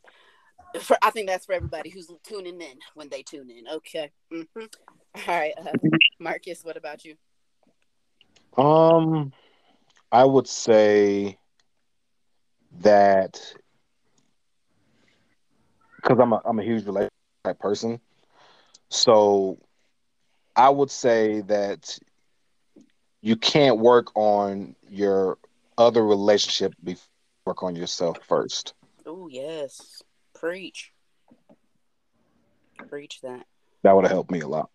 For, 0.81 0.97
I 1.03 1.11
think 1.11 1.29
that's 1.29 1.45
for 1.47 1.53
everybody 1.53 1.91
who's 1.91 2.11
tuning 2.25 2.61
in 2.61 2.79
when 2.95 3.09
they 3.11 3.23
tune 3.23 3.51
in. 3.51 3.69
Okay. 3.69 4.11
hmm 4.31 4.65
All 5.29 5.35
right, 5.35 5.53
uh, 5.57 5.73
Marcus. 6.19 6.65
What 6.65 6.77
about 6.77 7.05
you? 7.05 7.15
Um, 8.57 9.33
I 10.11 10.25
would 10.25 10.49
say 10.49 11.39
that 12.81 13.41
because 15.97 16.19
I'm 16.19 16.33
a 16.33 16.41
I'm 16.45 16.59
a 16.59 16.65
huge 16.65 16.85
relationship 16.85 17.13
type 17.45 17.59
person, 17.61 18.01
so 18.89 19.59
I 20.57 20.69
would 20.69 20.91
say 20.91 21.43
that 21.43 21.97
you 23.21 23.37
can't 23.37 23.79
work 23.79 24.11
on 24.17 24.75
your 24.89 25.39
other 25.79 26.05
relationship 26.05 26.75
before 26.83 27.05
you 27.05 27.51
work 27.51 27.63
on 27.63 27.77
yourself 27.77 28.19
first. 28.27 28.75
Oh 29.07 29.29
yes, 29.29 30.03
preach. 30.35 30.93
Preach 32.89 33.21
that. 33.23 33.47
That 33.83 33.95
would 33.95 34.05
have 34.05 34.13
helped 34.13 34.31
me 34.31 34.41
a 34.41 34.49
lot. 34.49 34.71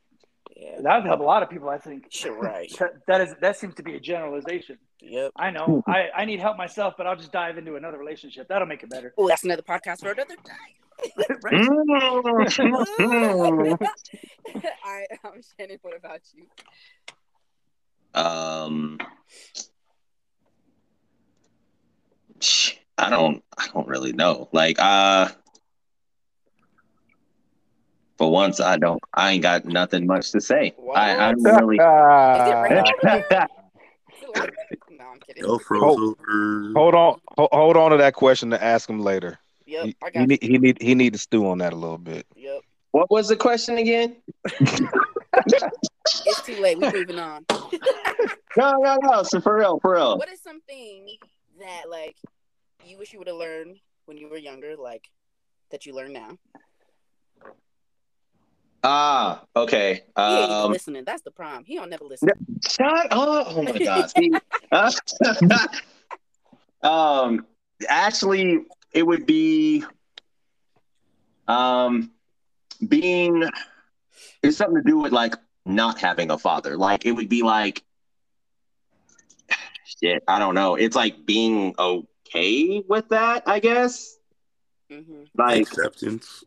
Yeah. 0.61 0.81
That 0.81 0.97
would 0.97 1.05
help 1.05 1.21
a 1.21 1.23
lot 1.23 1.41
of 1.41 1.49
people, 1.49 1.69
I 1.69 1.77
think. 1.77 2.07
Sure, 2.09 2.37
right. 2.37 2.69
That- 2.79 3.05
that 3.07 3.21
is 3.21 3.33
that 3.41 3.57
seems 3.57 3.75
to 3.75 3.83
be 3.83 3.95
a 3.95 3.99
generalization. 3.99 4.77
Yep. 5.01 5.31
I 5.37 5.51
know. 5.51 5.81
I, 5.87 6.09
I 6.15 6.25
need 6.25 6.39
help 6.41 6.57
myself, 6.57 6.95
but 6.97 7.07
I'll 7.07 7.15
just 7.15 7.31
dive 7.31 7.57
into 7.57 7.75
another 7.77 7.97
relationship. 7.97 8.47
That'll 8.49 8.67
make 8.67 8.83
it 8.83 8.89
better. 8.89 9.13
Oh, 9.17 9.27
that's 9.27 9.43
another 9.45 9.61
podcast 9.61 10.01
for 10.01 10.11
another 10.11 10.35
day. 10.35 10.75
right? 11.43 11.69
All 11.69 12.23
right, 14.85 15.07
um, 15.23 15.41
Shannon. 15.57 15.79
What 15.81 15.95
about 15.95 16.19
you? 16.33 16.45
um, 18.21 18.97
I 22.97 23.09
don't, 23.09 23.41
I 23.57 23.67
don't 23.73 23.87
really 23.87 24.11
know. 24.11 24.49
Like, 24.51 24.77
uh, 24.79 25.29
for 28.19 28.29
once, 28.29 28.59
I 28.59 28.77
don't, 28.77 29.01
I 29.13 29.31
ain't 29.31 29.41
got 29.43 29.63
nothing 29.65 30.05
much 30.05 30.31
to 30.33 30.41
say. 30.41 30.75
I, 30.93 31.15
I'm 31.15 31.41
really. 31.41 31.77
Is 31.79 31.81
it 31.81 33.03
like 33.03 33.29
that? 33.29 33.49
No, 34.91 35.05
I'm 35.13 35.19
kidding. 35.21 35.43
Yo, 35.45 35.57
froze 35.59 35.81
Oh. 35.97 36.71
hold 36.75 36.93
on, 36.93 37.19
hold, 37.37 37.49
hold 37.53 37.77
on 37.77 37.91
to 37.91 37.97
that 37.97 38.13
question 38.13 38.49
to 38.49 38.61
ask 38.61 38.89
him 38.89 38.99
later. 38.99 39.39
Yep, 39.65 39.85
he, 39.85 39.95
I 40.03 40.05
he 40.07 40.11
got 40.11 40.19
you. 40.21 40.27
need 40.27 40.39
he 40.43 40.57
need 40.57 40.81
he 40.81 40.93
need 40.95 41.13
to 41.13 41.19
stew 41.19 41.47
on 41.47 41.59
that 41.59 41.71
a 41.71 41.75
little 41.75 41.97
bit. 41.97 42.27
Yep. 42.35 42.61
What 42.91 43.09
was 43.09 43.29
the 43.29 43.37
question 43.37 43.77
again? 43.77 44.17
It's 44.51 46.41
too 46.45 46.59
late. 46.61 46.77
We're 46.79 46.91
moving 46.91 47.17
on. 47.19 47.45
No, 48.57 48.71
no, 48.77 48.97
no. 49.01 49.23
So 49.23 49.39
for 49.39 49.55
real, 49.57 49.79
for 49.79 49.93
real. 49.93 50.17
what 50.17 50.29
is 50.29 50.41
something 50.41 51.07
that 51.59 51.83
like 51.89 52.17
you 52.85 52.97
wish 52.97 53.13
you 53.13 53.19
would 53.19 53.27
have 53.29 53.37
learned 53.37 53.77
when 54.05 54.17
you 54.17 54.27
were 54.27 54.37
younger, 54.37 54.75
like 54.75 55.09
that 55.71 55.85
you 55.85 55.93
learn 55.95 56.11
now? 56.13 56.37
Ah, 58.83 59.43
okay. 59.55 60.03
He 60.15 60.21
ain't 60.21 60.43
even 60.43 60.55
Um, 60.55 60.71
listening. 60.71 61.03
That's 61.05 61.21
the 61.21 61.31
problem. 61.31 61.65
He 61.65 61.75
don't 61.75 61.89
never 61.89 62.05
listen. 62.05 62.29
Shut 62.67 63.11
up! 63.11 63.47
Oh 63.49 63.61
my 63.63 63.77
god. 63.77 64.09
See? 64.09 64.31
Uh, 64.71 64.91
um, 66.87 67.45
actually, 67.87 68.59
it 68.93 69.03
would 69.05 69.25
be 69.25 69.83
um 71.47 72.11
being 72.87 73.49
it's 74.43 74.57
something 74.57 74.81
to 74.83 74.89
do 74.89 74.97
with 74.99 75.11
like 75.11 75.35
not 75.65 75.99
having 75.99 76.31
a 76.31 76.37
father. 76.37 76.77
Like 76.77 77.05
it 77.05 77.11
would 77.11 77.29
be 77.29 77.41
like 77.43 77.83
shit. 80.01 80.23
I 80.27 80.39
don't 80.39 80.55
know. 80.55 80.75
It's 80.75 80.95
like 80.95 81.25
being 81.25 81.75
okay 81.77 82.83
with 82.87 83.09
that. 83.09 83.43
I 83.45 83.59
guess. 83.59 84.15
Mm-hmm. 84.89 85.23
Like 85.37 85.61
Acceptance. 85.63 86.43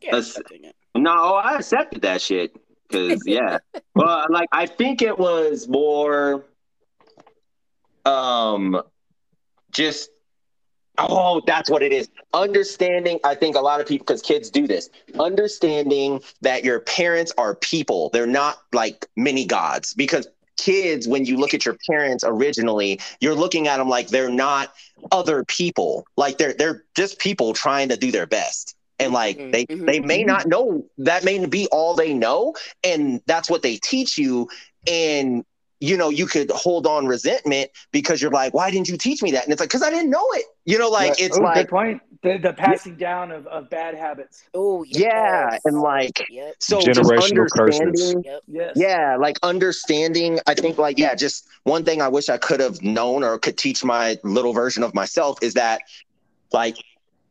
Yeah, 0.00 0.16
accepting 0.16 0.64
it. 0.64 0.76
No, 0.94 1.34
I 1.34 1.56
accepted 1.56 2.02
that 2.02 2.20
shit. 2.20 2.54
Cause 2.90 3.22
yeah. 3.26 3.58
well, 3.94 4.26
like 4.30 4.48
I 4.52 4.66
think 4.66 5.02
it 5.02 5.18
was 5.18 5.68
more 5.68 6.44
um 8.04 8.82
just 9.70 10.10
oh, 10.98 11.42
that's 11.46 11.70
what 11.70 11.82
it 11.82 11.92
is. 11.92 12.10
Understanding, 12.34 13.18
I 13.24 13.34
think 13.34 13.56
a 13.56 13.60
lot 13.60 13.80
of 13.80 13.86
people 13.86 14.04
because 14.04 14.22
kids 14.22 14.50
do 14.50 14.66
this. 14.66 14.90
Understanding 15.18 16.20
that 16.42 16.64
your 16.64 16.80
parents 16.80 17.32
are 17.38 17.54
people. 17.54 18.10
They're 18.10 18.26
not 18.26 18.58
like 18.72 19.06
mini 19.16 19.46
gods. 19.46 19.94
Because 19.94 20.28
kids, 20.56 21.08
when 21.08 21.24
you 21.24 21.36
look 21.36 21.54
at 21.54 21.64
your 21.64 21.76
parents 21.88 22.24
originally, 22.26 23.00
you're 23.20 23.34
looking 23.34 23.68
at 23.68 23.78
them 23.78 23.88
like 23.88 24.08
they're 24.08 24.30
not 24.30 24.72
other 25.10 25.44
people. 25.44 26.06
Like 26.16 26.38
they're 26.38 26.54
they're 26.54 26.84
just 26.94 27.18
people 27.18 27.52
trying 27.52 27.88
to 27.88 27.96
do 27.96 28.10
their 28.10 28.26
best. 28.26 28.76
And 28.98 29.12
like 29.12 29.38
Mhm, 29.38 29.52
they 29.52 29.66
they 29.86 30.00
may 30.00 30.22
not 30.24 30.46
know 30.46 30.84
that 30.98 31.24
may 31.24 31.44
be 31.46 31.68
all 31.72 31.94
they 31.94 32.12
know, 32.14 32.54
and 32.84 33.20
that's 33.26 33.50
what 33.50 33.62
they 33.62 33.76
teach 33.76 34.18
you. 34.18 34.48
And 34.86 35.44
you 35.80 35.96
know, 35.96 36.10
you 36.10 36.26
could 36.26 36.50
hold 36.50 36.86
on 36.86 37.06
resentment 37.06 37.70
because 37.90 38.22
you're 38.22 38.30
like, 38.30 38.54
why 38.54 38.70
didn't 38.70 38.88
you 38.88 38.96
teach 38.96 39.22
me 39.22 39.32
that? 39.32 39.44
And 39.44 39.52
it's 39.52 39.60
like, 39.60 39.68
because 39.68 39.82
I 39.82 39.90
didn't 39.90 40.10
know 40.10 40.26
it. 40.32 40.44
You 40.64 40.78
know, 40.78 40.88
like 40.88 41.14
Yeah. 41.18 41.24
it's 41.24 41.36
Oh, 41.36 41.42
like, 41.42 41.68
point. 41.68 42.00
The, 42.22 42.38
the 42.38 42.52
passing 42.52 42.96
down 42.96 43.32
of, 43.32 43.46
of 43.48 43.68
bad 43.68 43.94
habits. 43.94 44.44
Oh 44.54 44.84
yeah, 44.84 45.58
and 45.64 45.80
like, 45.80 46.24
Yep. 46.28 46.54
so 46.60 46.88
just 46.88 47.10
Generational 47.10 47.48
curses. 47.50 48.14
understanding. 48.14 48.22
Yep. 48.24 48.42
Yes. 48.46 48.76
Yeah, 48.76 49.16
like 49.18 49.38
understanding. 49.42 50.38
I 50.46 50.54
think, 50.54 50.78
like, 50.78 50.98
yeah, 50.98 51.14
just 51.14 51.46
one 51.64 51.84
thing 51.84 52.00
I 52.00 52.08
wish 52.08 52.28
I 52.28 52.38
could 52.38 52.60
have 52.60 52.82
known 52.82 53.24
or 53.24 53.38
could 53.38 53.58
teach 53.58 53.84
my 53.84 54.18
little 54.22 54.52
version 54.52 54.82
of 54.82 54.94
myself 54.94 55.38
is 55.42 55.54
that, 55.54 55.82
like, 56.52 56.76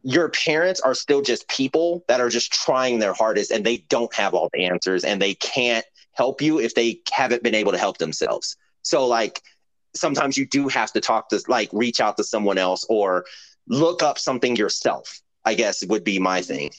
your 0.04 0.30
parents 0.30 0.82
are 0.82 0.93
still 0.93 1.22
just 1.22 1.47
people 1.47 2.04
that 2.08 2.20
are 2.20 2.30
just 2.30 2.52
trying 2.52 2.99
their 2.99 3.14
hardest 3.14 3.52
and 3.52 3.66
they 3.66 3.78
don't 3.89 4.14
have 4.14 4.34
all 4.34 4.49
the 4.54 4.66
answers 4.66 5.04
and 5.04 5.22
they 5.22 5.36
can't 5.36 5.86
help 6.14 6.41
you 6.41 6.60
if 6.60 6.74
they 6.76 6.99
haven't 7.12 7.43
been 7.43 7.56
able 7.56 7.72
to 7.72 7.78
help 7.78 7.97
themselves. 7.97 8.58
So, 8.82 9.06
like, 9.06 9.41
sometimes 9.95 10.38
you 10.38 10.47
do 10.47 10.68
have 10.68 10.91
to 10.93 11.02
talk 11.02 11.30
to, 11.30 11.41
like, 11.47 11.70
reach 11.72 11.99
out 11.99 12.18
to 12.18 12.24
someone 12.24 12.58
else 12.58 12.86
or 12.89 13.26
look 13.68 14.02
up 14.02 14.18
something 14.18 14.56
yourself, 14.56 15.22
I 15.45 15.54
guess 15.54 15.86
would 15.86 16.04
be 16.04 16.20
my 16.20 16.41
thing. 16.41 16.72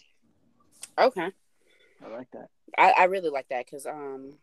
Okay. 0.98 1.30
I 2.04 2.08
like 2.08 2.30
that. 2.32 2.48
I, 2.76 2.92
I 2.98 3.04
really 3.04 3.30
like 3.30 3.48
that 3.50 3.66
because 3.66 3.86
um, 3.86 4.34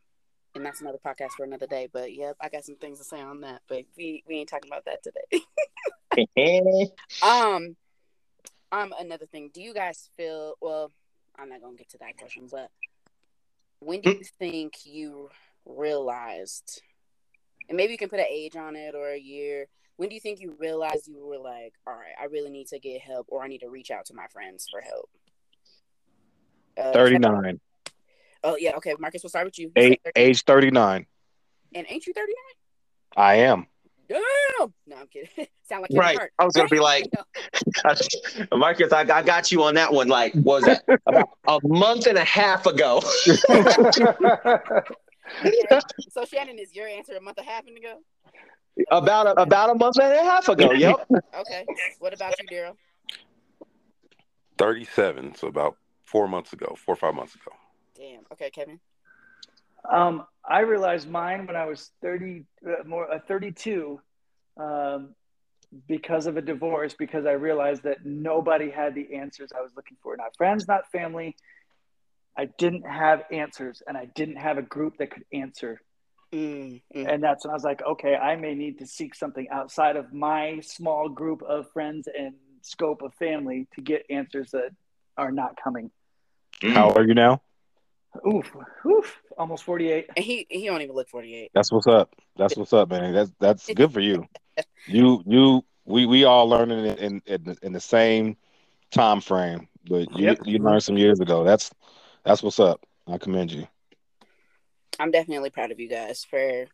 and 0.56 0.66
that's 0.66 0.82
another 0.82 1.00
podcast 1.04 1.32
for 1.38 1.44
another 1.44 1.68
day. 1.68 1.88
But 1.92 2.14
yep, 2.14 2.36
I 2.42 2.50
got 2.50 2.64
some 2.64 2.76
things 2.76 3.00
to 3.00 3.04
say 3.04 3.22
on 3.22 3.42
that. 3.42 3.62
But 3.68 3.86
we 3.98 4.24
we 4.28 4.36
ain't 4.36 4.50
talking 4.50 4.72
about 4.72 4.86
that 4.86 5.04
today. 5.04 5.44
um, 7.24 7.76
um, 8.72 8.94
another 9.00 9.26
thing. 9.26 9.50
Do 9.54 9.62
you 9.62 9.74
guys 9.74 10.10
feel? 10.18 10.56
Well, 10.62 10.92
I'm 11.38 11.50
not 11.50 11.62
gonna 11.62 11.76
get 11.76 11.90
to 11.90 11.98
that 12.00 12.18
question, 12.18 12.48
but 12.52 12.70
when 13.80 14.02
do 14.02 14.12
you 14.12 14.24
think 14.40 14.86
you 14.86 15.30
realized? 15.66 16.82
And 17.68 17.78
maybe 17.78 17.92
you 17.92 17.98
can 17.98 18.10
put 18.10 18.20
an 18.20 18.26
age 18.30 18.56
on 18.56 18.76
it 18.76 18.96
or 18.96 19.10
a 19.10 19.20
year. 19.20 19.68
When 19.98 20.10
do 20.10 20.16
you 20.16 20.22
think 20.22 20.40
you 20.40 20.56
realized 20.60 21.08
you 21.08 21.26
were 21.26 21.38
like, 21.38 21.74
all 21.86 21.94
right, 21.94 22.16
I 22.20 22.26
really 22.26 22.50
need 22.50 22.68
to 22.68 22.80
get 22.80 23.02
help, 23.02 23.28
or 23.30 23.44
I 23.44 23.48
need 23.48 23.60
to 23.60 23.70
reach 23.70 23.92
out 23.92 24.06
to 24.06 24.14
my 24.14 24.28
friends 24.28 24.68
for 24.72 24.82
help? 24.82 25.10
Uh, 26.78 26.94
39. 26.94 27.60
Oh 28.44 28.56
yeah, 28.56 28.76
okay. 28.78 28.96
Marcus, 29.00 29.24
we'll 29.24 29.30
start 29.30 29.46
with 29.46 29.60
you. 29.60 29.72
Age, 29.76 30.00
age 30.16 30.44
39. 30.44 31.06
And 31.76 31.86
ain't 31.90 32.08
you 32.08 32.14
39? 32.14 32.36
I 33.18 33.36
am. 33.36 33.68
Damn. 34.10 34.22
No, 34.88 34.98
I'm 34.98 35.08
kidding. 35.08 35.30
Sound 35.70 35.84
like 35.84 35.90
Kevin 35.92 36.00
Right. 36.00 36.18
Hart. 36.18 36.34
I 36.40 36.44
was 36.44 36.54
gonna 36.54 36.68
be 36.68 36.80
like- 36.80 37.06
Marcus, 38.52 38.92
I, 38.92 39.02
I 39.02 39.22
got 39.22 39.52
you 39.52 39.64
on 39.64 39.76
that 39.76 39.94
one. 39.94 40.08
Like, 40.08 40.34
was 40.36 40.64
that 40.66 40.84
about 41.06 41.30
a 41.48 41.60
month 41.64 42.08
and 42.08 42.18
a 42.18 42.24
half 42.26 42.66
ago? 42.66 43.02
Okay. 45.46 45.80
So 46.10 46.26
Shannon 46.26 46.58
is 46.60 46.76
your 46.76 46.88
answer 46.88 47.14
a 47.16 47.22
month 47.22 47.38
and 47.38 47.48
a 47.48 47.50
half 47.52 47.64
ago. 47.68 48.00
about 48.92 49.28
a, 49.28 49.40
about 49.42 49.70
a 49.70 49.76
month 49.76 49.98
and 50.02 50.12
a 50.12 50.24
half 50.24 50.48
ago. 50.50 50.72
Yep. 50.74 51.08
Okay. 51.40 51.66
What 52.00 52.14
about 52.14 52.34
you, 52.42 52.48
Daryl? 52.48 52.76
37, 54.58 55.36
so 55.36 55.48
about 55.48 55.78
four 56.04 56.28
months 56.28 56.52
ago, 56.54 56.76
four 56.84 56.94
or 56.94 56.98
five 56.98 57.14
months 57.14 57.36
ago. 57.36 57.52
Damn. 57.96 58.24
Okay, 58.34 58.50
Kevin. 58.50 58.80
Um, 59.90 60.26
I 60.50 60.62
realized 60.62 61.08
mine 61.08 61.46
when 61.46 61.56
I 61.56 61.66
was 61.66 61.92
30, 62.02 62.44
uh, 62.68 62.84
more 62.86 63.12
uh, 63.12 63.20
32, 63.28 64.02
um, 64.58 65.14
because 65.88 66.26
of 66.26 66.38
a 66.38 66.42
divorce, 66.42 66.96
because 66.98 67.28
I 67.28 67.34
realized 67.34 67.84
that 67.84 68.04
nobody 68.04 68.72
had 68.72 68.96
the 68.96 69.16
answers 69.16 69.52
I 69.56 69.62
was 69.62 69.72
looking 69.76 69.98
for. 70.02 70.18
Not 70.18 70.36
friends, 70.36 70.68
not 70.68 70.92
family. 70.92 71.36
I 72.36 72.46
didn't 72.58 72.88
have 72.88 73.24
answers, 73.32 73.84
and 73.86 73.96
I 73.96 74.06
didn't 74.06 74.38
have 74.38 74.58
a 74.58 74.64
group 74.64 74.98
that 74.98 75.12
could 75.12 75.26
answer. 75.32 75.82
Mm, 76.34 76.82
mm. 76.96 77.14
And 77.14 77.22
that's 77.22 77.46
when 77.46 77.52
I 77.52 77.54
was 77.54 77.64
like, 77.64 77.84
okay, 77.84 78.16
I 78.16 78.36
may 78.36 78.56
need 78.56 78.80
to 78.80 78.88
seek 78.88 79.14
something 79.14 79.48
outside 79.52 79.98
of 79.98 80.14
my 80.14 80.62
small 80.62 81.10
group 81.10 81.44
of 81.44 81.72
friends 81.72 82.08
and 82.08 82.34
scope 82.62 83.02
of 83.04 83.14
family 83.16 83.68
to 83.76 83.82
get 83.82 84.04
answers 84.10 84.52
that 84.52 84.72
are 85.18 85.32
not 85.32 85.58
coming. 85.64 85.92
How 86.62 86.88
old 86.88 86.98
are 86.98 87.06
you 87.06 87.14
now? 87.14 87.42
Oof, 88.28 88.56
oof, 88.86 89.22
almost 89.38 89.64
48. 89.64 90.08
And 90.16 90.26
he 90.26 90.46
he 90.50 90.66
don't 90.66 90.82
even 90.82 90.96
look 90.96 91.10
48. 91.10 91.52
That's 91.54 91.72
what's 91.72 91.88
up. 91.88 92.14
That's 92.38 92.58
what's 92.58 92.74
up, 92.74 92.90
man. 92.90 93.14
That's 93.14 93.32
that's 93.40 93.74
good 93.74 93.92
for 93.94 94.00
you. 94.00 94.28
You 94.88 95.24
you 95.26 95.64
we 95.86 96.06
we 96.06 96.24
all 96.26 96.48
learning 96.50 96.86
in 96.86 96.98
in, 96.98 97.22
in, 97.26 97.44
the, 97.44 97.58
in 97.62 97.74
the 97.74 97.80
same 97.80 98.36
time 98.92 99.22
frame, 99.22 99.68
but 99.88 100.12
you 100.18 100.28
Yep. 100.28 100.40
you 100.46 100.58
learned 100.60 100.84
some 100.84 100.98
years 100.98 101.20
ago. 101.20 101.44
That's 101.44 101.72
that's 102.26 102.42
what's 102.44 102.60
up. 102.60 102.86
I 103.08 103.18
commend 103.18 103.52
you. 103.52 103.68
I'm 105.00 105.12
definitely 105.12 105.50
proud 105.52 105.72
of 105.72 105.80
you 105.80 105.88
guys 105.90 106.26
for. 106.26 106.66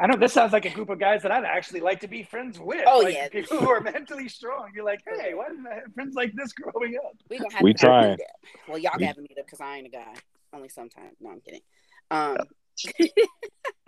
I 0.00 0.06
know 0.06 0.16
this 0.16 0.32
sounds 0.32 0.52
like 0.52 0.64
a 0.64 0.70
group 0.70 0.90
of 0.90 1.00
guys 1.00 1.22
that 1.22 1.32
I'd 1.32 1.44
actually 1.44 1.80
like 1.80 2.00
to 2.00 2.08
be 2.08 2.22
friends 2.22 2.56
with. 2.60 2.84
Oh, 2.86 3.00
like, 3.00 3.14
yeah. 3.14 3.28
people 3.32 3.58
who 3.58 3.68
are 3.68 3.80
mentally 3.80 4.28
strong. 4.28 4.70
You're 4.72 4.84
like, 4.84 5.00
hey, 5.04 5.34
why 5.34 5.48
didn't 5.48 5.66
I 5.66 5.74
have 5.76 5.92
friends 5.94 6.14
like 6.14 6.32
this 6.34 6.52
growing 6.52 6.96
up? 7.04 7.16
We 7.28 7.38
gonna 7.38 7.52
have 7.52 7.62
We 7.62 7.74
to 7.74 7.86
have 7.86 7.90
a 7.90 8.00
trying. 8.00 8.18
Well, 8.68 8.78
y'all 8.78 8.92
We- 8.96 9.06
got 9.06 9.16
a 9.18 9.20
meetup 9.20 9.44
because 9.46 9.60
I 9.60 9.76
ain't 9.78 9.86
a 9.86 9.90
guy. 9.90 10.14
Only 10.52 10.68
sometimes. 10.68 11.16
No, 11.20 11.30
I'm 11.30 11.40
kidding. 11.40 11.60
Um, 12.10 12.38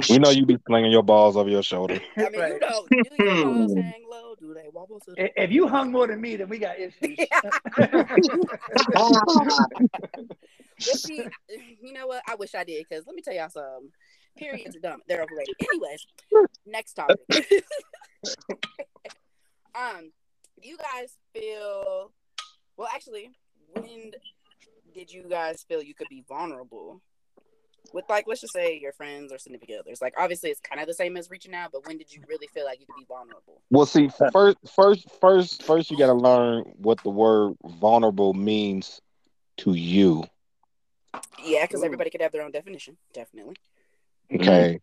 We 0.09 0.19
know 0.19 0.31
you 0.31 0.47
be 0.47 0.57
slinging 0.67 0.91
your 0.91 1.03
balls 1.03 1.37
over 1.37 1.51
your 1.51 1.63
shoulder. 1.63 2.01
I 2.17 2.31
mean, 2.31 2.33
you 2.33 2.59
know, 2.61 2.87
do 2.91 3.25
your 3.25 3.45
balls 3.45 3.75
hang 3.75 4.05
low? 4.11 4.35
Do 4.41 4.55
they 4.55 4.69
wobble 4.73 4.99
to 5.01 5.13
the 5.13 5.43
If 5.43 5.51
you 5.51 5.69
hung 5.69 5.93
more 5.93 6.07
than 6.07 6.21
me, 6.21 6.37
then 6.37 6.49
we 6.49 6.59
got 6.59 6.77
issues. 6.79 7.19
Well, 10.83 10.97
see, 10.97 11.23
you 11.83 11.93
know 11.93 12.07
what? 12.07 12.23
I 12.27 12.37
wish 12.37 12.55
I 12.55 12.65
did 12.65 12.87
because 12.89 13.07
let 13.07 13.15
me 13.15 13.21
tell 13.21 13.35
y'all 13.35 13.51
some. 13.51 13.91
Periods 14.39 14.75
are 14.77 14.81
dumb. 14.81 15.01
They're 15.07 15.23
overrated. 15.23 15.55
Anyways, 15.61 16.07
next 16.65 16.95
topic. 16.95 17.19
um, 19.75 20.11
you 20.63 20.79
guys 20.79 21.17
feel? 21.35 22.13
Well, 22.79 22.89
actually, 22.95 23.31
when 23.75 24.13
did 24.95 25.13
you 25.13 25.25
guys 25.29 25.65
feel 25.69 25.83
you 25.83 25.95
could 25.95 26.09
be 26.09 26.25
vulnerable 26.29 27.01
with, 27.93 28.05
like, 28.09 28.27
let's 28.27 28.41
just 28.41 28.53
say 28.53 28.79
your 28.81 28.93
friends 28.93 29.33
or 29.33 29.39
significant 29.39 29.81
others? 29.81 30.01
Like, 30.03 30.15
obviously, 30.19 30.51
it's 30.51 30.61
kind 30.61 30.81
of 30.81 30.87
the 30.87 30.95
same 30.95 31.17
as 31.17 31.31
reaching 31.31 31.55
out, 31.55 31.71
but 31.73 31.87
when 31.87 31.99
did 31.99 32.13
you 32.13 32.23
really 32.29 32.47
feel 32.49 32.65
like 32.65 32.81
you 32.81 32.87
could 32.87 32.99
be 32.99 33.07
vulnerable? 33.09 33.63
Well, 33.71 33.87
see, 33.87 34.09
first, 34.33 34.59
first, 34.75 35.11
first, 35.21 35.63
first, 35.63 35.91
you 35.91 35.99
got 35.99 36.07
to 36.07 36.15
learn 36.15 36.65
what 36.77 37.03
the 37.03 37.11
word 37.11 37.55
vulnerable 37.65 38.35
means 38.35 39.01
to 39.59 39.75
you. 39.75 40.25
Yeah, 41.43 41.67
because 41.67 41.83
everybody 41.83 42.11
could 42.11 42.23
have 42.23 42.33
their 42.33 42.43
own 42.43 42.53
definition. 42.53 42.97
Definitely. 43.13 43.57
Okay, 44.33 44.81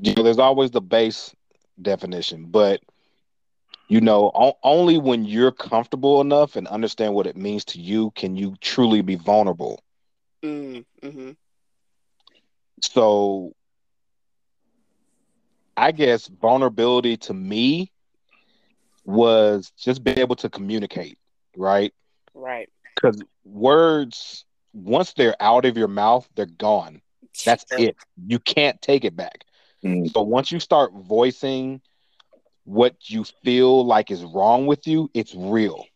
you 0.00 0.14
know, 0.14 0.22
there's 0.22 0.38
always 0.38 0.70
the 0.70 0.80
base 0.80 1.34
definition, 1.82 2.46
but 2.46 2.80
you 3.88 4.00
know, 4.00 4.30
o- 4.34 4.58
only 4.62 4.98
when 4.98 5.24
you're 5.24 5.52
comfortable 5.52 6.20
enough 6.20 6.56
and 6.56 6.66
understand 6.68 7.14
what 7.14 7.26
it 7.26 7.36
means 7.36 7.64
to 7.66 7.80
you 7.80 8.10
can 8.12 8.36
you 8.36 8.56
truly 8.60 9.00
be 9.02 9.14
vulnerable. 9.16 9.80
Mm, 10.42 10.84
hmm 11.02 11.30
So, 12.82 13.52
I 15.76 15.92
guess 15.92 16.26
vulnerability 16.28 17.16
to 17.18 17.34
me 17.34 17.92
was 19.04 19.70
just 19.76 20.02
being 20.04 20.18
able 20.18 20.36
to 20.36 20.48
communicate, 20.48 21.18
right? 21.56 21.92
Right. 22.34 22.68
Because 22.94 23.22
words, 23.44 24.44
once 24.72 25.12
they're 25.12 25.36
out 25.40 25.64
of 25.64 25.76
your 25.76 25.88
mouth, 25.88 26.28
they're 26.34 26.46
gone. 26.46 27.02
That's 27.44 27.66
it. 27.76 27.96
You 28.26 28.38
can't 28.38 28.80
take 28.80 29.04
it 29.04 29.16
back. 29.16 29.44
Mm. 29.84 30.14
So 30.14 30.22
once 30.22 30.50
you 30.50 30.60
start 30.60 30.92
voicing 30.94 31.80
what 32.66 32.94
you 33.08 33.24
feel 33.44 33.86
like 33.86 34.10
is 34.10 34.22
wrong 34.24 34.66
with 34.66 34.86
you, 34.86 35.10
it's 35.14 35.34
real. 35.34 35.86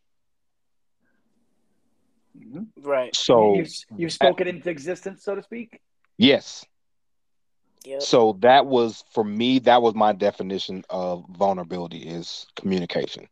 Mhm. 2.38 2.68
Right. 2.80 3.14
So 3.14 3.56
you've, 3.56 3.72
you've 3.96 4.12
spoken 4.12 4.46
into 4.46 4.70
existence, 4.70 5.22
so 5.22 5.34
to 5.34 5.42
speak. 5.42 5.80
yes. 6.16 6.64
Yep. 7.84 8.02
So 8.02 8.36
that 8.40 8.66
was 8.66 9.04
for 9.12 9.24
me, 9.24 9.58
that 9.60 9.80
was 9.80 9.94
my 9.94 10.12
definition 10.12 10.84
of 10.90 11.24
vulnerability 11.30 12.00
is 12.00 12.46
communication. 12.54 13.26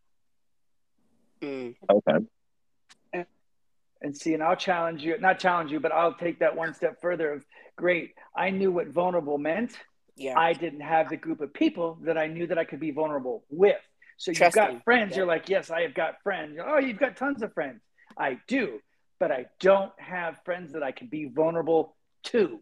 Mm. 1.42 1.76
Okay. 1.90 2.26
And 4.00 4.16
see, 4.16 4.32
and 4.34 4.42
I'll 4.42 4.56
challenge 4.56 5.02
you, 5.02 5.18
not 5.18 5.38
challenge 5.38 5.72
you, 5.72 5.80
but 5.80 5.92
I'll 5.92 6.14
take 6.14 6.38
that 6.38 6.56
one 6.56 6.72
step 6.72 7.00
further 7.00 7.32
of 7.32 7.44
great. 7.76 8.14
I 8.34 8.50
knew 8.50 8.70
what 8.70 8.88
vulnerable 8.88 9.38
meant. 9.38 9.76
Yeah. 10.18 10.38
I 10.38 10.52
didn't 10.52 10.80
have 10.80 11.08
the 11.08 11.16
group 11.16 11.40
of 11.40 11.52
people 11.54 11.98
that 12.02 12.18
I 12.18 12.26
knew 12.26 12.46
that 12.48 12.58
I 12.58 12.64
could 12.64 12.80
be 12.80 12.90
vulnerable 12.90 13.44
with. 13.50 13.76
So 14.16 14.30
you've 14.32 14.38
Trusting. 14.38 14.62
got 14.62 14.84
friends. 14.84 15.12
Yeah. 15.12 15.18
You're 15.18 15.26
like, 15.26 15.48
yes, 15.48 15.70
I 15.70 15.82
have 15.82 15.94
got 15.94 16.20
friends. 16.22 16.54
You're, 16.56 16.68
oh, 16.68 16.78
you've 16.78 16.98
got 16.98 17.16
tons 17.16 17.42
of 17.42 17.52
friends. 17.54 17.80
I 18.16 18.38
do, 18.48 18.80
but 19.20 19.30
I 19.30 19.46
don't 19.60 19.92
have 19.98 20.40
friends 20.44 20.72
that 20.72 20.82
I 20.82 20.90
can 20.92 21.06
be 21.06 21.26
vulnerable 21.28 21.94
to. 22.24 22.60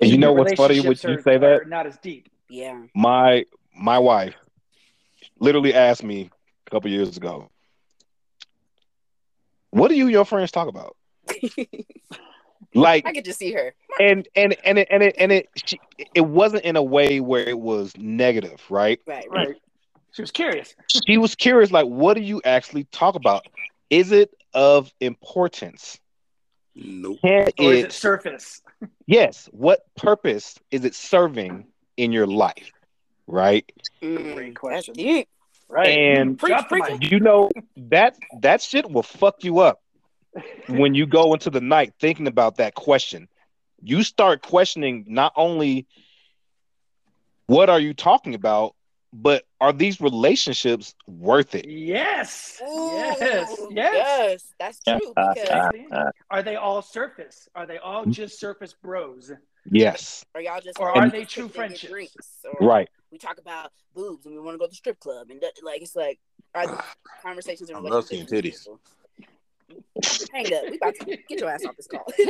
And 0.00 0.10
you 0.10 0.16
know 0.18 0.32
what's 0.32 0.54
funny 0.54 0.80
when 0.80 0.84
relationships 0.90 1.04
you 1.04 1.10
are- 1.18 1.22
say 1.22 1.38
that? 1.38 1.68
Not 1.68 1.86
as 1.86 1.98
deep. 1.98 2.28
yeah. 2.48 2.80
My 2.94 3.44
my 3.74 3.98
wife 3.98 4.34
literally 5.38 5.74
asked 5.74 6.02
me 6.02 6.30
a 6.66 6.70
couple 6.70 6.90
years 6.90 7.16
ago, 7.16 7.50
"What 9.70 9.88
do 9.88 9.94
you 9.94 10.04
and 10.04 10.12
your 10.12 10.24
friends 10.24 10.50
talk 10.50 10.66
about?" 10.68 10.96
Like 12.74 13.04
I 13.06 13.12
could 13.12 13.24
just 13.24 13.38
see 13.38 13.52
her. 13.52 13.74
and 13.98 14.28
and 14.36 14.56
and 14.64 14.78
it 14.78 14.88
and 14.90 15.02
it 15.02 15.14
and 15.18 15.32
it 15.32 15.48
she, 15.66 15.80
it 16.14 16.20
wasn't 16.20 16.64
in 16.64 16.76
a 16.76 16.82
way 16.82 17.20
where 17.20 17.48
it 17.48 17.58
was 17.58 17.92
negative, 17.98 18.60
right? 18.70 19.00
Right, 19.06 19.26
right. 19.30 19.48
Right. 19.48 19.56
She 20.12 20.22
was 20.22 20.30
curious. 20.30 20.74
She 21.06 21.18
was 21.18 21.34
curious, 21.36 21.70
like, 21.70 21.86
what 21.86 22.14
do 22.14 22.20
you 22.22 22.40
actually 22.44 22.84
talk 22.84 23.14
about? 23.14 23.46
Is 23.90 24.10
it 24.12 24.32
of 24.54 24.92
importance? 25.00 25.98
Nope. 26.74 27.18
Can 27.22 27.48
Or 27.58 27.72
is 27.72 27.78
it 27.80 27.84
it? 27.86 27.92
surface? 27.92 28.60
Yes. 29.06 29.48
What 29.52 29.80
purpose 29.96 30.58
is 30.70 30.84
it 30.84 30.94
serving 30.94 31.66
in 31.96 32.10
your 32.12 32.26
life? 32.26 32.72
Right. 33.26 33.70
Mm, 34.02 34.34
Great 34.34 34.46
that's 34.48 34.56
question. 34.56 34.94
deep. 34.94 35.28
Right. 35.68 35.88
And 35.88 36.36
Preach, 36.38 36.50
Drop 36.50 36.68
the 36.68 36.76
preacher. 36.76 36.98
mic. 36.98 37.10
you 37.12 37.20
know 37.20 37.48
that 37.76 38.16
that 38.40 38.60
shit 38.62 38.90
will 38.90 39.04
fuck 39.04 39.44
you 39.44 39.60
up 39.60 39.80
when 40.68 40.94
you 40.94 41.06
go 41.06 41.32
into 41.34 41.50
the 41.50 41.60
night 41.60 41.94
thinking 42.00 42.26
about 42.26 42.56
that 42.56 42.74
question. 42.74 43.28
You 43.82 44.02
start 44.02 44.42
questioning 44.42 45.04
not 45.08 45.32
only 45.36 45.86
what 47.46 47.70
are 47.70 47.80
you 47.80 47.94
talking 47.94 48.34
about, 48.34 48.74
but 49.12 49.44
are 49.60 49.72
these 49.72 50.00
relationships 50.00 50.94
worth 51.08 51.54
it? 51.54 51.68
Yes. 51.68 52.60
Ooh, 52.62 52.90
Yes. 52.94 53.56
Yes. 53.70 53.94
yes, 53.94 54.54
that's 54.58 54.78
true. 54.84 55.12
Ah, 55.16 55.32
ah, 55.50 55.70
because 55.72 55.86
ah, 55.92 56.10
Are 56.30 56.42
they 56.42 56.56
all 56.56 56.80
surface? 56.80 57.48
Are 57.54 57.66
they 57.66 57.78
all 57.78 58.02
mm-hmm. 58.02 58.12
just 58.12 58.38
surface 58.38 58.72
bros? 58.72 59.32
Yes. 59.70 60.24
or 60.34 60.40
y'all 60.40 60.60
just 60.60 60.78
Or 60.78 60.96
are 60.96 61.04
we 61.04 61.10
they 61.10 61.24
true 61.24 61.44
and 61.44 61.54
friendships? 61.54 61.90
drinks, 61.92 62.28
or 62.44 62.66
Right. 62.66 62.88
We 63.10 63.18
talk 63.18 63.38
about 63.38 63.72
boobs 63.94 64.26
and 64.26 64.34
we 64.34 64.40
want 64.40 64.54
to 64.54 64.58
go 64.58 64.66
to 64.66 64.70
the 64.70 64.76
strip 64.76 65.00
club 65.00 65.30
and 65.30 65.40
that- 65.40 65.54
like 65.62 65.82
it's 65.82 65.96
like 65.96 66.20
our 66.54 66.84
conversations 67.22 67.68
and 67.68 67.78
I 67.78 67.80
love 67.80 68.06
seeing 68.06 68.26
relationships. 68.26 68.68
Hang 70.32 70.46
up. 70.54 70.62
We 70.70 70.76
about 70.76 70.94
to 70.96 71.04
get 71.04 71.30
your 71.30 71.50
ass 71.50 71.64
off 71.66 71.76
this 71.76 71.86
call. 71.86 72.04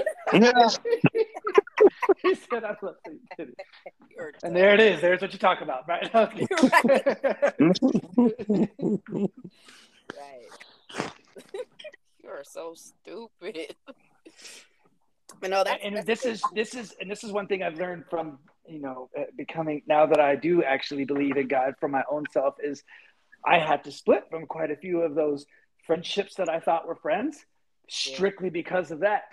he 2.22 2.34
said, 2.34 2.64
"I 2.64 2.76
love 2.82 2.97
titties." 3.38 3.55
And 4.43 4.55
there 4.55 4.74
it 4.74 4.80
is. 4.80 5.01
There's 5.01 5.22
what 5.22 5.32
you 5.32 5.38
talk 5.38 5.62
about, 5.62 5.88
right? 5.88 6.11
Okay. 6.14 6.47
Right. 10.18 10.49
you 12.22 12.28
are 12.28 12.45
so 12.45 12.74
stupid. 12.74 13.76
But 15.41 15.51
no, 15.51 15.64
that's, 15.64 15.80
and 15.82 15.97
that's 15.97 16.07
this 16.07 16.24
is 16.26 16.43
this 16.55 16.74
is 16.74 16.95
and 17.01 17.11
this 17.11 17.24
is 17.24 17.32
one 17.32 17.47
thing 17.47 17.62
I've 17.62 17.78
learned 17.78 18.05
from 18.11 18.38
you 18.68 18.80
know 18.80 19.09
uh, 19.18 19.22
becoming 19.38 19.82
now 19.86 20.05
that 20.05 20.20
I 20.20 20.36
do 20.36 20.62
actually 20.62 21.05
believe 21.05 21.38
in 21.38 21.49
God 21.49 21.74
for 21.80 21.88
my 21.88 22.03
own 22.11 22.24
self 22.32 22.57
is 22.62 22.82
I 23.47 23.59
had 23.59 23.84
to 23.84 23.93
split 23.93 24.24
from 24.30 24.47
quite 24.47 24.70
a 24.70 24.76
few 24.76 25.01
of 25.01 25.14
those 25.14 25.47
friendships 25.91 26.36
that 26.36 26.49
I 26.49 26.61
thought 26.61 26.86
were 26.86 26.95
friends 26.95 27.45
strictly 27.88 28.49
because 28.49 28.93
of 28.93 29.01
that. 29.01 29.24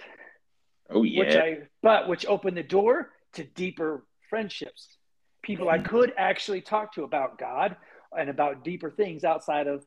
Oh 0.90 1.02
Which 1.02 1.14
yeah. 1.14 1.40
I 1.40 1.58
but 1.84 2.10
which 2.10 2.26
opened 2.26 2.58
the 2.58 2.64
door 2.64 3.12
to 3.34 3.44
deeper 3.44 4.04
friendships. 4.28 4.98
People 5.44 5.70
I 5.70 5.78
hmm. 5.78 5.86
could 5.86 6.14
actually 6.18 6.62
talk 6.62 6.96
to 6.96 7.04
about 7.04 7.38
God 7.38 7.76
and 8.18 8.32
about 8.32 8.64
deeper 8.64 8.90
things 8.90 9.24
outside 9.24 9.68
of 9.68 9.86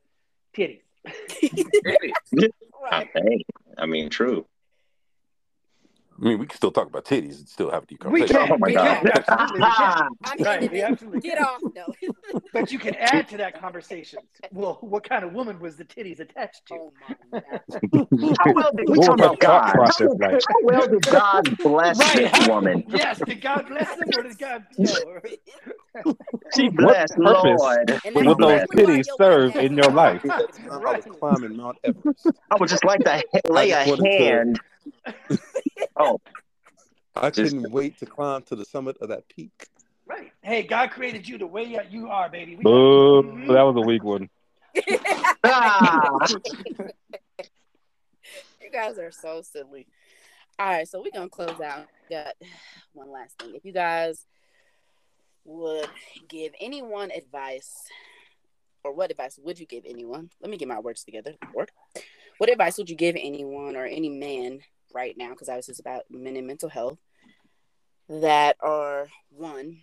titties. 0.55 0.81
right. 1.85 2.11
Hey, 3.13 3.45
I 3.77 3.85
mean, 3.85 4.09
true. 4.09 4.47
I 6.21 6.25
mean, 6.25 6.37
we 6.37 6.45
can 6.45 6.55
still 6.55 6.71
talk 6.71 6.85
about 6.87 7.03
titties 7.05 7.39
and 7.39 7.49
still 7.49 7.71
have 7.71 7.81
a 7.83 7.85
deep 7.87 8.03
We 8.05 8.19
conversation. 8.21 8.35
can, 8.47 8.51
Oh 8.51 8.57
my 8.59 8.67
we 8.67 8.73
God. 8.75 9.01
can, 9.01 9.03
we 9.53 9.59
can. 9.61 10.09
I'm 10.23 10.43
Right, 10.43 10.71
we 10.71 10.81
absolutely 10.83 11.19
Get 11.21 11.41
off. 11.41 11.59
No. 11.75 11.85
But 12.53 12.71
you 12.71 12.79
can 12.79 12.95
add 12.95 13.27
to 13.29 13.37
that 13.37 13.59
conversation. 13.59 14.19
Well, 14.51 14.77
what 14.81 15.07
kind 15.07 15.23
of 15.23 15.33
woman 15.33 15.59
was 15.59 15.77
the 15.77 15.85
titties 15.85 16.19
attached 16.19 16.65
to? 16.67 16.75
oh 16.75 16.91
my 17.31 17.41
god. 17.41 18.07
How 18.45 18.53
well 18.53 18.71
did 18.75 18.89
we 18.89 18.97
talk 18.99 19.15
about 19.17 19.39
God? 19.39 19.73
process 19.73 20.09
How, 20.21 20.27
like? 20.29 20.41
how 20.47 20.55
well 20.63 20.87
did 20.87 21.01
God 21.03 21.57
bless 21.63 21.97
Right. 21.99 22.31
this 22.31 22.47
woman? 22.47 22.83
Yes, 22.89 23.19
did 23.25 23.41
God 23.41 23.67
bless 23.67 23.87
them 23.95 24.09
or 24.17 24.23
did 24.23 24.37
God 24.37 24.65
no? 24.77 24.93
She 26.55 26.67
What 26.69 26.95
purpose 27.09 27.11
Lord. 27.17 27.89
And 27.89 27.99
She 28.15 28.23
those 28.23 28.61
titties 28.75 29.05
serve 29.17 29.55
in 29.55 29.75
your 29.75 29.89
is 29.89 29.93
life? 29.95 30.23
not- 30.25 30.43
I 30.69 30.77
was 30.77 31.05
climbing 31.19 31.57
Mount 31.57 31.77
Everest. 31.83 32.27
I 32.51 32.55
would 32.59 32.69
just 32.69 32.85
like 32.85 32.99
to 33.05 33.23
lay 33.49 33.73
I 33.73 33.81
a 33.83 33.85
just 33.85 33.99
wanted 34.01 34.11
to- 34.11 34.17
hand. 34.23 34.59
Oh, 35.95 36.19
I 37.15 37.29
Just- 37.29 37.53
couldn't 37.53 37.71
wait 37.71 37.97
to 37.99 38.05
climb 38.05 38.41
to 38.43 38.55
the 38.55 38.65
summit 38.65 38.97
of 39.01 39.09
that 39.09 39.27
peak. 39.27 39.67
Right. 40.05 40.31
Hey, 40.41 40.63
God 40.63 40.91
created 40.91 41.27
you 41.27 41.37
the 41.37 41.47
way 41.47 41.63
you 41.89 42.09
are, 42.09 42.29
baby. 42.29 42.55
We 42.57 42.63
Boo. 42.63 43.23
Mhm. 43.23 43.47
That 43.47 43.61
was 43.63 43.75
a 43.77 43.81
weak 43.81 44.03
one. 44.03 44.29
you 48.61 48.69
guys 48.71 48.97
are 48.97 49.11
so 49.11 49.41
silly. 49.41 49.87
All 50.59 50.67
right, 50.67 50.87
so 50.87 51.01
we're 51.01 51.11
gonna 51.11 51.29
close 51.29 51.59
out. 51.61 51.87
Got 52.09 52.35
one 52.93 53.11
last 53.11 53.37
thing. 53.39 53.55
If 53.55 53.65
you 53.65 53.71
guys 53.73 54.25
would 55.45 55.89
give 56.29 56.53
anyone 56.59 57.11
advice, 57.11 57.73
or 58.83 58.93
what 58.93 59.11
advice 59.11 59.39
would 59.41 59.59
you 59.59 59.65
give 59.65 59.83
anyone? 59.87 60.29
Let 60.41 60.51
me 60.51 60.57
get 60.57 60.67
my 60.67 60.79
words 60.79 61.03
together. 61.03 61.35
Word. 61.53 61.71
What 62.37 62.51
advice 62.51 62.77
would 62.77 62.89
you 62.89 62.95
give 62.95 63.15
anyone 63.19 63.75
or 63.75 63.85
any 63.85 64.09
man 64.09 64.59
right 64.93 65.17
now? 65.17 65.29
Because 65.29 65.49
obviously 65.49 65.73
it's 65.73 65.79
about 65.79 66.03
men 66.09 66.35
and 66.35 66.47
mental 66.47 66.69
health 66.69 66.99
that 68.09 68.57
are 68.59 69.07
one 69.29 69.79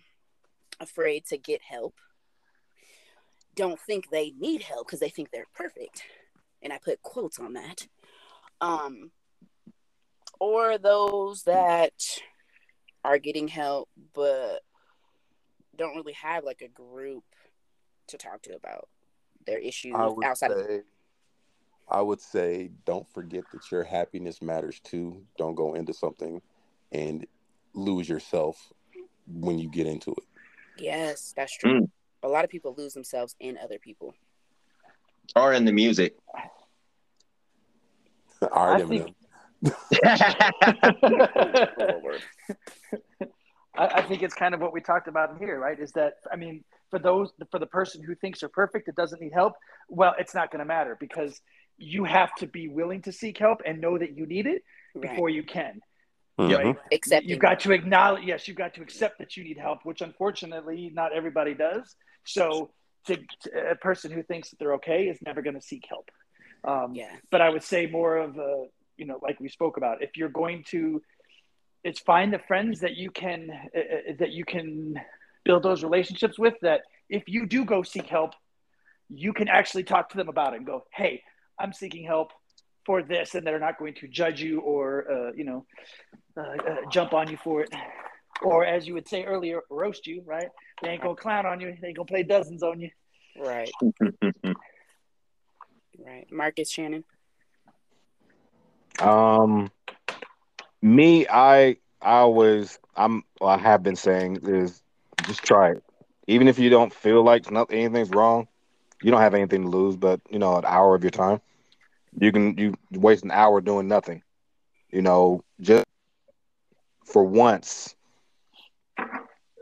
afraid 0.79 1.25
to 1.25 1.37
get 1.37 1.61
help, 1.61 1.95
don't 3.55 3.79
think 3.79 4.09
they 4.09 4.33
need 4.39 4.61
help 4.61 4.87
because 4.87 4.99
they 4.99 5.09
think 5.09 5.31
they're 5.31 5.47
perfect, 5.53 6.03
and 6.61 6.71
I 6.71 6.77
put 6.77 7.01
quotes 7.01 7.39
on 7.39 7.53
that. 7.53 7.87
Um, 8.61 9.11
or 10.39 10.77
those 10.77 11.43
that 11.43 11.93
are 13.03 13.17
getting 13.17 13.47
help 13.47 13.89
but 14.13 14.59
don't 15.77 15.95
really 15.95 16.13
have 16.13 16.43
like 16.43 16.61
a 16.61 16.67
group 16.67 17.23
to 18.07 18.17
talk 18.17 18.41
to 18.43 18.55
about 18.55 18.89
their 19.45 19.59
issues 19.59 19.95
I 19.95 20.09
outside 20.23 20.51
of 20.51 20.65
say, 20.65 20.81
I 21.89 22.01
would 22.01 22.21
say, 22.21 22.71
don't 22.85 23.07
forget 23.13 23.43
that 23.51 23.71
your 23.71 23.83
happiness 23.83 24.41
matters 24.41 24.79
too. 24.79 25.23
Don't 25.37 25.55
go 25.55 25.73
into 25.73 25.93
something 25.93 26.41
and 26.91 27.25
lose 27.73 28.07
yourself 28.09 28.71
when 29.27 29.59
you 29.59 29.69
get 29.69 29.85
into 29.87 30.11
it. 30.11 30.23
yes 30.83 31.33
that's 31.35 31.55
true 31.57 31.81
Mm. 31.81 31.89
a 32.23 32.27
lot 32.27 32.43
of 32.43 32.49
people 32.49 32.73
lose 32.77 32.93
themselves 32.93 33.35
in 33.39 33.57
other 33.57 33.77
people 33.79 34.13
or 35.35 35.53
in 35.53 35.65
the 35.65 35.71
music. 35.71 36.15
All 38.51 38.71
right, 38.73 38.81
I 38.81 38.85
think- 38.87 39.15
I, 43.77 43.77
I 43.77 44.01
think 44.01 44.23
it's 44.23 44.33
kind 44.33 44.53
of 44.53 44.61
what 44.61 44.73
we 44.73 44.81
talked 44.81 45.07
about 45.07 45.31
in 45.31 45.37
here, 45.37 45.59
right? 45.59 45.79
Is 45.79 45.91
that 45.93 46.15
I 46.31 46.35
mean, 46.35 46.63
for 46.89 46.99
those 46.99 47.31
for 47.51 47.59
the 47.59 47.65
person 47.67 48.03
who 48.03 48.15
thinks 48.15 48.39
they're 48.39 48.49
perfect, 48.49 48.87
it 48.87 48.95
doesn't 48.95 49.21
need 49.21 49.33
help. 49.33 49.53
Well, 49.89 50.15
it's 50.17 50.33
not 50.33 50.51
going 50.51 50.59
to 50.59 50.65
matter 50.65 50.97
because 50.99 51.39
you 51.79 52.03
have 52.03 52.33
to 52.35 52.47
be 52.47 52.67
willing 52.67 53.01
to 53.03 53.11
seek 53.11 53.37
help 53.37 53.61
and 53.65 53.79
know 53.81 53.97
that 53.97 54.15
you 54.17 54.25
need 54.25 54.45
it 54.45 54.63
right 54.93 55.01
before 55.01 55.29
you 55.29 55.43
can. 55.43 55.81
Mhm. 56.39 56.57
Right? 56.57 56.77
accepting 56.91 57.29
You've 57.29 57.39
got 57.39 57.59
to 57.61 57.71
acknowledge, 57.71 58.23
yes, 58.23 58.47
you've 58.47 58.57
got 58.57 58.73
to 58.75 58.81
accept 58.81 59.19
that 59.19 59.35
you 59.35 59.43
need 59.43 59.57
help, 59.57 59.79
which 59.83 60.01
unfortunately 60.01 60.91
not 60.93 61.13
everybody 61.13 61.53
does. 61.53 61.95
So, 62.23 62.71
to, 63.07 63.17
to 63.17 63.71
a 63.71 63.75
person 63.75 64.11
who 64.11 64.23
thinks 64.23 64.49
that 64.49 64.59
they're 64.59 64.73
okay 64.75 65.07
is 65.07 65.21
never 65.21 65.41
going 65.41 65.55
to 65.55 65.61
seek 65.61 65.85
help. 65.87 66.09
Um, 66.65 66.93
yeah 66.93 67.15
but 67.31 67.39
I 67.41 67.49
would 67.49 67.63
say 67.63 67.85
more 67.87 68.17
of 68.17 68.37
a, 68.37 68.65
you 68.97 69.05
know, 69.05 69.19
like 69.21 69.39
we 69.39 69.47
spoke 69.47 69.77
about, 69.77 70.01
if 70.01 70.17
you're 70.17 70.29
going 70.29 70.63
to, 70.65 71.01
it's 71.85 72.01
find 72.01 72.33
the 72.33 72.39
friends 72.39 72.81
that 72.81 72.97
you 72.97 73.09
can 73.11 73.49
uh, 73.75 73.79
uh, 73.79 74.13
that 74.19 74.31
you 74.31 74.43
can 74.43 74.99
build 75.45 75.63
those 75.63 75.83
relationships 75.83 76.37
with. 76.37 76.55
That 76.61 76.81
if 77.09 77.23
you 77.27 77.45
do 77.45 77.63
go 77.63 77.83
seek 77.83 78.07
help, 78.07 78.33
you 79.09 79.31
can 79.31 79.47
actually 79.47 79.83
talk 79.83 80.09
to 80.09 80.17
them 80.17 80.27
about 80.27 80.53
it 80.53 80.57
and 80.57 80.65
go, 80.65 80.83
"Hey, 80.93 81.23
I'm 81.59 81.73
seeking 81.73 82.05
help 82.05 82.31
for 82.85 83.03
this," 83.03 83.35
and 83.35 83.45
they're 83.45 83.59
not 83.59 83.77
going 83.77 83.95
to 83.95 84.07
judge 84.07 84.41
you 84.41 84.59
or, 84.61 85.11
uh, 85.11 85.31
you 85.35 85.43
know, 85.43 85.65
uh, 86.37 86.41
uh, 86.41 86.75
jump 86.91 87.13
on 87.13 87.29
you 87.29 87.37
for 87.37 87.61
it, 87.61 87.73
or 88.41 88.65
as 88.65 88.87
you 88.87 88.93
would 88.93 89.07
say 89.07 89.23
earlier, 89.23 89.61
roast 89.69 90.07
you. 90.07 90.23
Right? 90.25 90.49
They 90.81 90.89
ain't 90.89 91.01
gonna 91.01 91.15
clown 91.15 91.45
on 91.45 91.59
you. 91.59 91.75
They 91.81 91.89
ain't 91.89 91.97
gonna 91.97 92.05
play 92.05 92.23
dozens 92.23 92.63
on 92.63 92.79
you. 92.79 92.89
right 93.37 93.71
right 96.05 96.31
marcus 96.31 96.71
shannon 96.71 97.03
Um, 98.99 99.71
me, 100.81 101.27
I, 101.27 101.77
I 102.01 102.19
always, 102.19 102.79
I'm, 102.95 103.23
well, 103.39 103.49
I 103.49 103.57
have 103.57 103.83
been 103.83 103.95
saying 103.95 104.39
is 104.43 104.81
just 105.25 105.43
try 105.43 105.71
it. 105.71 105.83
Even 106.27 106.47
if 106.47 106.59
you 106.59 106.69
don't 106.69 106.93
feel 106.93 107.23
like 107.23 107.49
nothing, 107.51 107.79
anything's 107.79 108.11
wrong, 108.11 108.47
you 109.01 109.11
don't 109.11 109.21
have 109.21 109.33
anything 109.33 109.63
to 109.63 109.69
lose. 109.69 109.95
But 109.95 110.21
you 110.29 110.39
know, 110.39 110.57
an 110.57 110.65
hour 110.65 110.95
of 110.95 111.03
your 111.03 111.11
time, 111.11 111.41
you 112.17 112.31
can 112.31 112.57
you 112.57 112.73
waste 112.91 113.23
an 113.23 113.31
hour 113.31 113.61
doing 113.61 113.87
nothing. 113.87 114.23
You 114.89 115.01
know, 115.01 115.43
just 115.59 115.85
for 117.05 117.23
once, 117.23 117.95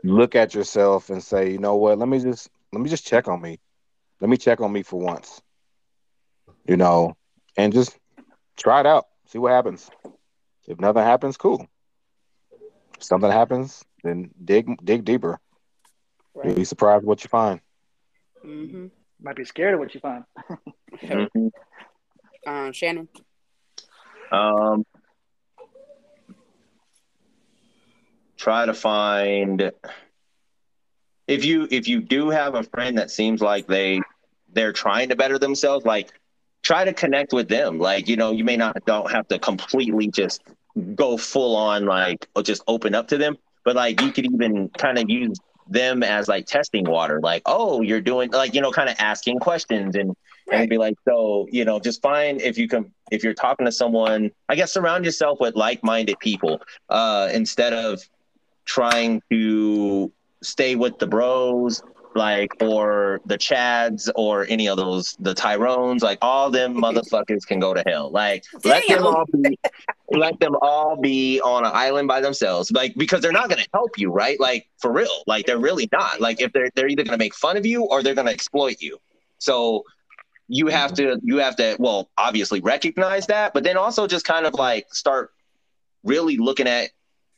look 0.04 0.34
at 0.34 0.54
yourself 0.54 1.10
and 1.10 1.22
say, 1.22 1.50
you 1.52 1.58
know 1.58 1.76
what? 1.76 1.98
Let 1.98 2.08
me 2.08 2.18
just 2.18 2.48
let 2.72 2.80
me 2.80 2.88
just 2.88 3.06
check 3.06 3.28
on 3.28 3.40
me. 3.40 3.58
Let 4.20 4.28
me 4.30 4.36
check 4.36 4.60
on 4.60 4.72
me 4.72 4.82
for 4.82 4.98
once. 5.00 5.42
You 6.66 6.76
know, 6.76 7.16
and 7.56 7.72
just 7.72 7.98
try 8.56 8.80
it 8.80 8.86
out. 8.86 9.06
See 9.26 9.38
what 9.38 9.52
happens. 9.52 9.90
If 10.66 10.78
nothing 10.80 11.02
happens, 11.02 11.36
cool. 11.36 11.66
If 12.96 13.02
something 13.04 13.30
happens, 13.30 13.84
then 14.02 14.30
dig 14.44 14.84
dig 14.84 15.04
deeper. 15.04 15.38
You'll 16.42 16.54
be 16.54 16.64
surprised 16.64 17.04
what 17.04 17.22
you 17.24 17.28
find. 17.28 17.60
Mm-hmm. 18.44 18.86
Might 19.20 19.36
be 19.36 19.44
scared 19.44 19.74
of 19.74 19.80
what 19.80 19.94
you 19.94 20.00
find. 20.00 20.24
Mhm. 21.02 21.50
Um, 22.48 22.72
Shannon. 22.72 23.08
Um, 24.32 24.86
try 28.38 28.64
to 28.64 28.72
find 28.72 29.70
if 31.26 31.44
you 31.44 31.68
if 31.70 31.88
you 31.88 32.00
do 32.00 32.30
have 32.30 32.54
a 32.54 32.62
friend 32.62 32.96
that 32.96 33.10
seems 33.10 33.42
like 33.42 33.66
they 33.66 34.00
they're 34.54 34.72
trying 34.72 35.10
to 35.10 35.16
better 35.16 35.38
themselves, 35.38 35.84
like 35.84 36.10
try 36.62 36.84
to 36.84 36.94
connect 36.94 37.34
with 37.34 37.48
them. 37.48 37.78
Like 37.78 38.08
you 38.08 38.16
know, 38.16 38.30
you 38.30 38.44
may 38.44 38.56
not 38.56 38.82
don't 38.86 39.10
have 39.10 39.28
to 39.28 39.38
completely 39.38 40.08
just 40.08 40.42
go 40.94 41.18
full 41.18 41.54
on 41.54 41.84
like 41.84 42.28
or 42.34 42.42
just 42.42 42.62
open 42.66 42.94
up 42.94 43.08
to 43.08 43.18
them, 43.18 43.36
but 43.62 43.76
like 43.76 44.00
you 44.00 44.10
could 44.10 44.24
even 44.24 44.70
kind 44.70 44.98
of 44.98 45.10
use 45.10 45.36
them 45.68 46.02
as 46.02 46.28
like 46.28 46.46
testing 46.46 46.84
water. 46.84 47.20
Like, 47.20 47.42
oh, 47.44 47.82
you're 47.82 48.00
doing 48.00 48.30
like 48.30 48.54
you 48.54 48.62
know, 48.62 48.72
kind 48.72 48.88
of 48.88 48.96
asking 48.98 49.40
questions 49.40 49.96
and 49.96 50.16
and 50.52 50.68
be 50.68 50.78
like, 50.78 50.96
so 51.06 51.46
you 51.50 51.64
know, 51.64 51.78
just 51.78 52.02
find 52.02 52.40
if 52.40 52.58
you 52.58 52.68
can 52.68 52.92
if 53.10 53.22
you're 53.22 53.34
talking 53.34 53.66
to 53.66 53.72
someone, 53.72 54.30
I 54.48 54.54
guess 54.54 54.72
surround 54.72 55.04
yourself 55.04 55.40
with 55.40 55.54
like-minded 55.56 56.18
people 56.18 56.60
uh, 56.88 57.28
instead 57.32 57.72
of 57.72 58.00
trying 58.64 59.22
to 59.30 60.12
stay 60.42 60.76
with 60.76 60.98
the 60.98 61.06
bros 61.06 61.82
like 62.14 62.50
or 62.60 63.20
the 63.26 63.38
chads 63.38 64.08
or 64.16 64.46
any 64.48 64.68
of 64.68 64.76
those 64.76 65.16
the 65.20 65.34
tyrones 65.34 66.02
like 66.02 66.18
all 66.22 66.50
them 66.50 66.74
motherfuckers 66.82 67.46
can 67.46 67.60
go 67.60 67.74
to 67.74 67.82
hell. 67.86 68.10
Like 68.10 68.44
let 68.64 68.86
them 68.88 69.06
all 69.06 69.24
be 69.32 69.58
let 70.10 70.38
them 70.40 70.56
all 70.60 70.96
be 70.96 71.40
on 71.40 71.64
an 71.64 71.72
island 71.74 72.08
by 72.08 72.20
themselves 72.20 72.70
like 72.72 72.94
because 72.96 73.20
they're 73.20 73.32
not 73.32 73.48
going 73.48 73.62
to 73.62 73.68
help 73.72 73.98
you 73.98 74.10
right? 74.10 74.38
Like 74.40 74.68
for 74.78 74.92
real 74.92 75.22
like 75.26 75.46
they're 75.46 75.58
really 75.58 75.88
not. 75.92 76.20
Like 76.20 76.40
if 76.40 76.52
they're 76.52 76.70
they're 76.74 76.88
either 76.88 77.04
going 77.04 77.18
to 77.18 77.24
make 77.24 77.34
fun 77.34 77.56
of 77.56 77.64
you 77.64 77.84
or 77.84 78.02
they're 78.02 78.14
going 78.14 78.26
to 78.26 78.32
exploit 78.32 78.76
you. 78.80 78.98
So 79.38 79.84
you 80.48 80.66
have 80.68 80.92
mm-hmm. 80.92 81.18
to 81.18 81.20
you 81.22 81.36
have 81.38 81.56
to 81.56 81.76
well 81.78 82.10
obviously 82.16 82.60
recognize 82.60 83.26
that 83.26 83.52
but 83.52 83.64
then 83.64 83.76
also 83.76 84.06
just 84.06 84.24
kind 84.24 84.46
of 84.46 84.54
like 84.54 84.86
start 84.92 85.30
really 86.04 86.36
looking 86.36 86.66
at 86.66 86.90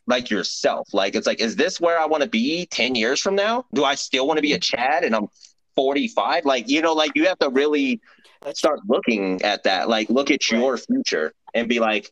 like 0.07 0.31
yourself. 0.31 0.93
Like 0.93 1.15
it's 1.15 1.27
like 1.27 1.41
is 1.41 1.57
this 1.57 1.81
where 1.81 1.99
i 1.99 2.07
want 2.07 2.23
to 2.23 2.29
be 2.29 2.67
10 2.67 2.95
years 2.95 3.21
from 3.21 3.35
now? 3.35 3.67
Do 3.75 3.85
i 3.85 3.95
still 3.95 4.27
want 4.27 4.39
to 4.39 4.43
be 4.43 4.53
a 4.53 4.59
mm-hmm. 4.59 4.77
chad 4.77 5.05
and 5.05 5.15
i'm 5.15 5.29
45 5.77 6.45
like 6.45 6.69
you 6.69 6.83
know 6.83 6.93
like 6.93 7.13
you 7.15 7.27
have 7.27 7.39
to 7.39 7.49
really 7.49 8.01
start 8.55 8.81
looking 8.89 9.43
at 9.43 9.65
that. 9.65 9.89
Like 9.89 10.09
look 10.11 10.31
at 10.31 10.51
your 10.51 10.77
future 10.77 11.33
and 11.55 11.69
be 11.69 11.81
like 11.81 12.11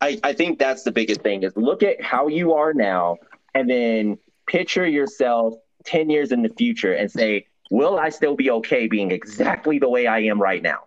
I, 0.00 0.18
I 0.22 0.32
think 0.32 0.58
that's 0.58 0.84
the 0.84 0.92
biggest 0.92 1.22
thing 1.22 1.42
is 1.42 1.56
look 1.56 1.82
at 1.82 2.00
how 2.02 2.28
you 2.28 2.54
are 2.54 2.72
now 2.72 3.16
and 3.54 3.68
then 3.68 4.18
picture 4.46 4.86
yourself 4.86 5.54
10 5.84 6.10
years 6.10 6.32
in 6.32 6.42
the 6.42 6.48
future 6.50 6.92
and 6.92 7.10
say 7.10 7.46
will 7.70 7.98
i 7.98 8.08
still 8.08 8.34
be 8.36 8.50
okay 8.50 8.86
being 8.86 9.10
exactly 9.10 9.78
the 9.78 9.88
way 9.88 10.06
i 10.06 10.20
am 10.20 10.40
right 10.40 10.62
now? 10.62 10.84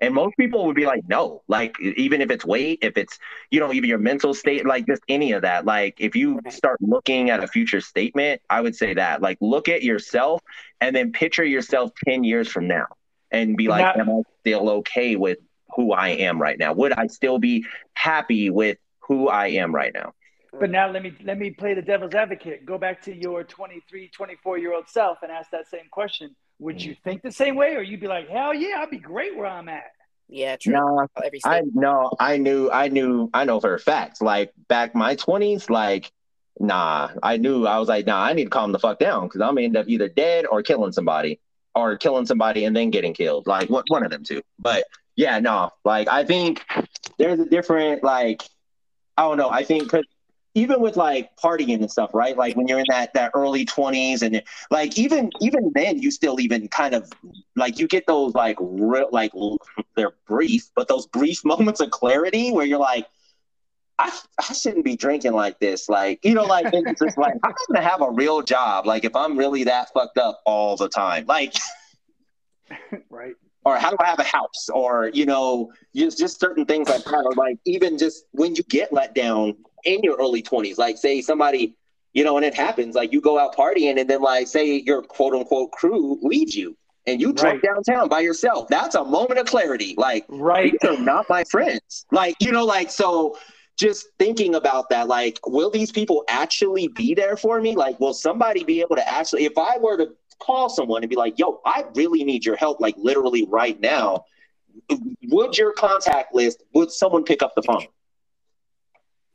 And 0.00 0.14
most 0.14 0.36
people 0.36 0.66
would 0.66 0.74
be 0.74 0.84
like 0.84 1.02
no 1.06 1.42
like 1.46 1.76
even 1.80 2.20
if 2.20 2.30
it's 2.30 2.44
weight 2.44 2.80
if 2.82 2.96
it's 2.96 3.18
you 3.52 3.60
know 3.60 3.72
even 3.72 3.88
your 3.88 3.98
mental 3.98 4.34
state 4.34 4.66
like 4.66 4.84
just 4.86 5.02
any 5.08 5.30
of 5.32 5.42
that. 5.42 5.64
Like 5.64 5.94
if 5.98 6.16
you 6.16 6.40
start 6.50 6.80
looking 6.80 7.30
at 7.30 7.42
a 7.42 7.46
future 7.46 7.80
statement 7.80 8.42
i 8.50 8.60
would 8.60 8.74
say 8.74 8.94
that. 8.94 9.22
Like 9.22 9.38
look 9.40 9.68
at 9.68 9.82
yourself 9.82 10.40
and 10.80 10.94
then 10.96 11.12
picture 11.12 11.44
yourself 11.44 11.92
10 12.04 12.24
years 12.24 12.48
from 12.48 12.66
now 12.66 12.86
and 13.30 13.56
be 13.56 13.68
like 13.68 13.82
Not- 13.82 14.00
am 14.00 14.10
i 14.10 14.22
still 14.40 14.68
okay 14.70 15.14
with 15.14 15.38
who 15.76 15.92
i 15.92 16.08
am 16.08 16.42
right 16.42 16.58
now? 16.58 16.72
Would 16.72 16.92
i 16.94 17.06
still 17.06 17.38
be 17.38 17.64
happy 17.94 18.50
with 18.50 18.78
who 19.06 19.28
i 19.28 19.46
am 19.48 19.72
right 19.72 19.94
now 19.94 20.14
But 20.58 20.70
now 20.70 20.90
let 20.90 21.02
me 21.02 21.14
let 21.24 21.38
me 21.38 21.50
play 21.50 21.74
the 21.74 21.82
devil's 21.82 22.14
advocate. 22.14 22.66
Go 22.66 22.76
back 22.76 23.02
to 23.02 23.14
your 23.14 23.42
23, 23.42 24.08
24 24.08 24.58
year 24.58 24.74
old 24.74 24.88
self 24.88 25.18
and 25.22 25.32
ask 25.32 25.50
that 25.50 25.66
same 25.66 25.88
question. 25.90 26.36
Would 26.58 26.76
mm. 26.76 26.84
you 26.86 26.96
think 27.02 27.22
the 27.22 27.32
same 27.32 27.56
way, 27.56 27.74
or 27.74 27.82
you'd 27.82 28.00
be 28.00 28.06
like, 28.06 28.28
hell 28.28 28.52
yeah, 28.52 28.80
I'd 28.80 28.90
be 28.90 28.98
great 28.98 29.36
where 29.36 29.46
I'm 29.46 29.68
at? 29.68 29.92
yeah, 30.32 30.56
true. 30.56 30.72
no 30.72 31.06
Every 31.22 31.40
I 31.44 31.60
state. 31.60 31.74
know, 31.74 32.10
I 32.18 32.38
knew, 32.38 32.70
I 32.70 32.88
knew, 32.88 33.30
I 33.34 33.44
know 33.44 33.60
for 33.60 33.74
a 33.74 33.78
fact. 33.78 34.22
Like 34.22 34.52
back 34.68 34.94
my 34.94 35.14
twenties, 35.14 35.68
like 35.68 36.10
nah, 36.58 37.10
I 37.22 37.36
knew 37.36 37.66
I 37.66 37.78
was 37.78 37.88
like, 37.88 38.06
nah, 38.06 38.22
I 38.22 38.32
need 38.32 38.44
to 38.44 38.50
calm 38.50 38.72
the 38.72 38.78
fuck 38.78 38.98
down 38.98 39.24
because 39.24 39.40
I'm 39.40 39.54
gonna 39.54 39.62
end 39.62 39.76
up 39.76 39.88
either 39.88 40.08
dead 40.08 40.46
or 40.46 40.62
killing 40.62 40.92
somebody, 40.92 41.40
or 41.74 41.96
killing 41.96 42.26
somebody 42.26 42.64
and 42.64 42.74
then 42.74 42.90
getting 42.90 43.14
killed. 43.14 43.46
Like 43.46 43.68
what 43.68 43.84
one 43.88 44.04
of 44.04 44.10
them 44.10 44.24
two. 44.24 44.42
But 44.58 44.84
yeah, 45.16 45.38
no, 45.38 45.70
like 45.84 46.08
I 46.08 46.24
think 46.24 46.64
there's 47.18 47.40
a 47.40 47.46
different 47.46 48.02
like 48.02 48.42
I 49.16 49.22
don't 49.22 49.36
know. 49.36 49.50
I 49.50 49.64
think 49.64 49.84
because 49.84 50.06
even 50.54 50.80
with 50.80 50.96
like 50.96 51.30
partying 51.36 51.80
and 51.80 51.90
stuff, 51.90 52.10
right? 52.12 52.36
Like 52.36 52.56
when 52.56 52.68
you're 52.68 52.78
in 52.78 52.84
that 52.88 53.14
that 53.14 53.30
early 53.34 53.64
twenties 53.64 54.22
and 54.22 54.42
like 54.70 54.98
even 54.98 55.30
even 55.40 55.72
then 55.74 55.98
you 55.98 56.10
still 56.10 56.40
even 56.40 56.68
kind 56.68 56.94
of 56.94 57.10
like 57.56 57.78
you 57.78 57.88
get 57.88 58.06
those 58.06 58.34
like 58.34 58.56
real 58.60 59.08
like 59.12 59.32
they're 59.96 60.12
brief, 60.26 60.70
but 60.74 60.88
those 60.88 61.06
brief 61.06 61.44
moments 61.44 61.80
of 61.80 61.90
clarity 61.90 62.52
where 62.52 62.66
you're 62.66 62.78
like, 62.78 63.06
I, 63.98 64.10
I 64.38 64.52
shouldn't 64.52 64.84
be 64.84 64.96
drinking 64.96 65.32
like 65.32 65.58
this. 65.60 65.88
Like, 65.88 66.24
you 66.24 66.34
know, 66.34 66.44
like 66.44 66.66
it's 66.72 67.00
just 67.00 67.16
like 67.16 67.34
I'm 67.42 67.54
gonna 67.68 67.86
have 67.86 68.02
a 68.02 68.10
real 68.10 68.42
job. 68.42 68.86
Like 68.86 69.04
if 69.04 69.14
I'm 69.16 69.38
really 69.38 69.64
that 69.64 69.90
fucked 69.94 70.18
up 70.18 70.40
all 70.44 70.76
the 70.76 70.88
time. 70.88 71.24
Like 71.26 71.54
Right. 73.10 73.34
or 73.64 73.76
how 73.76 73.90
do 73.90 73.96
I 74.00 74.06
have 74.06 74.18
a 74.18 74.24
house? 74.24 74.68
Or, 74.72 75.10
you 75.12 75.26
know, 75.26 75.72
just 75.94 76.18
just 76.18 76.40
certain 76.40 76.66
things 76.66 76.88
like 76.88 77.04
that. 77.04 77.24
Or 77.24 77.32
like 77.34 77.58
even 77.64 77.96
just 77.98 78.24
when 78.32 78.54
you 78.54 78.62
get 78.64 78.92
let 78.92 79.14
down 79.14 79.56
in 79.84 80.00
your 80.02 80.16
early 80.16 80.42
twenties, 80.42 80.78
like 80.78 80.96
say 80.96 81.20
somebody, 81.20 81.76
you 82.12 82.24
know, 82.24 82.36
and 82.36 82.44
it 82.44 82.54
happens, 82.54 82.94
like 82.94 83.12
you 83.12 83.20
go 83.20 83.38
out 83.38 83.54
partying 83.56 83.98
and 83.98 84.08
then 84.08 84.20
like 84.20 84.46
say 84.46 84.82
your 84.84 85.02
quote 85.02 85.34
unquote 85.34 85.72
crew 85.72 86.18
leaves 86.22 86.54
you 86.54 86.76
and 87.06 87.20
you 87.20 87.32
drunk 87.32 87.62
downtown 87.62 88.08
by 88.08 88.20
yourself. 88.20 88.68
That's 88.68 88.94
a 88.94 89.04
moment 89.04 89.40
of 89.40 89.46
clarity. 89.46 89.94
Like 89.96 90.24
Right. 90.28 90.72
these 90.72 90.90
are 90.90 90.98
not 90.98 91.26
my 91.28 91.44
friends. 91.44 92.06
Like, 92.10 92.36
you 92.40 92.52
know, 92.52 92.64
like 92.64 92.90
so 92.90 93.36
just 93.78 94.06
thinking 94.18 94.54
about 94.54 94.90
that, 94.90 95.08
like, 95.08 95.40
will 95.46 95.70
these 95.70 95.90
people 95.90 96.24
actually 96.28 96.88
be 96.88 97.14
there 97.14 97.36
for 97.36 97.60
me? 97.60 97.74
Like, 97.74 97.98
will 97.98 98.14
somebody 98.14 98.64
be 98.64 98.80
able 98.80 98.96
to 98.96 99.08
actually, 99.08 99.44
if 99.44 99.56
I 99.56 99.78
were 99.78 99.96
to 99.96 100.12
call 100.38 100.68
someone 100.68 101.02
and 101.02 101.10
be 101.10 101.16
like, 101.16 101.38
yo, 101.38 101.60
I 101.64 101.84
really 101.94 102.22
need 102.22 102.44
your 102.44 102.56
help, 102.56 102.80
like 102.80 102.94
literally 102.98 103.46
right 103.48 103.80
now, 103.80 104.24
would 105.28 105.56
your 105.56 105.72
contact 105.72 106.34
list, 106.34 106.62
would 106.74 106.90
someone 106.90 107.24
pick 107.24 107.42
up 107.42 107.54
the 107.54 107.62
phone? 107.62 107.86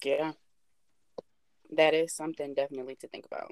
Yeah. 0.04 0.34
That 1.72 1.94
is 1.94 2.14
something 2.16 2.54
definitely 2.54 2.96
to 2.98 3.08
think 3.08 3.26
about. 3.26 3.52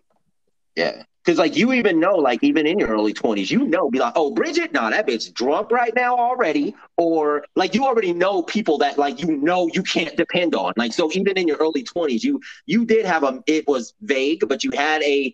Yeah. 0.76 1.04
Cause 1.26 1.38
like 1.38 1.56
you 1.56 1.74
even 1.74 2.00
know, 2.00 2.16
like 2.18 2.44
even 2.44 2.68
in 2.68 2.78
your 2.80 2.90
early 2.90 3.14
20s, 3.14 3.50
you 3.50 3.66
know, 3.66 3.90
be 3.90 3.98
like, 4.00 4.14
oh, 4.16 4.32
Bridget, 4.32 4.74
no, 4.74 4.90
that 4.90 5.08
bitch 5.08 5.34
drunk 5.34 5.72
right 5.72 5.94
now 5.96 6.16
already. 6.18 6.76
Or 6.98 7.46
like 7.56 7.74
you 7.74 7.86
already 7.86 8.14
know 8.14 8.44
people 8.44 8.78
that 8.80 8.98
like 8.98 9.20
you 9.22 9.36
know 9.38 9.68
you 9.74 9.82
can't 9.84 10.16
depend 10.18 10.54
on. 10.54 10.74
Like 10.78 10.94
so 10.94 11.12
even 11.14 11.38
in 11.38 11.48
your 11.48 11.58
early 11.58 11.84
20s, 11.84 12.24
you 12.24 12.42
you 12.68 12.86
did 12.86 13.06
have 13.06 13.24
a 13.24 13.42
it 13.48 13.68
was 13.68 13.94
vague, 14.02 14.48
but 14.48 14.64
you 14.64 14.72
had 14.76 15.02
a 15.04 15.34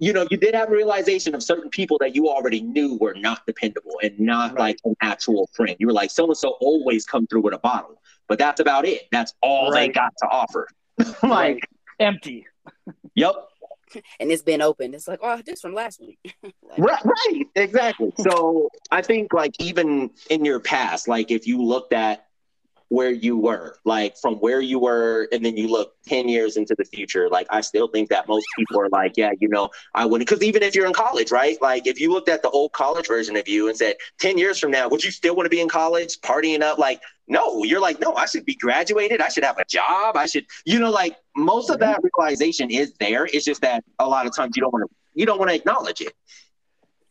you 0.00 0.12
know, 0.12 0.26
you 0.30 0.36
did 0.36 0.54
have 0.54 0.68
a 0.68 0.72
realization 0.72 1.34
of 1.34 1.42
certain 1.42 1.70
people 1.70 1.98
that 2.00 2.14
you 2.16 2.28
already 2.28 2.60
knew 2.60 2.98
were 3.00 3.14
not 3.14 3.46
dependable 3.46 3.92
and 4.02 4.18
not 4.18 4.52
Right. 4.54 4.60
like 4.60 4.78
an 4.84 4.96
actual 5.00 5.48
friend. 5.54 5.76
You 5.78 5.86
were 5.86 5.92
like, 5.92 6.10
so 6.10 6.26
and 6.26 6.36
so 6.36 6.56
always 6.60 7.06
come 7.06 7.26
through 7.28 7.42
with 7.42 7.54
a 7.54 7.58
bottle, 7.58 8.00
but 8.28 8.38
that's 8.38 8.60
about 8.60 8.86
it. 8.86 9.02
That's 9.12 9.34
all 9.42 9.70
they 9.72 9.88
got 9.88 10.12
to 10.18 10.28
offer. 10.28 10.68
like, 10.98 11.22
Right. 11.22 11.60
Empty. 12.00 12.46
yep, 13.14 13.34
And 14.18 14.32
it's 14.32 14.42
been 14.42 14.60
open. 14.62 14.94
It's 14.94 15.06
like, 15.06 15.20
oh, 15.22 15.40
this 15.44 15.60
from 15.60 15.74
last 15.74 16.00
week. 16.00 16.18
Like, 16.42 16.78
Right, 16.78 17.04
right, 17.04 17.44
exactly. 17.54 18.12
So 18.18 18.68
I 18.90 19.00
think 19.02 19.32
like 19.32 19.52
even 19.60 20.10
in 20.30 20.44
your 20.44 20.58
past, 20.58 21.06
like 21.06 21.30
if 21.30 21.46
you 21.46 21.62
looked 21.62 21.92
at 21.92 22.26
where 22.88 23.10
you 23.10 23.36
were, 23.36 23.76
like 23.84 24.16
from 24.16 24.34
where 24.36 24.60
you 24.60 24.78
were, 24.78 25.28
and 25.32 25.44
then 25.44 25.56
you 25.56 25.68
look 25.68 25.94
10 26.06 26.28
years 26.28 26.56
into 26.56 26.74
the 26.76 26.84
future, 26.84 27.28
like 27.28 27.46
I 27.50 27.60
still 27.60 27.86
think 27.88 28.08
that 28.10 28.26
most 28.28 28.46
people 28.58 28.80
are 28.80 28.88
like, 28.88 29.16
yeah, 29.16 29.30
you 29.40 29.48
know, 29.48 29.70
I 29.94 30.04
wouldn't. 30.04 30.28
Because 30.28 30.42
even 30.42 30.62
if 30.62 30.74
you're 30.74 30.86
in 30.86 30.92
college, 30.92 31.30
right? 31.30 31.56
Like 31.62 31.86
if 31.86 32.00
you 32.00 32.12
looked 32.12 32.28
at 32.28 32.42
the 32.42 32.50
old 32.50 32.72
college 32.72 33.06
version 33.06 33.36
of 33.36 33.46
you 33.48 33.68
and 33.68 33.76
said, 33.76 33.94
10 34.20 34.36
years 34.38 34.58
from 34.58 34.70
now, 34.72 34.88
would 34.88 35.04
you 35.04 35.10
still 35.10 35.36
want 35.36 35.46
to 35.46 35.50
be 35.50 35.60
in 35.60 35.68
college 35.68 36.20
partying 36.20 36.62
up? 36.62 36.78
Like, 36.78 37.00
no, 37.26 37.64
you're 37.64 37.80
like, 37.80 38.00
no, 38.00 38.14
I 38.14 38.26
should 38.26 38.44
be 38.44 38.54
graduated. 38.54 39.20
I 39.20 39.28
should 39.28 39.44
have 39.44 39.58
a 39.58 39.64
job. 39.64 40.16
I 40.16 40.26
should, 40.26 40.46
you 40.64 40.78
know, 40.78 40.90
like 40.90 41.16
most 41.36 41.70
of 41.70 41.78
that 41.80 42.00
realization 42.02 42.70
is 42.70 42.92
there. 43.00 43.26
It's 43.26 43.44
just 43.44 43.62
that 43.62 43.82
a 43.98 44.06
lot 44.06 44.26
of 44.26 44.34
times 44.36 44.56
you 44.56 44.62
don't 44.62 44.72
want 44.72 44.90
to, 44.90 44.96
you 45.14 45.26
don't 45.26 45.38
want 45.38 45.50
to 45.50 45.54
acknowledge 45.54 46.00
it. 46.00 46.12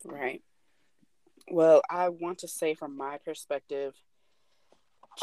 Right. 0.05 0.41
Well, 1.49 1.82
I 1.89 2.09
want 2.09 2.39
to 2.39 2.47
say 2.47 2.74
from 2.74 2.95
my 2.97 3.18
perspective, 3.26 3.93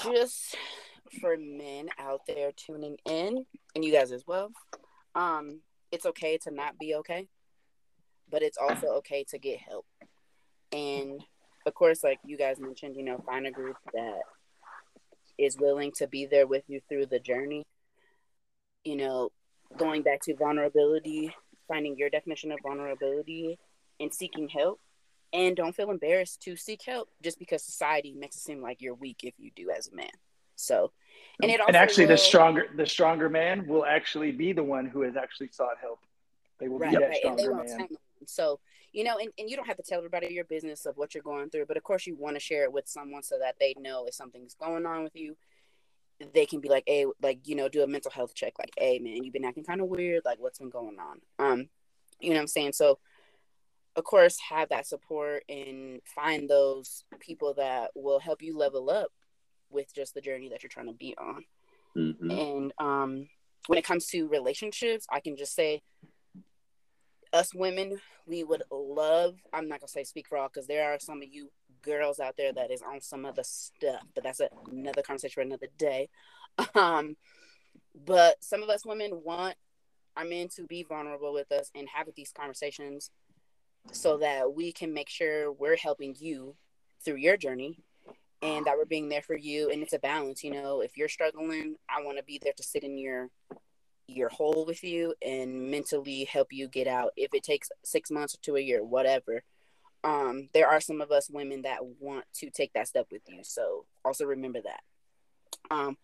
just 0.02 0.56
for 1.20 1.36
men 1.36 1.88
out 1.98 2.20
there 2.26 2.50
tuning 2.52 2.96
in, 3.04 3.44
and 3.74 3.84
you 3.84 3.92
guys 3.92 4.12
as 4.12 4.24
well, 4.26 4.50
um, 5.14 5.60
it's 5.90 6.06
okay 6.06 6.38
to 6.38 6.50
not 6.50 6.78
be 6.78 6.94
okay, 6.96 7.28
but 8.30 8.42
it's 8.42 8.58
also 8.58 8.88
okay 8.98 9.24
to 9.30 9.38
get 9.38 9.58
help. 9.58 9.86
And 10.72 11.20
of 11.66 11.74
course, 11.74 12.04
like 12.04 12.18
you 12.24 12.36
guys 12.36 12.60
mentioned, 12.60 12.96
you 12.96 13.02
know, 13.02 13.22
find 13.26 13.46
a 13.46 13.50
group 13.50 13.76
that 13.92 14.20
is 15.40 15.58
willing 15.58 15.92
to 15.92 16.06
be 16.06 16.26
there 16.26 16.46
with 16.46 16.64
you 16.68 16.80
through 16.88 17.06
the 17.06 17.20
journey. 17.20 17.64
you 18.84 18.96
know, 18.96 19.30
going 19.76 20.02
back 20.02 20.20
to 20.22 20.34
vulnerability, 20.36 21.34
finding 21.68 21.96
your 21.96 22.10
definition 22.10 22.52
of 22.52 22.58
vulnerability 22.62 23.58
and 24.00 24.12
seeking 24.12 24.48
help. 24.48 24.80
And 25.32 25.56
don't 25.56 25.76
feel 25.76 25.90
embarrassed 25.90 26.42
to 26.42 26.56
seek 26.56 26.82
help 26.84 27.08
just 27.22 27.38
because 27.38 27.62
society 27.62 28.14
makes 28.18 28.36
it 28.36 28.40
seem 28.40 28.60
like 28.62 28.78
you're 28.80 28.94
weak 28.94 29.20
if 29.22 29.34
you 29.38 29.50
do 29.54 29.70
as 29.70 29.88
a 29.88 29.94
man. 29.94 30.10
So, 30.56 30.92
and 31.42 31.50
it 31.52 31.60
and 31.66 31.76
actually, 31.76 32.06
will, 32.06 32.14
the 32.14 32.18
stronger 32.18 32.66
the 32.76 32.86
stronger 32.86 33.28
man 33.28 33.66
will 33.66 33.84
actually 33.84 34.32
be 34.32 34.52
the 34.52 34.64
one 34.64 34.86
who 34.86 35.02
has 35.02 35.16
actually 35.16 35.50
sought 35.52 35.78
help. 35.80 36.00
They 36.58 36.68
will 36.68 36.78
right, 36.80 36.90
be 36.90 36.98
that 36.98 37.08
right. 37.10 37.16
stronger 37.18 37.54
man. 37.54 37.88
So, 38.26 38.60
you 38.92 39.04
know, 39.04 39.18
and, 39.18 39.30
and 39.38 39.48
you 39.48 39.56
don't 39.56 39.66
have 39.66 39.76
to 39.76 39.82
tell 39.82 39.98
everybody 39.98 40.32
your 40.32 40.44
business 40.44 40.86
of 40.86 40.96
what 40.96 41.14
you're 41.14 41.22
going 41.22 41.50
through, 41.50 41.66
but 41.66 41.76
of 41.76 41.82
course, 41.82 42.06
you 42.06 42.16
want 42.16 42.36
to 42.36 42.40
share 42.40 42.64
it 42.64 42.72
with 42.72 42.88
someone 42.88 43.22
so 43.22 43.38
that 43.38 43.56
they 43.60 43.74
know 43.78 44.06
if 44.06 44.14
something's 44.14 44.54
going 44.54 44.86
on 44.86 45.04
with 45.04 45.14
you. 45.14 45.36
They 46.34 46.44
can 46.44 46.60
be 46.60 46.68
like, 46.68 46.84
hey, 46.86 47.06
like, 47.22 47.46
you 47.48 47.54
know, 47.54 47.68
do 47.68 47.82
a 47.82 47.86
mental 47.86 48.10
health 48.10 48.34
check. 48.34 48.54
Like, 48.58 48.72
hey, 48.76 48.98
man, 48.98 49.24
you've 49.24 49.32
been 49.32 49.44
acting 49.44 49.64
kind 49.64 49.80
of 49.80 49.88
weird. 49.88 50.22
Like, 50.24 50.38
what's 50.38 50.58
been 50.58 50.68
going 50.68 50.96
on? 50.98 51.20
Um, 51.38 51.68
you 52.20 52.30
know 52.30 52.36
what 52.36 52.42
I'm 52.42 52.46
saying? 52.48 52.74
So, 52.74 52.98
of 53.96 54.04
course, 54.04 54.38
have 54.50 54.68
that 54.68 54.86
support 54.86 55.44
and 55.48 56.00
find 56.04 56.48
those 56.48 57.04
people 57.20 57.54
that 57.54 57.90
will 57.94 58.20
help 58.20 58.42
you 58.42 58.56
level 58.56 58.90
up 58.90 59.10
with 59.70 59.94
just 59.94 60.14
the 60.14 60.20
journey 60.20 60.48
that 60.50 60.62
you're 60.62 60.70
trying 60.70 60.86
to 60.88 60.92
be 60.92 61.14
on. 61.16 61.44
Mhm. 61.96 62.30
And 62.30 62.72
um, 62.78 63.28
when 63.66 63.78
it 63.78 63.84
comes 63.84 64.06
to 64.08 64.28
relationships, 64.28 65.06
I 65.10 65.20
can 65.20 65.36
just 65.36 65.54
say, 65.54 65.82
us 67.32 67.54
women, 67.54 68.00
we 68.26 68.44
would 68.44 68.62
love. 68.70 69.36
I'm 69.52 69.68
not 69.68 69.80
gonna 69.80 69.88
say 69.88 70.04
speak 70.04 70.28
for 70.28 70.38
all 70.38 70.48
because 70.48 70.66
there 70.66 70.92
are 70.92 70.98
some 70.98 71.22
of 71.22 71.28
you 71.30 71.50
girls 71.82 72.20
out 72.20 72.36
there 72.36 72.52
that 72.52 72.70
is 72.70 72.82
on 72.82 73.00
some 73.00 73.24
other 73.24 73.42
stuff, 73.44 74.02
but 74.14 74.24
that's 74.24 74.40
another 74.70 75.02
conversation 75.02 75.34
for 75.34 75.40
another 75.40 75.68
day. 75.78 76.08
Um, 76.74 77.16
but 77.94 78.36
some 78.42 78.62
of 78.62 78.68
us 78.68 78.84
women 78.84 79.22
want 79.24 79.54
our 80.16 80.24
men 80.24 80.48
to 80.56 80.64
be 80.66 80.82
vulnerable 80.82 81.32
with 81.32 81.50
us 81.52 81.70
and 81.74 81.88
have 81.94 82.08
these 82.14 82.32
conversations 82.32 83.10
so 83.92 84.18
that 84.18 84.54
we 84.54 84.72
can 84.72 84.92
make 84.92 85.08
sure 85.08 85.52
we're 85.52 85.76
helping 85.76 86.14
you 86.18 86.54
through 87.04 87.16
your 87.16 87.36
journey 87.36 87.78
and 88.42 88.64
that 88.66 88.76
we're 88.76 88.84
being 88.84 89.08
there 89.08 89.22
for 89.22 89.36
you 89.36 89.70
and 89.70 89.82
it's 89.82 89.92
a 89.92 89.98
balance 89.98 90.44
you 90.44 90.50
know 90.50 90.80
if 90.80 90.96
you're 90.96 91.08
struggling 91.08 91.76
i 91.88 92.02
want 92.02 92.18
to 92.18 92.24
be 92.24 92.38
there 92.42 92.52
to 92.56 92.62
sit 92.62 92.84
in 92.84 92.98
your 92.98 93.28
your 94.16 94.28
hole 94.28 94.64
with 94.66 94.82
you 94.82 95.14
and 95.24 95.70
mentally 95.70 96.24
help 96.24 96.48
you 96.50 96.68
get 96.68 96.86
out 96.86 97.12
if 97.16 97.34
it 97.34 97.42
takes 97.42 97.70
six 97.84 98.10
months 98.10 98.36
to 98.42 98.56
a 98.56 98.60
year 98.60 98.84
whatever. 98.84 99.42
Um 100.04 100.48
there 100.54 100.68
are 100.68 100.80
some 100.80 101.00
of 101.00 101.10
us 101.10 101.30
women 101.30 101.62
that 101.62 101.80
want 101.98 102.24
to 102.34 102.50
take 102.50 102.72
that 102.72 102.88
step 102.88 103.06
with 103.10 103.22
you 103.28 103.40
so 103.42 103.84
also 104.04 104.24
remember 104.24 104.60
that. 104.62 104.80
Um 105.70 105.96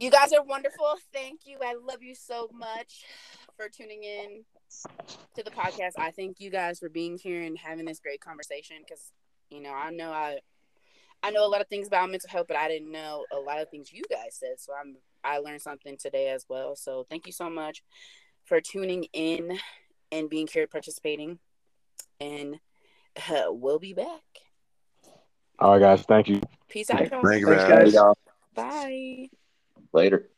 you 0.00 0.10
guys 0.10 0.32
are 0.32 0.42
wonderful. 0.42 0.94
Thank 1.12 1.40
you. 1.44 1.58
I 1.62 1.74
love 1.74 2.02
you 2.02 2.14
so 2.14 2.48
much 2.52 3.04
for 3.56 3.68
tuning 3.68 4.02
in 4.04 4.44
to 5.36 5.42
the 5.42 5.50
podcast. 5.50 5.92
I 5.98 6.10
thank 6.10 6.40
you 6.40 6.50
guys 6.50 6.78
for 6.78 6.88
being 6.88 7.18
here 7.18 7.42
and 7.42 7.58
having 7.58 7.84
this 7.84 8.00
great 8.00 8.20
conversation 8.20 8.76
because 8.82 9.12
you 9.50 9.60
know 9.60 9.74
i 9.74 9.90
know 9.90 10.10
i 10.10 10.38
I 11.22 11.30
know 11.30 11.46
a 11.46 11.48
lot 11.48 11.60
of 11.60 11.68
things 11.68 11.86
about 11.86 12.10
mental 12.10 12.28
health, 12.28 12.46
but 12.48 12.56
I 12.56 12.68
didn't 12.68 12.90
know 12.90 13.24
a 13.32 13.38
lot 13.38 13.60
of 13.60 13.70
things 13.70 13.92
you 13.92 14.02
guys 14.10 14.34
said. 14.34 14.58
So 14.58 14.72
I'm 14.78 14.96
I 15.24 15.38
learned 15.38 15.62
something 15.62 15.96
today 15.96 16.28
as 16.28 16.46
well. 16.48 16.76
So 16.76 17.06
thank 17.08 17.26
you 17.26 17.32
so 17.32 17.48
much 17.48 17.82
for 18.44 18.60
tuning 18.60 19.06
in 19.12 19.58
and 20.10 20.28
being 20.28 20.48
here 20.52 20.66
participating. 20.66 21.38
And 22.20 22.60
uh, 23.30 23.44
we'll 23.48 23.78
be 23.78 23.94
back. 23.94 24.22
All 25.58 25.72
right, 25.72 25.80
guys. 25.80 26.02
Thank 26.02 26.28
you. 26.28 26.40
Peace 26.68 26.90
out, 26.90 27.10
y'all. 27.10 27.22
Thank 27.24 27.40
you, 27.40 27.46
Thanks, 27.46 27.94
guys. 27.94 28.14
Bye. 28.54 29.28
Later. 29.92 30.28